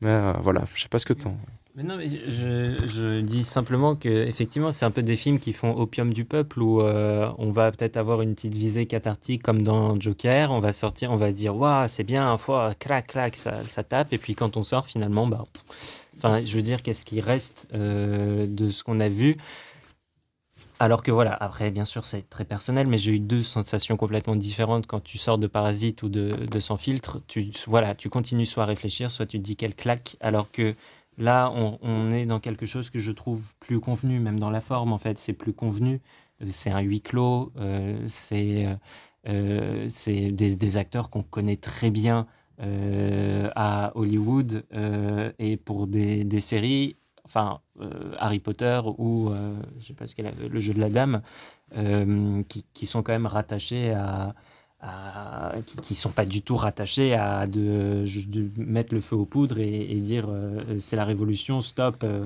Mais 0.00 0.10
euh, 0.10 0.32
voilà, 0.40 0.64
je 0.74 0.82
sais 0.82 0.88
pas 0.88 0.98
ce 0.98 1.06
que 1.06 1.12
tu 1.12 1.28
en... 1.28 1.38
Mais 1.76 1.82
non, 1.82 1.98
mais 1.98 2.08
je, 2.08 2.74
je, 2.88 3.20
dis 3.20 3.44
simplement 3.44 3.96
que 3.96 4.08
effectivement, 4.08 4.72
c'est 4.72 4.86
un 4.86 4.90
peu 4.90 5.02
des 5.02 5.18
films 5.18 5.38
qui 5.38 5.52
font 5.52 5.76
opium 5.76 6.10
du 6.14 6.24
peuple 6.24 6.62
où 6.62 6.80
euh, 6.80 7.30
on 7.36 7.52
va 7.52 7.70
peut-être 7.70 7.98
avoir 7.98 8.22
une 8.22 8.34
petite 8.34 8.54
visée 8.54 8.86
cathartique 8.86 9.42
comme 9.42 9.60
dans 9.60 10.00
Joker. 10.00 10.52
On 10.52 10.60
va 10.60 10.72
sortir, 10.72 11.12
on 11.12 11.16
va 11.16 11.32
dire 11.32 11.54
waouh, 11.54 11.86
c'est 11.86 12.02
bien, 12.02 12.26
un 12.26 12.38
fois, 12.38 12.74
crac, 12.78 13.08
crac, 13.08 13.36
ça, 13.36 13.62
ça, 13.66 13.82
tape. 13.84 14.14
Et 14.14 14.18
puis 14.18 14.34
quand 14.34 14.56
on 14.56 14.62
sort, 14.62 14.86
finalement, 14.86 15.26
bah, 15.26 15.44
enfin, 16.16 16.42
je 16.42 16.56
veux 16.56 16.62
dire, 16.62 16.82
qu'est-ce 16.82 17.04
qui 17.04 17.20
reste 17.20 17.66
euh, 17.74 18.46
de 18.48 18.70
ce 18.70 18.82
qu'on 18.82 18.98
a 18.98 19.10
vu? 19.10 19.36
Alors 20.78 21.02
que 21.02 21.10
voilà, 21.10 21.34
après, 21.34 21.70
bien 21.70 21.84
sûr, 21.84 22.06
c'est 22.06 22.28
très 22.28 22.46
personnel, 22.46 22.86
mais 22.86 22.98
j'ai 22.98 23.12
eu 23.12 23.20
deux 23.20 23.42
sensations 23.42 23.98
complètement 23.98 24.36
différentes 24.36 24.86
quand 24.86 25.00
tu 25.00 25.18
sors 25.18 25.36
de 25.36 25.46
Parasite 25.46 26.02
ou 26.02 26.08
de, 26.08 26.30
de 26.30 26.60
Sans 26.60 26.78
filtre. 26.78 27.20
Tu, 27.28 27.50
voilà, 27.66 27.94
tu 27.94 28.08
continues 28.08 28.46
soit 28.46 28.62
à 28.62 28.66
réfléchir, 28.66 29.10
soit 29.10 29.26
tu 29.26 29.38
te 29.38 29.42
dis 29.42 29.56
quelle 29.56 29.74
claque, 29.74 30.16
alors 30.20 30.50
que 30.50 30.74
Là, 31.18 31.50
on, 31.50 32.10
est 32.12 32.26
dans 32.26 32.40
quelque 32.40 32.66
chose 32.66 32.90
que 32.90 32.98
je 32.98 33.10
trouve 33.10 33.54
plus 33.58 33.80
convenu, 33.80 34.20
même 34.20 34.38
dans 34.38 34.50
la 34.50 34.60
forme, 34.60 34.92
en 34.92 34.98
fait, 34.98 35.18
c'est 35.18 35.32
plus 35.32 35.54
convenu. 35.54 36.00
Euh, 36.42 36.46
c'est 36.50 36.70
un 36.70 36.80
huis 36.80 37.00
clos, 37.00 37.52
euh, 37.56 37.96
c'est 38.08 38.66
euh, 39.28 39.88
des, 40.30 40.76
acteurs 40.76 41.10
qu'on 41.10 41.22
connaît 41.22 41.56
très 41.56 41.90
bien 41.90 42.26
à 42.58 43.92
Hollywood 43.96 44.64
et 45.38 45.56
pour 45.58 45.86
des, 45.86 46.40
séries, 46.40 46.96
enfin 47.24 47.60
Harry 48.18 48.38
Potter 48.38 48.80
ou 48.96 49.30
je 49.78 49.86
sais 49.86 49.92
pas 49.92 50.06
ce 50.06 50.14
qu'elle 50.14 50.32
le 50.38 50.60
jeu 50.60 50.72
de 50.72 50.80
la 50.80 50.88
dame, 50.88 51.20
qui, 52.48 52.86
sont 52.86 53.02
quand 53.02 53.12
même 53.12 53.26
rattachés 53.26 53.92
à, 53.92 54.34
qui 55.82 55.94
ne 55.94 55.98
sont 55.98 56.10
pas 56.10 56.26
du 56.26 56.42
tout 56.42 56.56
rattachés 56.56 57.14
à 57.14 57.46
de, 57.46 58.04
de, 58.26 58.50
mettre 58.62 58.94
le 58.94 59.00
feu 59.00 59.16
aux 59.16 59.24
poudres 59.24 59.58
et, 59.58 59.94
dire 60.00 60.26
euh, 60.28 60.78
c'est 60.78 60.96
la 60.96 61.04
révolution, 61.04 61.62
stop, 61.62 62.02
euh, 62.04 62.24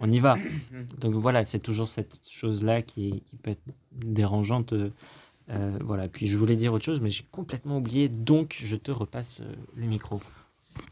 on 0.00 0.10
y 0.10 0.18
va. 0.18 0.36
Donc 0.98 1.14
voilà, 1.14 1.44
c'est 1.44 1.58
toujours 1.58 1.88
cette 1.88 2.18
chose-là 2.28 2.82
qui, 2.82 3.22
qui, 3.26 3.36
peut 3.36 3.50
être 3.50 3.62
dérangeante. 3.92 4.72
Euh, 4.72 5.78
voilà, 5.84 6.08
puis 6.08 6.26
je 6.26 6.38
voulais 6.38 6.56
dire 6.56 6.72
autre 6.72 6.84
chose, 6.84 7.00
mais 7.00 7.10
j'ai 7.10 7.26
complètement 7.30 7.78
oublié, 7.78 8.08
donc 8.08 8.58
je 8.62 8.76
te 8.76 8.90
repasse 8.90 9.42
le 9.74 9.86
micro. 9.86 10.20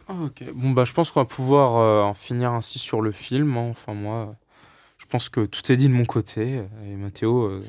Ah, 0.09 0.15
ok, 0.25 0.45
bon 0.55 0.71
bah 0.71 0.85
je 0.85 0.93
pense 0.93 1.13
qu'on 1.13 1.21
va 1.21 1.27
pouvoir 1.27 2.05
en 2.05 2.15
finir 2.15 2.51
ainsi 2.53 2.81
sur 2.81 3.01
le 3.01 3.13
film. 3.13 3.57
Hein. 3.57 3.69
Enfin 3.71 3.95
moi, 3.95 4.35
je 4.99 5.07
pense 5.07 5.29
que 5.29 5.47
tout 5.47 5.71
est 5.71 5.77
dit 5.77 5.89
de 5.89 5.95
mon 5.95 6.05
côté 6.05 6.65
et 6.85 6.97
Mathéo, 6.97 7.61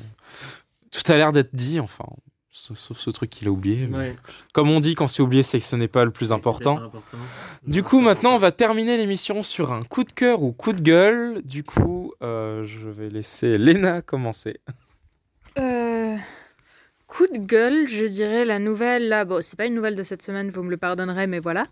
tout 0.90 1.12
a 1.12 1.16
l'air 1.16 1.32
d'être 1.32 1.54
dit. 1.54 1.78
Enfin, 1.78 2.06
Sauf, 2.52 2.78
sauf 2.78 2.98
ce 2.98 3.10
truc 3.10 3.30
qu'il 3.30 3.46
a 3.46 3.50
oublié. 3.52 3.86
mais 3.86 4.16
Comme 4.52 4.70
on 4.70 4.80
dit, 4.80 4.96
quand 4.96 5.06
c'est 5.06 5.22
oublié, 5.22 5.44
c'est 5.44 5.60
que 5.60 5.64
ce 5.64 5.76
n'est 5.76 5.88
pas 5.88 6.04
le 6.04 6.10
plus 6.10 6.32
important. 6.32 6.90
Du 7.64 7.84
coup, 7.84 8.00
maintenant, 8.00 8.34
on 8.34 8.38
va 8.38 8.50
terminer 8.50 8.96
l'émission 8.96 9.44
sur 9.44 9.72
un 9.72 9.84
coup 9.84 10.02
de 10.02 10.12
cœur 10.12 10.42
ou 10.42 10.52
coup 10.52 10.72
de 10.72 10.82
gueule. 10.82 11.42
Du 11.42 11.62
coup, 11.62 12.12
euh, 12.22 12.64
je 12.64 12.88
vais 12.88 13.08
laisser 13.08 13.56
Léna 13.56 14.02
commencer. 14.02 14.58
Euh, 15.58 16.16
coup 17.06 17.28
de 17.28 17.38
gueule, 17.38 17.86
je 17.86 18.04
dirais 18.04 18.44
la 18.44 18.58
nouvelle. 18.58 19.08
Là, 19.08 19.24
bon, 19.24 19.42
c'est 19.42 19.56
pas 19.56 19.66
une 19.66 19.74
nouvelle 19.74 19.94
de 19.94 20.02
cette 20.02 20.22
semaine, 20.22 20.50
vous 20.50 20.64
me 20.64 20.70
le 20.70 20.76
pardonnerez, 20.76 21.28
mais 21.28 21.38
voilà. 21.38 21.66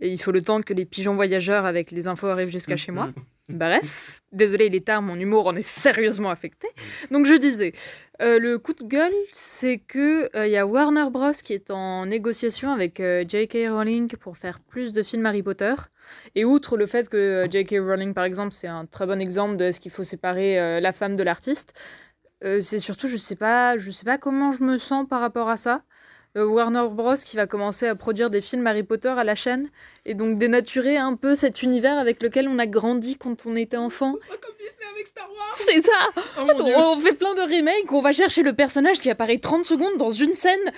Et 0.00 0.08
il 0.08 0.20
faut 0.20 0.32
le 0.32 0.40
temps 0.40 0.62
que 0.62 0.72
les 0.72 0.86
pigeons 0.86 1.16
voyageurs 1.16 1.66
avec 1.66 1.90
les 1.90 2.08
infos 2.08 2.28
arrivent 2.28 2.50
jusqu'à 2.50 2.76
chez 2.76 2.92
moi. 2.92 3.10
Bref, 3.50 4.22
désolé, 4.32 4.66
il 4.66 4.74
est 4.74 4.86
tard, 4.86 5.02
mon 5.02 5.16
humour 5.16 5.46
en 5.46 5.54
est 5.54 5.60
sérieusement 5.62 6.30
affecté. 6.30 6.66
Donc 7.10 7.26
je 7.26 7.34
disais, 7.34 7.74
euh, 8.22 8.38
le 8.38 8.58
coup 8.58 8.72
de 8.72 8.82
gueule, 8.84 9.12
c'est 9.32 9.76
que 9.78 10.34
euh, 10.34 10.46
y 10.46 10.56
a 10.56 10.66
Warner 10.66 11.10
Bros 11.10 11.32
qui 11.32 11.52
est 11.52 11.70
en 11.70 12.06
négociation 12.06 12.72
avec 12.72 13.00
euh, 13.00 13.22
J.K. 13.28 13.68
Rowling 13.68 14.08
pour 14.16 14.38
faire 14.38 14.60
plus 14.60 14.94
de 14.94 15.02
films 15.02 15.26
Harry 15.26 15.42
Potter. 15.42 15.74
Et 16.34 16.46
outre 16.46 16.78
le 16.78 16.86
fait 16.86 17.06
que 17.10 17.46
J.K. 17.50 17.76
Rowling, 17.80 18.14
par 18.14 18.24
exemple, 18.24 18.52
c'est 18.52 18.68
un 18.68 18.86
très 18.86 19.06
bon 19.06 19.20
exemple 19.20 19.56
de 19.56 19.66
est-ce 19.66 19.80
qu'il 19.80 19.92
faut 19.92 20.04
séparer 20.04 20.80
la 20.80 20.92
femme 20.92 21.16
de 21.16 21.22
l'artiste, 21.22 21.72
c'est 22.42 22.78
surtout, 22.78 23.08
je 23.08 23.16
sais 23.16 23.36
pas, 23.36 23.78
je 23.78 23.90
sais 23.90 24.04
pas 24.04 24.18
comment 24.18 24.52
je 24.52 24.62
me 24.62 24.76
sens 24.76 25.06
par 25.08 25.20
rapport 25.20 25.48
à 25.48 25.56
ça. 25.56 25.82
Euh, 26.36 26.46
Warner 26.46 26.88
Bros 26.90 27.14
qui 27.14 27.36
va 27.36 27.46
commencer 27.46 27.86
à 27.86 27.94
produire 27.94 28.28
des 28.28 28.40
films 28.40 28.66
Harry 28.66 28.82
Potter 28.82 29.08
à 29.08 29.22
la 29.22 29.36
chaîne 29.36 29.70
et 30.04 30.14
donc 30.14 30.36
dénaturer 30.36 30.96
un 30.96 31.14
peu 31.14 31.34
cet 31.34 31.62
univers 31.62 31.96
avec 31.96 32.22
lequel 32.22 32.48
on 32.48 32.58
a 32.58 32.66
grandi 32.66 33.16
quand 33.16 33.46
on 33.46 33.54
était 33.54 33.76
enfant. 33.76 34.14
C'est 35.54 35.80
ça 35.80 35.92
En 36.36 36.46
fait, 36.46 36.60
on, 36.60 36.92
on 36.92 36.98
fait 36.98 37.12
plein 37.12 37.34
de 37.34 37.40
remakes, 37.40 37.92
on 37.92 38.00
va 38.00 38.12
chercher 38.12 38.42
le 38.42 38.52
personnage 38.52 39.00
qui 39.00 39.10
apparaît 39.10 39.38
30 39.38 39.64
secondes 39.64 39.96
dans 39.96 40.10
une 40.10 40.32
scène 40.34 40.72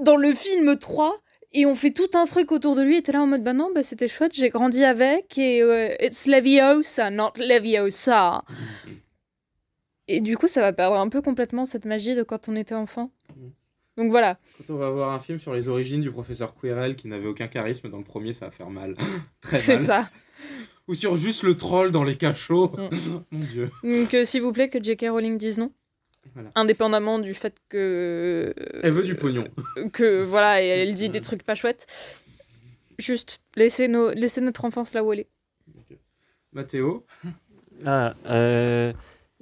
dans 0.00 0.16
le 0.16 0.34
film 0.34 0.76
3 0.76 1.20
et 1.52 1.66
on 1.66 1.76
fait 1.76 1.92
tout 1.92 2.10
un 2.14 2.24
truc 2.24 2.50
autour 2.50 2.74
de 2.74 2.82
lui 2.82 2.96
et 2.96 3.02
t'es 3.02 3.12
là 3.12 3.22
en 3.22 3.28
mode 3.28 3.44
bah 3.44 3.52
non, 3.52 3.70
bah 3.72 3.84
c'était 3.84 4.08
chouette, 4.08 4.32
j'ai 4.34 4.48
grandi 4.48 4.84
avec 4.84 5.38
et 5.38 5.62
euh, 5.62 5.94
it's 6.00 6.26
Leviosa, 6.26 7.10
not 7.10 7.32
Leviosa. 7.36 8.40
Et 10.08 10.20
du 10.20 10.36
coup, 10.36 10.48
ça 10.48 10.60
va 10.60 10.72
perdre 10.72 10.96
un 10.96 11.08
peu 11.08 11.22
complètement 11.22 11.64
cette 11.64 11.84
magie 11.84 12.14
de 12.14 12.22
quand 12.22 12.48
on 12.48 12.56
était 12.56 12.74
enfant. 12.74 13.10
Donc 13.96 14.10
voilà. 14.10 14.38
Quand 14.58 14.74
on 14.74 14.78
va 14.78 14.90
voir 14.90 15.10
un 15.10 15.20
film 15.20 15.38
sur 15.38 15.54
les 15.54 15.68
origines 15.68 16.00
du 16.00 16.10
professeur 16.10 16.54
Quirrell 16.54 16.96
qui 16.96 17.06
n'avait 17.08 17.28
aucun 17.28 17.46
charisme 17.46 17.88
dans 17.90 17.98
le 17.98 18.04
premier, 18.04 18.32
ça 18.32 18.46
va 18.46 18.50
faire 18.50 18.70
mal. 18.70 18.96
Très 19.40 19.56
C'est 19.56 19.76
ça. 19.76 20.10
Ou 20.88 20.94
sur 20.94 21.16
juste 21.16 21.44
le 21.44 21.56
troll 21.56 21.92
dans 21.92 22.04
les 22.04 22.16
cachots. 22.16 22.72
Mm. 22.76 23.20
Mon 23.30 23.38
dieu. 23.40 23.70
Donc 23.82 24.14
euh, 24.14 24.24
s'il 24.24 24.42
vous 24.42 24.52
plaît 24.52 24.68
que 24.68 24.82
J.K. 24.82 25.06
Rowling 25.10 25.38
dise 25.38 25.58
non. 25.58 25.70
Voilà. 26.34 26.50
Indépendamment 26.54 27.18
du 27.18 27.34
fait 27.34 27.54
que. 27.68 28.54
Elle 28.82 28.92
veut 28.92 29.04
du 29.04 29.14
pognon. 29.14 29.44
Que 29.92 30.22
voilà, 30.22 30.62
et 30.62 30.66
elle 30.66 30.94
dit 30.94 31.10
des 31.10 31.20
trucs 31.20 31.42
pas 31.42 31.54
chouettes. 31.54 31.86
Juste, 32.98 33.40
laissez, 33.56 33.88
nos... 33.88 34.10
laissez 34.12 34.40
notre 34.40 34.64
enfance 34.64 34.94
là 34.94 35.04
où 35.04 35.12
elle 35.12 35.20
est. 35.20 35.28
Mathéo 36.52 37.04
Ah, 37.84 38.14
euh, 38.26 38.92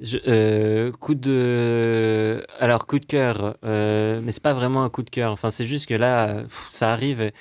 je- 0.03 0.19
euh, 0.29 0.93
coup 0.93 1.15
de. 1.15 2.45
Alors, 2.59 2.87
coup 2.87 2.99
de 2.99 3.07
cœur, 3.07 3.57
euh, 3.65 4.21
mais 4.23 4.33
c'est 4.33 4.43
pas 4.43 4.55
vraiment 4.55 4.85
un 4.85 4.91
coup 4.91 5.03
de 5.03 5.11
cœur. 5.11 5.33
Enfin, 5.33 5.51
c'est 5.51 5.67
juste 5.67 5.87
que 5.87 5.95
là, 5.95 6.43
pff, 6.43 6.69
ça 6.73 6.93
arrive. 6.93 7.23
et 7.23 7.33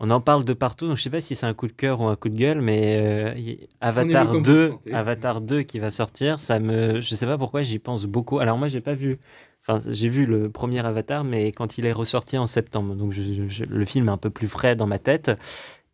On 0.00 0.10
en 0.10 0.20
parle 0.20 0.44
de 0.46 0.52
partout, 0.54 0.86
donc 0.88 0.96
je 0.96 1.02
sais 1.02 1.10
pas 1.10 1.20
si 1.20 1.34
c'est 1.34 1.46
un 1.46 1.52
coup 1.54 1.66
de 1.66 1.72
cœur 1.72 2.00
ou 2.00 2.04
un 2.06 2.16
coup 2.16 2.28
de 2.30 2.36
gueule, 2.36 2.60
mais 2.62 2.96
euh, 3.00 3.34
Avatar 3.80 4.26
comme 4.28 4.38
vous 4.38 4.44
2, 4.44 4.62
le 4.64 4.68
sentez. 4.70 4.92
Avatar 4.94 5.40
2 5.42 5.62
qui 5.62 5.78
va 5.78 5.90
sortir, 5.90 6.40
ça 6.40 6.58
me, 6.58 7.00
je 7.02 7.14
sais 7.14 7.26
pas 7.26 7.36
pourquoi 7.36 7.62
j'y 7.62 7.78
pense 7.78 8.06
beaucoup. 8.06 8.38
Alors 8.38 8.56
moi, 8.56 8.68
j'ai 8.68 8.80
pas 8.80 8.94
vu, 8.94 9.18
enfin, 9.60 9.78
j'ai 9.90 10.08
vu 10.08 10.24
le 10.26 10.48
premier 10.50 10.78
Avatar, 10.84 11.22
mais 11.24 11.52
quand 11.52 11.76
il 11.76 11.84
est 11.84 11.92
ressorti 11.92 12.38
en 12.38 12.46
septembre, 12.46 12.94
donc 12.94 13.12
je- 13.12 13.46
je- 13.48 13.64
le 13.64 13.84
film 13.84 14.08
est 14.08 14.12
un 14.12 14.16
peu 14.16 14.30
plus 14.30 14.48
frais 14.48 14.74
dans 14.74 14.86
ma 14.86 14.98
tête. 14.98 15.30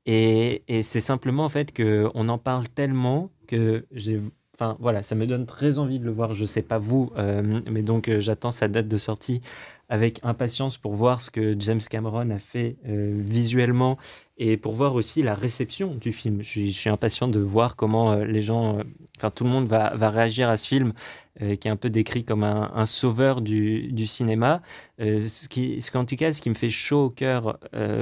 Et, 0.07 0.63
et 0.69 0.83
c'est 0.85 1.01
simplement 1.01 1.45
en 1.45 1.49
fait 1.49 1.73
que 1.73 2.09
on 2.15 2.29
en 2.29 2.39
parle 2.39 2.69
tellement 2.69 3.31
que 3.49 3.87
j'ai, 3.91 4.21
enfin 4.59 4.77
voilà, 4.81 5.03
ça 5.03 5.15
me 5.15 5.27
donne 5.27 5.47
très 5.47 5.79
envie 5.79 5.99
de 5.99 6.05
le 6.05 6.11
voir. 6.11 6.35
Je 6.35 6.45
sais 6.45 6.63
pas 6.63 6.79
vous, 6.79 7.13
euh, 7.17 7.61
mais 7.71 7.83
donc 7.83 8.09
euh, 8.09 8.21
j'attends 8.21 8.51
sa 8.51 8.69
date 8.69 8.89
de 8.89 8.97
sortie 8.99 9.41
avec 9.89 10.19
impatience 10.25 10.79
pour 10.79 10.95
voir 10.95 11.23
ce 11.23 11.31
que 11.31 11.55
James 11.61 11.81
Cameron 11.89 12.31
a 12.31 12.39
fait 12.39 12.77
euh, 12.89 13.13
visuellement 13.15 13.99
et 14.37 14.57
pour 14.57 14.73
voir 14.73 14.95
aussi 14.95 15.23
la 15.23 15.35
réception 15.35 15.95
du 15.95 16.13
film. 16.13 16.43
Je 16.43 16.71
suis, 16.71 16.89
impatient 16.89 17.29
de 17.29 17.39
voir 17.39 17.77
comment 17.77 18.17
les 18.17 18.43
gens, 18.43 18.79
enfin 19.17 19.31
tout 19.31 19.45
le 19.45 19.51
monde 19.51 19.67
va, 19.69 19.95
va 19.95 20.11
réagir 20.11 20.49
à 20.51 20.57
ce 20.57 20.67
film 20.67 20.93
qui 21.39 21.69
est 21.69 21.71
un 21.71 21.77
peu 21.77 21.91
décrit 21.91 22.25
comme 22.25 22.45
un, 22.45 22.87
sauveur 22.87 23.41
du, 23.41 24.07
cinéma. 24.07 24.61
Ce 24.99 25.49
qui, 25.49 25.79
qu'en 25.91 26.05
tout 26.05 26.17
cas, 26.17 26.35
ce 26.35 26.43
qui 26.43 26.51
me 26.51 26.55
fait 26.55 26.69
chaud 26.69 27.05
au 27.05 27.11
cœur 27.11 27.59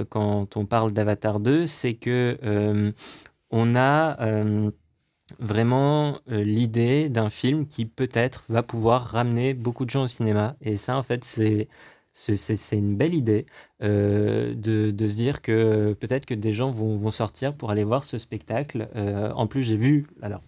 quand 0.08 0.56
on 0.56 0.66
parle 0.66 0.92
d'Avatar 0.92 1.38
2, 1.38 1.66
c'est 1.66 1.94
que 1.94 2.92
on 3.50 3.76
a 3.76 4.16
vraiment 5.38 6.20
euh, 6.30 6.42
l'idée 6.44 7.08
d'un 7.08 7.30
film 7.30 7.66
qui 7.66 7.86
peut-être 7.86 8.44
va 8.48 8.62
pouvoir 8.62 9.04
ramener 9.04 9.54
beaucoup 9.54 9.84
de 9.84 9.90
gens 9.90 10.04
au 10.04 10.08
cinéma. 10.08 10.56
Et 10.60 10.76
ça, 10.76 10.96
en 10.96 11.02
fait, 11.02 11.24
c'est 11.24 11.68
c'est 12.16 12.78
une 12.78 12.96
belle 12.96 13.12
idée 13.12 13.44
euh, 13.82 14.54
de, 14.54 14.92
de 14.92 15.08
se 15.08 15.16
dire 15.16 15.42
que 15.42 15.94
peut-être 15.94 16.26
que 16.26 16.34
des 16.34 16.52
gens 16.52 16.70
vont, 16.70 16.96
vont 16.96 17.10
sortir 17.10 17.56
pour 17.56 17.72
aller 17.72 17.82
voir 17.82 18.04
ce 18.04 18.18
spectacle. 18.18 18.88
Euh, 18.94 19.32
en 19.32 19.48
plus, 19.48 19.64
j'ai 19.64 19.76
vu, 19.76 20.06
alors, 20.22 20.42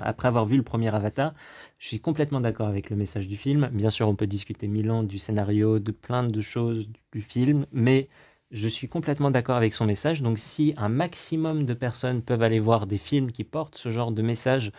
après 0.00 0.26
avoir 0.26 0.44
vu 0.44 0.56
le 0.56 0.64
premier 0.64 0.92
Avatar, 0.92 1.34
je 1.78 1.86
suis 1.86 2.00
complètement 2.00 2.40
d'accord 2.40 2.66
avec 2.66 2.90
le 2.90 2.96
message 2.96 3.28
du 3.28 3.36
film. 3.36 3.70
Bien 3.72 3.90
sûr, 3.90 4.08
on 4.08 4.16
peut 4.16 4.26
discuter 4.26 4.66
mille 4.66 4.90
ans 4.90 5.04
du 5.04 5.18
scénario, 5.18 5.78
de 5.78 5.92
plein 5.92 6.24
de 6.24 6.40
choses 6.40 6.88
du 7.12 7.20
film, 7.20 7.66
mais 7.72 8.08
je 8.52 8.68
suis 8.68 8.88
complètement 8.88 9.30
d'accord 9.30 9.56
avec 9.56 9.72
son 9.74 9.86
message. 9.86 10.22
Donc, 10.22 10.38
si 10.38 10.74
un 10.76 10.90
maximum 10.90 11.64
de 11.64 11.74
personnes 11.74 12.22
peuvent 12.22 12.42
aller 12.42 12.60
voir 12.60 12.86
des 12.86 12.98
films 12.98 13.32
qui 13.32 13.44
portent 13.44 13.76
ce 13.76 13.90
genre 13.90 14.12
de 14.12 14.22
message, 14.22 14.72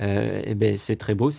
euh, 0.00 0.42
eh 0.44 0.54
ben, 0.54 0.76
c'est 0.76 0.96
très 0.96 1.14
beau. 1.14 1.30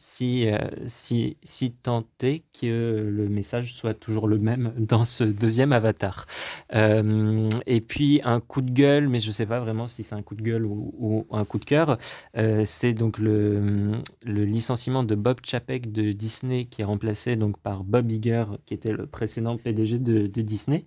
Si, 0.00 0.48
euh, 0.48 0.58
si, 0.86 1.36
si 1.42 1.72
tant 1.72 2.04
est 2.22 2.44
que 2.60 3.04
le 3.10 3.28
message 3.28 3.74
soit 3.74 3.94
toujours 3.94 4.28
le 4.28 4.38
même 4.38 4.72
dans 4.78 5.04
ce 5.04 5.24
deuxième 5.24 5.72
avatar. 5.72 6.26
Euh, 6.74 7.48
et 7.66 7.80
puis, 7.80 8.20
un 8.24 8.38
coup 8.40 8.62
de 8.62 8.70
gueule, 8.70 9.08
mais 9.08 9.18
je 9.18 9.28
ne 9.28 9.32
sais 9.32 9.46
pas 9.46 9.58
vraiment 9.58 9.88
si 9.88 10.04
c'est 10.04 10.14
un 10.14 10.22
coup 10.22 10.36
de 10.36 10.42
gueule 10.42 10.66
ou, 10.66 11.26
un 11.32 11.44
coup 11.44 11.58
de 11.58 11.64
cœur, 11.64 11.98
c'est 12.64 12.94
donc 12.94 13.18
le, 13.18 14.00
licenciement 14.24 15.02
de 15.02 15.16
Bob 15.16 15.38
Chapek 15.42 15.90
de 15.90 16.12
Disney 16.12 16.66
qui 16.66 16.82
est 16.82 16.84
remplacé 16.84 17.34
donc 17.34 17.58
par 17.58 17.82
Bob 17.82 18.10
Iger, 18.10 18.44
qui 18.66 18.74
était 18.74 18.92
le 18.92 19.06
précédent 19.06 19.56
PDG 19.56 19.98
de 19.98 20.42
Disney. 20.42 20.84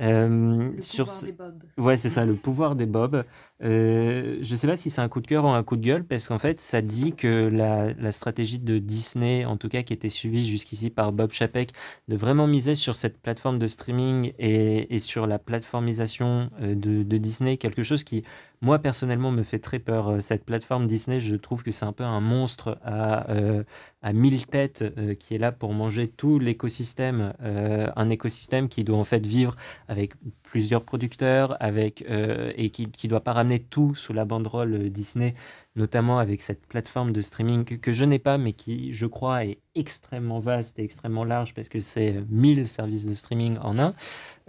Euh, 0.00 0.72
sur 0.80 1.06
pouvoir 1.06 1.20
ce- 1.20 1.26
des. 1.26 1.36
Ouais, 1.78 1.96
c'est 1.96 2.10
ça, 2.10 2.24
le 2.24 2.36
pouvoir 2.36 2.74
des 2.74 2.86
Bob. 2.86 3.24
Euh, 3.62 4.38
je 4.42 4.54
sais 4.54 4.66
pas 4.66 4.76
si 4.76 4.90
c'est 4.90 5.00
un 5.00 5.08
coup 5.08 5.20
de 5.20 5.26
cœur 5.26 5.44
ou 5.44 5.48
un 5.48 5.62
coup 5.62 5.76
de 5.76 5.82
gueule, 5.82 6.06
parce 6.06 6.28
qu'en 6.28 6.38
fait, 6.38 6.58
ça 6.60 6.80
dit 6.82 7.14
que 7.14 7.48
la, 7.52 7.92
la 7.94 8.12
stratégie 8.12 8.58
de 8.58 8.78
Disney, 8.78 9.44
en 9.44 9.56
tout 9.56 9.68
cas 9.68 9.82
qui 9.82 9.92
était 9.92 10.08
suivie 10.08 10.46
jusqu'ici 10.46 10.90
par 10.90 11.12
Bob 11.12 11.32
Chapek, 11.32 11.72
de 12.08 12.16
vraiment 12.16 12.46
miser 12.46 12.74
sur 12.74 12.94
cette 12.94 13.18
plateforme 13.20 13.58
de 13.58 13.66
streaming 13.66 14.32
et, 14.38 14.94
et 14.94 15.00
sur 15.00 15.26
la 15.26 15.38
plateformisation 15.38 16.50
euh, 16.60 16.74
de, 16.74 17.02
de 17.02 17.16
Disney, 17.18 17.56
quelque 17.58 17.82
chose 17.82 18.04
qui, 18.04 18.22
moi 18.60 18.78
personnellement, 18.78 19.30
me 19.32 19.42
fait 19.42 19.58
très 19.58 19.78
peur. 19.78 20.08
Euh, 20.08 20.20
Cette 20.20 20.44
plateforme 20.44 20.86
Disney, 20.86 21.20
je 21.20 21.36
trouve 21.36 21.62
que 21.62 21.70
c'est 21.72 21.84
un 21.84 21.92
peu 21.92 22.04
un 22.04 22.20
monstre 22.20 22.78
à, 22.84 23.30
euh, 23.30 23.64
mille 24.12 24.46
têtes 24.46 24.84
euh, 24.98 25.14
qui 25.14 25.34
est 25.34 25.38
là 25.38 25.52
pour 25.52 25.72
manger 25.74 26.08
tout 26.08 26.38
l'écosystème, 26.38 27.32
un 27.40 28.10
écosystème 28.10 28.68
qui 28.68 28.84
doit 28.84 28.98
en 28.98 29.04
fait 29.04 29.24
vivre 29.26 29.56
avec 29.88 30.12
plusieurs 30.42 30.84
producteurs, 30.84 31.56
avec 31.60 32.04
et 32.08 32.70
qui 32.70 32.90
qui 32.90 33.08
doit 33.08 33.20
pas 33.22 33.32
ramener 33.32 33.58
tout 33.60 33.94
sous 33.94 34.12
la 34.12 34.24
banderole 34.24 34.90
Disney, 34.90 35.34
notamment 35.76 36.18
avec 36.18 36.40
cette 36.40 36.66
plateforme 36.66 37.12
de 37.12 37.20
streaming 37.20 37.64
que, 37.64 37.92
je 37.92 38.04
n'ai 38.04 38.18
pas, 38.18 38.38
mais 38.38 38.52
qui, 38.52 38.92
je 38.92 39.06
crois, 39.06 39.44
est 39.44 39.58
extrêmement 39.74 40.40
vaste 40.40 40.78
et 40.78 40.84
extrêmement 40.84 41.24
large 41.24 41.54
parce 41.54 41.68
que 41.68 41.80
c'est 41.80 42.24
1000 42.30 42.66
services 42.66 43.06
de 43.06 43.14
streaming 43.14 43.58
en 43.58 43.78
un. 43.78 43.94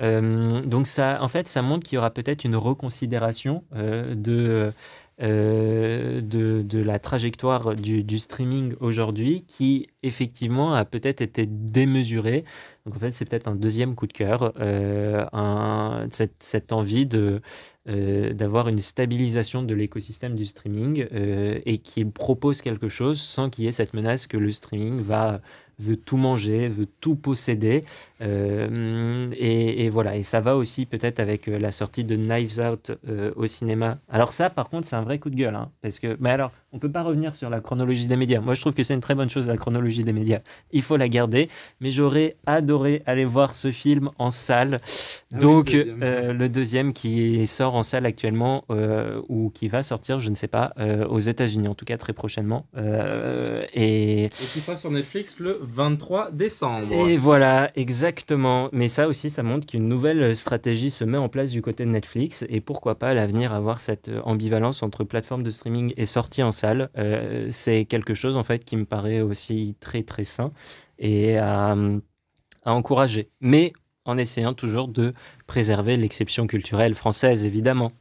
Euh, 0.01 0.61
donc 0.61 0.87
ça, 0.87 1.19
en 1.21 1.27
fait, 1.27 1.47
ça 1.47 1.61
montre 1.61 1.85
qu'il 1.85 1.97
y 1.97 1.99
aura 1.99 2.11
peut-être 2.11 2.45
une 2.45 2.55
reconsidération 2.55 3.63
euh, 3.75 4.15
de 4.15 4.71
euh, 5.21 6.21
de, 6.21 6.61
de 6.61 6.79
la 6.81 6.99
trajectoire 6.99 7.75
du, 7.75 8.03
du 8.03 8.19
streaming 8.19 8.75
aujourd'hui 8.79 9.43
qui 9.47 9.87
effectivement 10.03 10.73
a 10.75 10.85
peut-être 10.85 11.21
été 11.21 11.45
démesurée. 11.47 12.43
Donc 12.85 12.95
en 12.95 12.99
fait 12.99 13.11
c'est 13.13 13.25
peut-être 13.25 13.47
un 13.47 13.55
deuxième 13.55 13.95
coup 13.95 14.07
de 14.07 14.13
cœur, 14.13 14.53
euh, 14.59 15.25
un- 15.33 16.07
cette, 16.11 16.35
cette 16.43 16.71
envie 16.71 17.05
de, 17.07 17.41
euh, 17.89 18.33
d'avoir 18.33 18.67
une 18.67 18.79
stabilisation 18.81 19.63
de 19.63 19.73
l'écosystème 19.73 20.35
du 20.35 20.45
streaming 20.45 21.07
et 21.65 21.77
qui 21.79 22.05
propose 22.05 22.61
quelque 22.61 22.89
chose 22.89 23.19
sans 23.19 23.49
qu'il 23.49 23.65
y 23.65 23.67
ait 23.67 23.71
cette 23.71 23.93
menace 23.93 24.27
que 24.27 24.37
le 24.37 24.51
streaming 24.51 25.01
va 25.01 25.41
veut 25.79 25.97
tout 25.97 26.17
manger, 26.17 26.67
veut 26.67 26.87
tout 27.01 27.15
posséder. 27.15 27.85
Euh, 28.21 29.29
et, 29.37 29.85
et 29.85 29.89
voilà, 29.89 30.15
et 30.15 30.23
ça 30.23 30.41
va 30.41 30.55
aussi 30.55 30.85
peut-être 30.85 31.19
avec 31.19 31.47
euh, 31.47 31.59
la 31.59 31.71
sortie 31.71 32.03
de 32.03 32.15
Knives 32.15 32.59
Out 32.59 32.91
euh, 33.07 33.31
au 33.35 33.45
cinéma. 33.47 33.99
Alors 34.09 34.33
ça, 34.33 34.49
par 34.49 34.69
contre, 34.69 34.87
c'est 34.87 34.95
un 34.95 35.03
vrai 35.03 35.19
coup 35.19 35.29
de 35.29 35.35
gueule, 35.35 35.55
hein, 35.55 35.71
parce 35.81 35.99
que, 35.99 36.17
mais 36.19 36.31
alors, 36.31 36.51
on 36.73 36.79
peut 36.79 36.91
pas 36.91 37.03
revenir 37.03 37.35
sur 37.35 37.49
la 37.49 37.59
chronologie 37.61 38.07
des 38.07 38.17
médias. 38.17 38.39
Moi, 38.41 38.55
je 38.55 38.61
trouve 38.61 38.73
que 38.73 38.83
c'est 38.83 38.93
une 38.93 39.01
très 39.01 39.15
bonne 39.15 39.29
chose 39.29 39.47
la 39.47 39.57
chronologie 39.57 40.03
des 40.03 40.13
médias, 40.13 40.39
il 40.71 40.81
faut 40.81 40.97
la 40.97 41.09
garder. 41.09 41.49
Mais 41.79 41.91
j'aurais 41.91 42.37
adoré 42.45 43.03
aller 43.05 43.25
voir 43.25 43.55
ce 43.55 43.71
film 43.71 44.09
en 44.17 44.31
salle. 44.31 44.81
Ah 45.33 45.37
Donc, 45.39 45.67
oui, 45.67 45.73
le 45.73 45.83
deuxième. 45.83 46.03
euh, 46.03 46.33
le 46.33 46.49
deuxième 46.49 46.93
qui 46.93 47.45
sort 47.47 47.75
en 47.75 47.83
salle 47.83 48.05
actuellement, 48.05 48.65
ou 49.29 49.49
qui 49.53 49.67
va 49.67 49.83
sortir, 49.83 50.19
je 50.19 50.29
ne 50.29 50.35
sais 50.35 50.47
pas, 50.47 50.73
aux 51.09 51.19
États-Unis 51.19 51.67
en 51.67 51.75
tout 51.75 51.85
cas 51.85 51.97
très 51.97 52.13
prochainement. 52.13 52.67
Et. 53.73 54.25
Et 54.25 54.29
qui 54.29 54.61
sera 54.61 54.75
sur 54.75 54.91
Netflix 54.91 55.39
le 55.39 55.59
23 55.61 56.31
décembre. 56.31 56.93
Et 56.93 57.17
voilà, 57.17 57.71
exactement. 57.75 58.06
Mais 58.71 58.87
ça 58.87 59.07
aussi, 59.07 59.29
ça 59.29 59.43
montre 59.43 59.67
qu'une 59.67 59.87
nouvelle 59.87 60.35
stratégie 60.35 60.89
se 60.89 61.03
met 61.03 61.17
en 61.17 61.29
place 61.29 61.51
du 61.51 61.61
côté 61.61 61.85
de 61.85 61.89
Netflix. 61.89 62.45
Et 62.49 62.61
pourquoi 62.61 62.95
pas 62.95 63.09
à 63.09 63.13
l'avenir 63.13 63.53
avoir 63.53 63.79
cette 63.79 64.09
euh, 64.09 64.21
ambivalence 64.23 64.83
entre 64.83 65.03
plateforme 65.03 65.43
de 65.43 65.51
streaming 65.51 65.93
et 65.97 66.05
sortie 66.05 66.43
en 66.43 66.51
salle. 66.51 66.89
Euh, 66.97 67.47
c'est 67.51 67.85
quelque 67.85 68.13
chose 68.13 68.37
en 68.37 68.43
fait 68.43 68.65
qui 68.65 68.77
me 68.77 68.85
paraît 68.85 69.21
aussi 69.21 69.75
très 69.79 70.03
très 70.03 70.23
sain 70.23 70.51
et 70.99 71.37
à, 71.37 71.75
à 72.63 72.73
encourager. 72.73 73.29
Mais 73.41 73.73
en 74.05 74.17
essayant 74.17 74.53
toujours 74.53 74.87
de 74.87 75.13
préserver 75.45 75.97
l'exception 75.97 76.47
culturelle 76.47 76.95
française, 76.95 77.45
évidemment. 77.45 77.91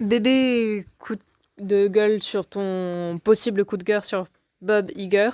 Bébé, 0.00 0.86
coup 0.98 1.16
de 1.58 1.88
gueule 1.88 2.22
sur 2.22 2.46
ton 2.46 3.18
possible 3.18 3.64
coup 3.64 3.76
de 3.76 3.82
cœur 3.82 4.04
sur 4.04 4.26
Bob 4.62 4.90
Iger. 4.94 5.30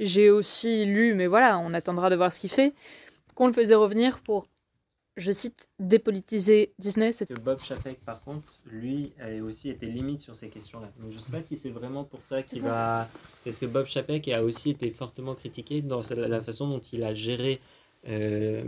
J'ai 0.00 0.30
aussi 0.30 0.84
lu, 0.84 1.14
mais 1.14 1.26
voilà, 1.26 1.58
on 1.58 1.74
attendra 1.74 2.10
de 2.10 2.16
voir 2.16 2.30
ce 2.32 2.40
qu'il 2.40 2.50
fait, 2.50 2.74
qu'on 3.34 3.46
le 3.46 3.52
faisait 3.52 3.74
revenir 3.74 4.20
pour, 4.20 4.48
je 5.16 5.32
cite, 5.32 5.66
dépolitiser 5.80 6.72
Disney. 6.78 7.12
C'est 7.12 7.26
Que 7.26 7.34
Bob 7.34 7.58
Chapek, 7.58 8.04
par 8.04 8.22
contre, 8.22 8.58
lui, 8.66 9.12
a 9.20 9.42
aussi 9.42 9.70
été 9.70 9.86
limite 9.86 10.20
sur 10.20 10.36
ces 10.36 10.48
questions-là. 10.48 10.90
Donc 11.00 11.12
je 11.12 11.18
sais 11.18 11.32
pas 11.32 11.42
si 11.42 11.56
c'est 11.56 11.70
vraiment 11.70 12.04
pour 12.04 12.22
ça 12.22 12.42
qu'il 12.42 12.62
va. 12.62 13.08
Parce 13.44 13.58
que 13.58 13.66
Bob 13.66 13.86
Chapek 13.86 14.28
a 14.28 14.42
aussi 14.42 14.70
été 14.70 14.90
fortement 14.90 15.34
critiqué 15.34 15.82
dans 15.82 16.02
la 16.16 16.40
façon 16.40 16.68
dont 16.68 16.80
il 16.92 17.02
a 17.02 17.14
géré 17.14 17.60
euh, 18.08 18.62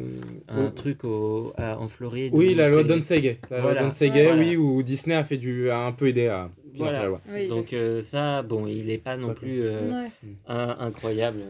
un 0.49 0.67
truc 0.71 1.05
au, 1.05 1.53
à- 1.57 1.79
en 1.79 1.87
Floride. 1.89 2.33
Oui, 2.35 2.55
la 2.55 2.69
loi 2.69 2.83
Donsegay. 2.83 3.39
La 3.51 3.59
loi 3.59 3.67
Voilà. 3.67 3.83
Donsegay, 3.85 4.25
Voilà. 4.25 4.41
oui, 4.43 4.57
où 4.57 4.83
Disney 4.83 5.15
a, 5.17 5.25
fait 5.25 5.37
du, 5.37 5.71
a 5.71 5.79
un 5.79 5.93
peu 5.93 6.09
aidé 6.09 6.27
à 6.27 6.51
financer 6.73 6.79
Voilà. 6.79 6.99
la 6.99 7.07
loi. 7.09 7.21
Oui, 7.33 7.49
Donc 7.49 7.73
euh, 7.73 8.03
ça, 8.03 8.43
bon, 8.43 8.67
il 8.67 8.87
n'est 8.87 8.99
pas 8.99 9.17
non 9.17 9.33
plus 9.35 9.61
euh, 9.63 10.03
Ouais. 10.05 10.11
un- 10.49 10.77
incroyable. 10.81 11.41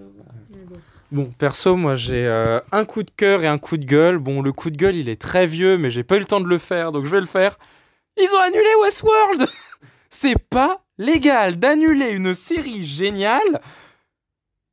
Bon, 1.13 1.25
perso, 1.39 1.75
moi 1.75 1.97
j'ai 1.97 2.25
euh, 2.27 2.61
un 2.71 2.85
coup 2.85 3.03
de 3.03 3.11
cœur 3.11 3.43
et 3.43 3.47
un 3.49 3.59
coup 3.59 3.77
de 3.77 3.85
gueule. 3.85 4.19
Bon, 4.19 4.43
le 4.43 4.53
coup 4.53 4.71
de 4.71 4.77
gueule, 4.77 4.95
il 4.95 5.09
est 5.09 5.21
très 5.21 5.47
vieux, 5.47 5.77
mais 5.77 5.91
j'ai 5.91 6.05
pas 6.05 6.17
eu 6.17 6.21
le 6.21 6.25
temps 6.25 6.41
de 6.41 6.47
le 6.47 6.59
faire, 6.59 6.93
donc 6.93 7.05
je 7.07 7.11
vais 7.11 7.21
le 7.21 7.27
faire. 7.27 7.59
Ils 8.17 8.29
ont 8.37 8.41
annulé 8.43 8.69
Westworld 8.83 9.47
C'est 10.11 10.39
pas 10.39 10.83
légal 10.99 11.57
d'annuler 11.57 12.11
une 12.11 12.35
série 12.35 12.85
géniale 12.85 13.61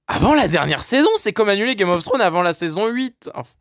avant 0.08 0.34
la 0.34 0.48
dernière 0.48 0.84
saison. 0.84 1.10
C'est 1.18 1.34
comme 1.34 1.50
annuler 1.50 1.76
Game 1.76 1.90
of 1.90 2.04
Thrones 2.04 2.22
avant 2.22 2.42
la 2.42 2.54
saison 2.54 2.88
8. 2.88 3.30
Enfin, 3.36 3.52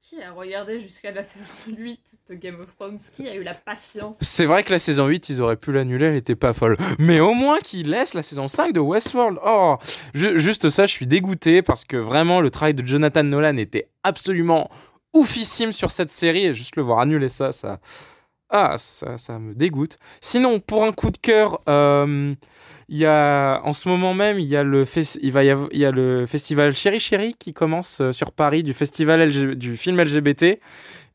Qui 0.00 0.22
a 0.22 0.32
regardé 0.32 0.80
jusqu'à 0.80 1.10
la 1.12 1.22
saison 1.24 1.54
8 1.68 2.00
de 2.30 2.34
Game 2.34 2.60
of 2.60 2.74
Thrones? 2.76 2.98
Qui 3.14 3.28
a 3.28 3.34
eu 3.34 3.42
la 3.42 3.54
patience? 3.54 4.16
C'est 4.20 4.46
vrai 4.46 4.64
que 4.64 4.72
la 4.72 4.78
saison 4.78 5.06
8, 5.06 5.28
ils 5.28 5.40
auraient 5.40 5.56
pu 5.56 5.72
l'annuler, 5.72 6.06
elle 6.06 6.16
était 6.16 6.36
pas 6.36 6.52
folle. 6.54 6.76
Mais 6.98 7.20
au 7.20 7.32
moins 7.34 7.58
qu'ils 7.60 7.90
laissent 7.90 8.14
la 8.14 8.22
saison 8.22 8.48
5 8.48 8.72
de 8.72 8.80
Westworld. 8.80 9.38
Oh, 9.44 9.76
ju- 10.14 10.38
juste 10.38 10.70
ça, 10.70 10.86
je 10.86 10.92
suis 10.92 11.06
dégoûté 11.06 11.62
parce 11.62 11.84
que 11.84 11.96
vraiment, 11.96 12.40
le 12.40 12.50
travail 12.50 12.74
de 12.74 12.86
Jonathan 12.86 13.22
Nolan 13.24 13.56
était 13.58 13.88
absolument 14.02 14.70
oufissime 15.14 15.72
sur 15.72 15.90
cette 15.90 16.12
série 16.12 16.46
et 16.46 16.54
juste 16.54 16.76
le 16.76 16.82
voir 16.82 17.00
annuler 17.00 17.28
ça, 17.28 17.50
ça. 17.52 17.80
Ah, 18.50 18.76
ça, 18.78 19.18
ça 19.18 19.38
me 19.38 19.54
dégoûte. 19.54 19.98
Sinon, 20.22 20.58
pour 20.60 20.84
un 20.84 20.92
coup 20.92 21.10
de 21.10 21.18
cœur, 21.18 21.60
euh, 21.68 22.34
il 22.88 22.96
y 22.96 23.06
a, 23.06 23.60
en 23.64 23.72
ce 23.74 23.88
moment 23.88 24.14
même, 24.14 24.38
il 24.38 24.46
y 24.46 24.56
a 24.56 24.62
le, 24.62 24.84
il 25.22 25.32
va 25.32 25.44
y 25.44 25.54
il 25.72 25.78
y 25.78 25.84
a 25.84 25.90
le 25.90 26.26
festival 26.26 26.74
Chéri 26.74 27.00
Chéri 27.00 27.34
qui 27.38 27.52
commence 27.52 28.00
euh, 28.00 28.12
sur 28.12 28.32
Paris 28.32 28.62
du 28.62 28.72
festival 28.72 29.56
du 29.56 29.76
film 29.76 30.00
LGBT. 30.00 30.58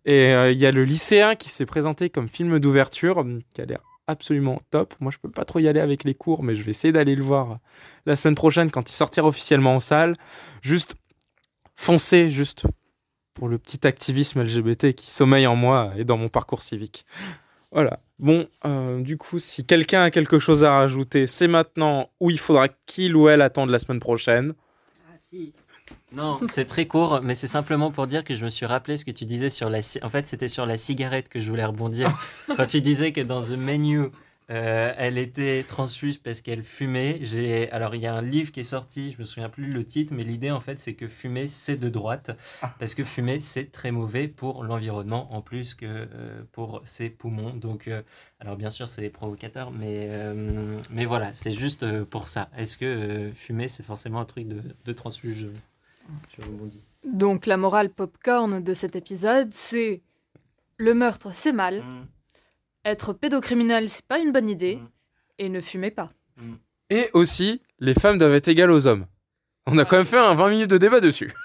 Et 0.06 0.34
euh, 0.34 0.52
il 0.52 0.58
y 0.58 0.66
a 0.66 0.72
le 0.72 0.84
lycéen 0.84 1.36
qui 1.36 1.50
s'est 1.50 1.66
présenté 1.66 2.10
comme 2.10 2.30
film 2.30 2.60
d'ouverture, 2.60 3.18
hum, 3.18 3.42
qui 3.54 3.62
a 3.62 3.66
l'air 3.66 3.80
absolument 4.06 4.62
top. 4.70 4.94
Moi, 5.00 5.12
je 5.12 5.18
peux 5.18 5.32
pas 5.32 5.46
trop 5.46 5.60
y 5.60 5.68
aller 5.68 5.80
avec 5.80 6.04
les 6.04 6.14
cours, 6.14 6.44
mais 6.44 6.56
je 6.56 6.64
vais 6.64 6.72
essayer 6.72 6.92
d'aller 6.92 7.16
le 7.16 7.24
voir 7.24 7.60
la 8.06 8.16
semaine 8.16 8.36
prochaine 8.36 8.70
quand 8.70 8.90
il 8.90 8.94
sortira 8.94 9.28
officiellement 9.28 9.76
en 9.76 9.80
salle. 9.80 10.16
Juste 10.62 10.96
foncez, 11.76 12.30
juste 12.30 12.66
pour 13.34 13.48
le 13.48 13.58
petit 13.58 13.88
activisme 13.88 14.42
LGBT 14.44 14.94
qui 14.94 15.10
sommeille 15.10 15.48
en 15.48 15.56
moi 15.56 15.92
et 15.98 16.04
dans 16.04 16.18
mon 16.18 16.30
parcours 16.30 16.62
civique. 16.62 17.06
Voilà. 17.74 18.00
Bon, 18.20 18.48
euh, 18.66 19.02
du 19.02 19.18
coup, 19.18 19.40
si 19.40 19.66
quelqu'un 19.66 20.04
a 20.04 20.12
quelque 20.12 20.40
chose 20.40 20.64
à 20.64 20.72
rajouter, 20.72 21.26
c'est 21.28 21.48
maintenant 21.48 22.10
ou 22.20 22.30
il 22.30 22.40
faudra 22.40 22.68
qu'il 22.86 23.16
ou 23.16 23.28
elle 23.28 23.42
attende 23.42 23.70
la 23.70 23.80
semaine 23.80 24.00
prochaine. 24.00 24.54
Non, 26.12 26.40
c'est 26.48 26.66
très 26.66 26.86
court, 26.86 27.22
mais 27.24 27.34
c'est 27.34 27.48
simplement 27.48 27.92
pour 27.92 28.06
dire 28.06 28.24
que 28.24 28.36
je 28.36 28.46
me 28.46 28.52
suis 28.52 28.68
rappelé 28.68 28.98
ce 28.98 29.04
que 29.04 29.12
tu 29.12 29.26
disais 29.26 29.50
sur 29.50 29.70
la. 29.70 29.80
En 30.04 30.10
fait, 30.10 30.28
c'était 30.28 30.48
sur 30.48 30.68
la 30.68 30.78
cigarette 30.78 31.28
que 31.28 31.40
je 31.40 31.50
voulais 31.50 31.66
rebondir. 31.66 32.16
Quand 32.56 32.68
tu 32.68 32.82
disais 32.82 33.12
que 33.12 33.22
dans 33.22 33.42
The 33.42 33.58
Menu, 33.58 34.10
euh, 34.50 34.94
elle 34.98 35.18
était 35.18 35.64
transfuse 35.64 36.18
parce 36.18 36.42
qu'elle 36.42 36.64
fumait. 36.64 37.20
J'ai 37.22 37.72
alors 37.72 37.96
il 37.96 38.02
y 38.02 38.08
a 38.08 38.14
un 38.14 38.22
livre 38.22 38.52
qui 38.52 38.60
est 38.60 38.66
sorti, 38.66 39.12
je 39.12 39.20
me 39.20 39.24
souviens 39.24 39.50
plus 39.50 39.68
le 39.72 39.86
titre, 39.86 40.14
mais 40.14 40.24
l'idée 40.24 40.52
en 40.52 40.60
fait 40.60 40.80
c'est 40.80 40.94
que 40.94 41.08
fumer 41.08 41.48
c'est 41.48 41.78
de 41.78 41.90
droite 41.90 42.32
parce 42.80 42.96
que 42.96 43.04
fumer 43.04 43.40
c'est 43.40 43.72
très 43.72 43.92
mauvais 43.92 44.28
pour 44.28 44.64
l'environnement 44.64 45.34
en 45.34 45.42
plus 45.42 45.76
que 45.76 45.86
euh, 45.86 46.42
pour 46.52 46.82
ses 46.84 47.10
poumons. 47.10 47.54
Donc 47.56 47.88
euh, 47.88 48.02
alors 48.40 48.58
bien 48.58 48.70
sûr 48.70 48.88
c'est 48.88 49.10
provocateur, 49.10 49.72
mais 49.72 50.08
euh, 50.10 50.80
mais 50.90 51.06
voilà 51.06 51.34
c'est 51.34 51.52
juste 51.52 52.04
pour 52.06 52.28
ça. 52.28 52.50
Est-ce 52.58 52.78
que 52.78 52.86
euh, 52.86 53.32
fumer 53.34 53.68
c'est 53.68 53.84
forcément 53.84 54.20
un 54.20 54.26
truc 54.26 54.48
de, 54.48 54.62
de 54.84 54.94
transfuge 54.94 55.48
Je 56.38 56.46
rebondis. 56.46 56.82
Donc 57.06 57.46
la 57.46 57.58
morale 57.58 57.90
popcorn 57.90 58.62
de 58.62 58.74
cet 58.74 58.96
épisode, 58.96 59.52
c'est 59.52 60.02
le 60.78 60.94
meurtre, 60.94 61.34
c'est 61.34 61.54
mal. 61.54 61.84
Être 62.86 63.14
pédocriminel, 63.14 63.90
c'est 63.90 64.06
pas 64.06 64.20
une 64.20 64.32
bonne 64.32 64.50
idée. 64.50 64.80
Et 65.40 65.50
ne 65.50 65.62
fumez 65.62 65.92
pas. 65.92 66.10
Et 66.90 67.10
aussi, 67.14 67.62
les 67.80 67.94
femmes 67.94 68.18
doivent 68.20 68.34
être 68.36 68.48
égales 68.48 68.72
aux 68.72 68.88
hommes. 68.88 69.06
On 69.66 69.78
a 69.78 69.86
quand 69.86 69.98
même 69.98 70.06
fait 70.06 70.18
un 70.18 70.36
20 70.36 70.50
minutes 70.50 70.70
de 70.70 70.78
débat 70.78 71.00
dessus. 71.00 71.32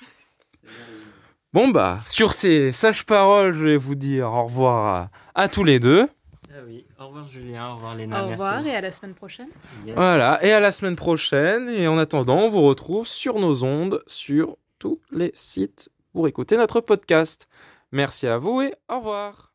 Bon 1.55 1.68
bah, 1.68 2.01
sur 2.07 2.34
ces 2.34 2.72
sages 2.72 3.07
paroles, 3.07 3.55
je 3.55 3.64
vais 3.64 3.76
vous 3.78 3.95
dire 3.95 4.30
au 4.30 4.45
revoir 4.45 5.11
à, 5.34 5.43
à 5.45 5.49
tous 5.49 5.64
les 5.64 5.80
deux. 5.80 6.07
Ah 6.51 6.59
oui, 6.66 6.84
au 7.01 7.07
revoir 7.07 7.26
Julien, 7.26 7.70
au 7.70 7.74
revoir 7.76 7.95
Léna, 7.95 8.16
Au 8.22 8.28
merci. 8.28 8.32
revoir 8.43 8.66
et 8.66 8.76
à 8.76 8.82
la 8.82 8.91
semaine 8.91 9.14
prochaine. 9.14 9.49
Yes. 9.86 9.95
Voilà, 9.97 10.45
et 10.45 10.53
à 10.53 10.61
la 10.61 10.72
semaine 10.72 10.95
prochaine. 10.95 11.66
Et 11.70 11.89
en 11.89 11.97
attendant, 11.97 12.41
on 12.41 12.51
vous 12.51 12.61
retrouve 12.62 13.07
sur 13.07 13.39
nos 13.39 13.64
ondes, 13.64 14.03
sur 14.07 14.59
tous 14.78 15.01
les 15.11 15.30
sites 15.32 15.89
pour 16.12 16.28
écouter 16.28 16.59
notre 16.59 16.82
podcast. 16.82 17.49
Merci 17.93 18.26
à 18.26 18.36
vous 18.36 18.61
et 18.61 18.74
au 18.91 18.99
revoir. 18.99 19.55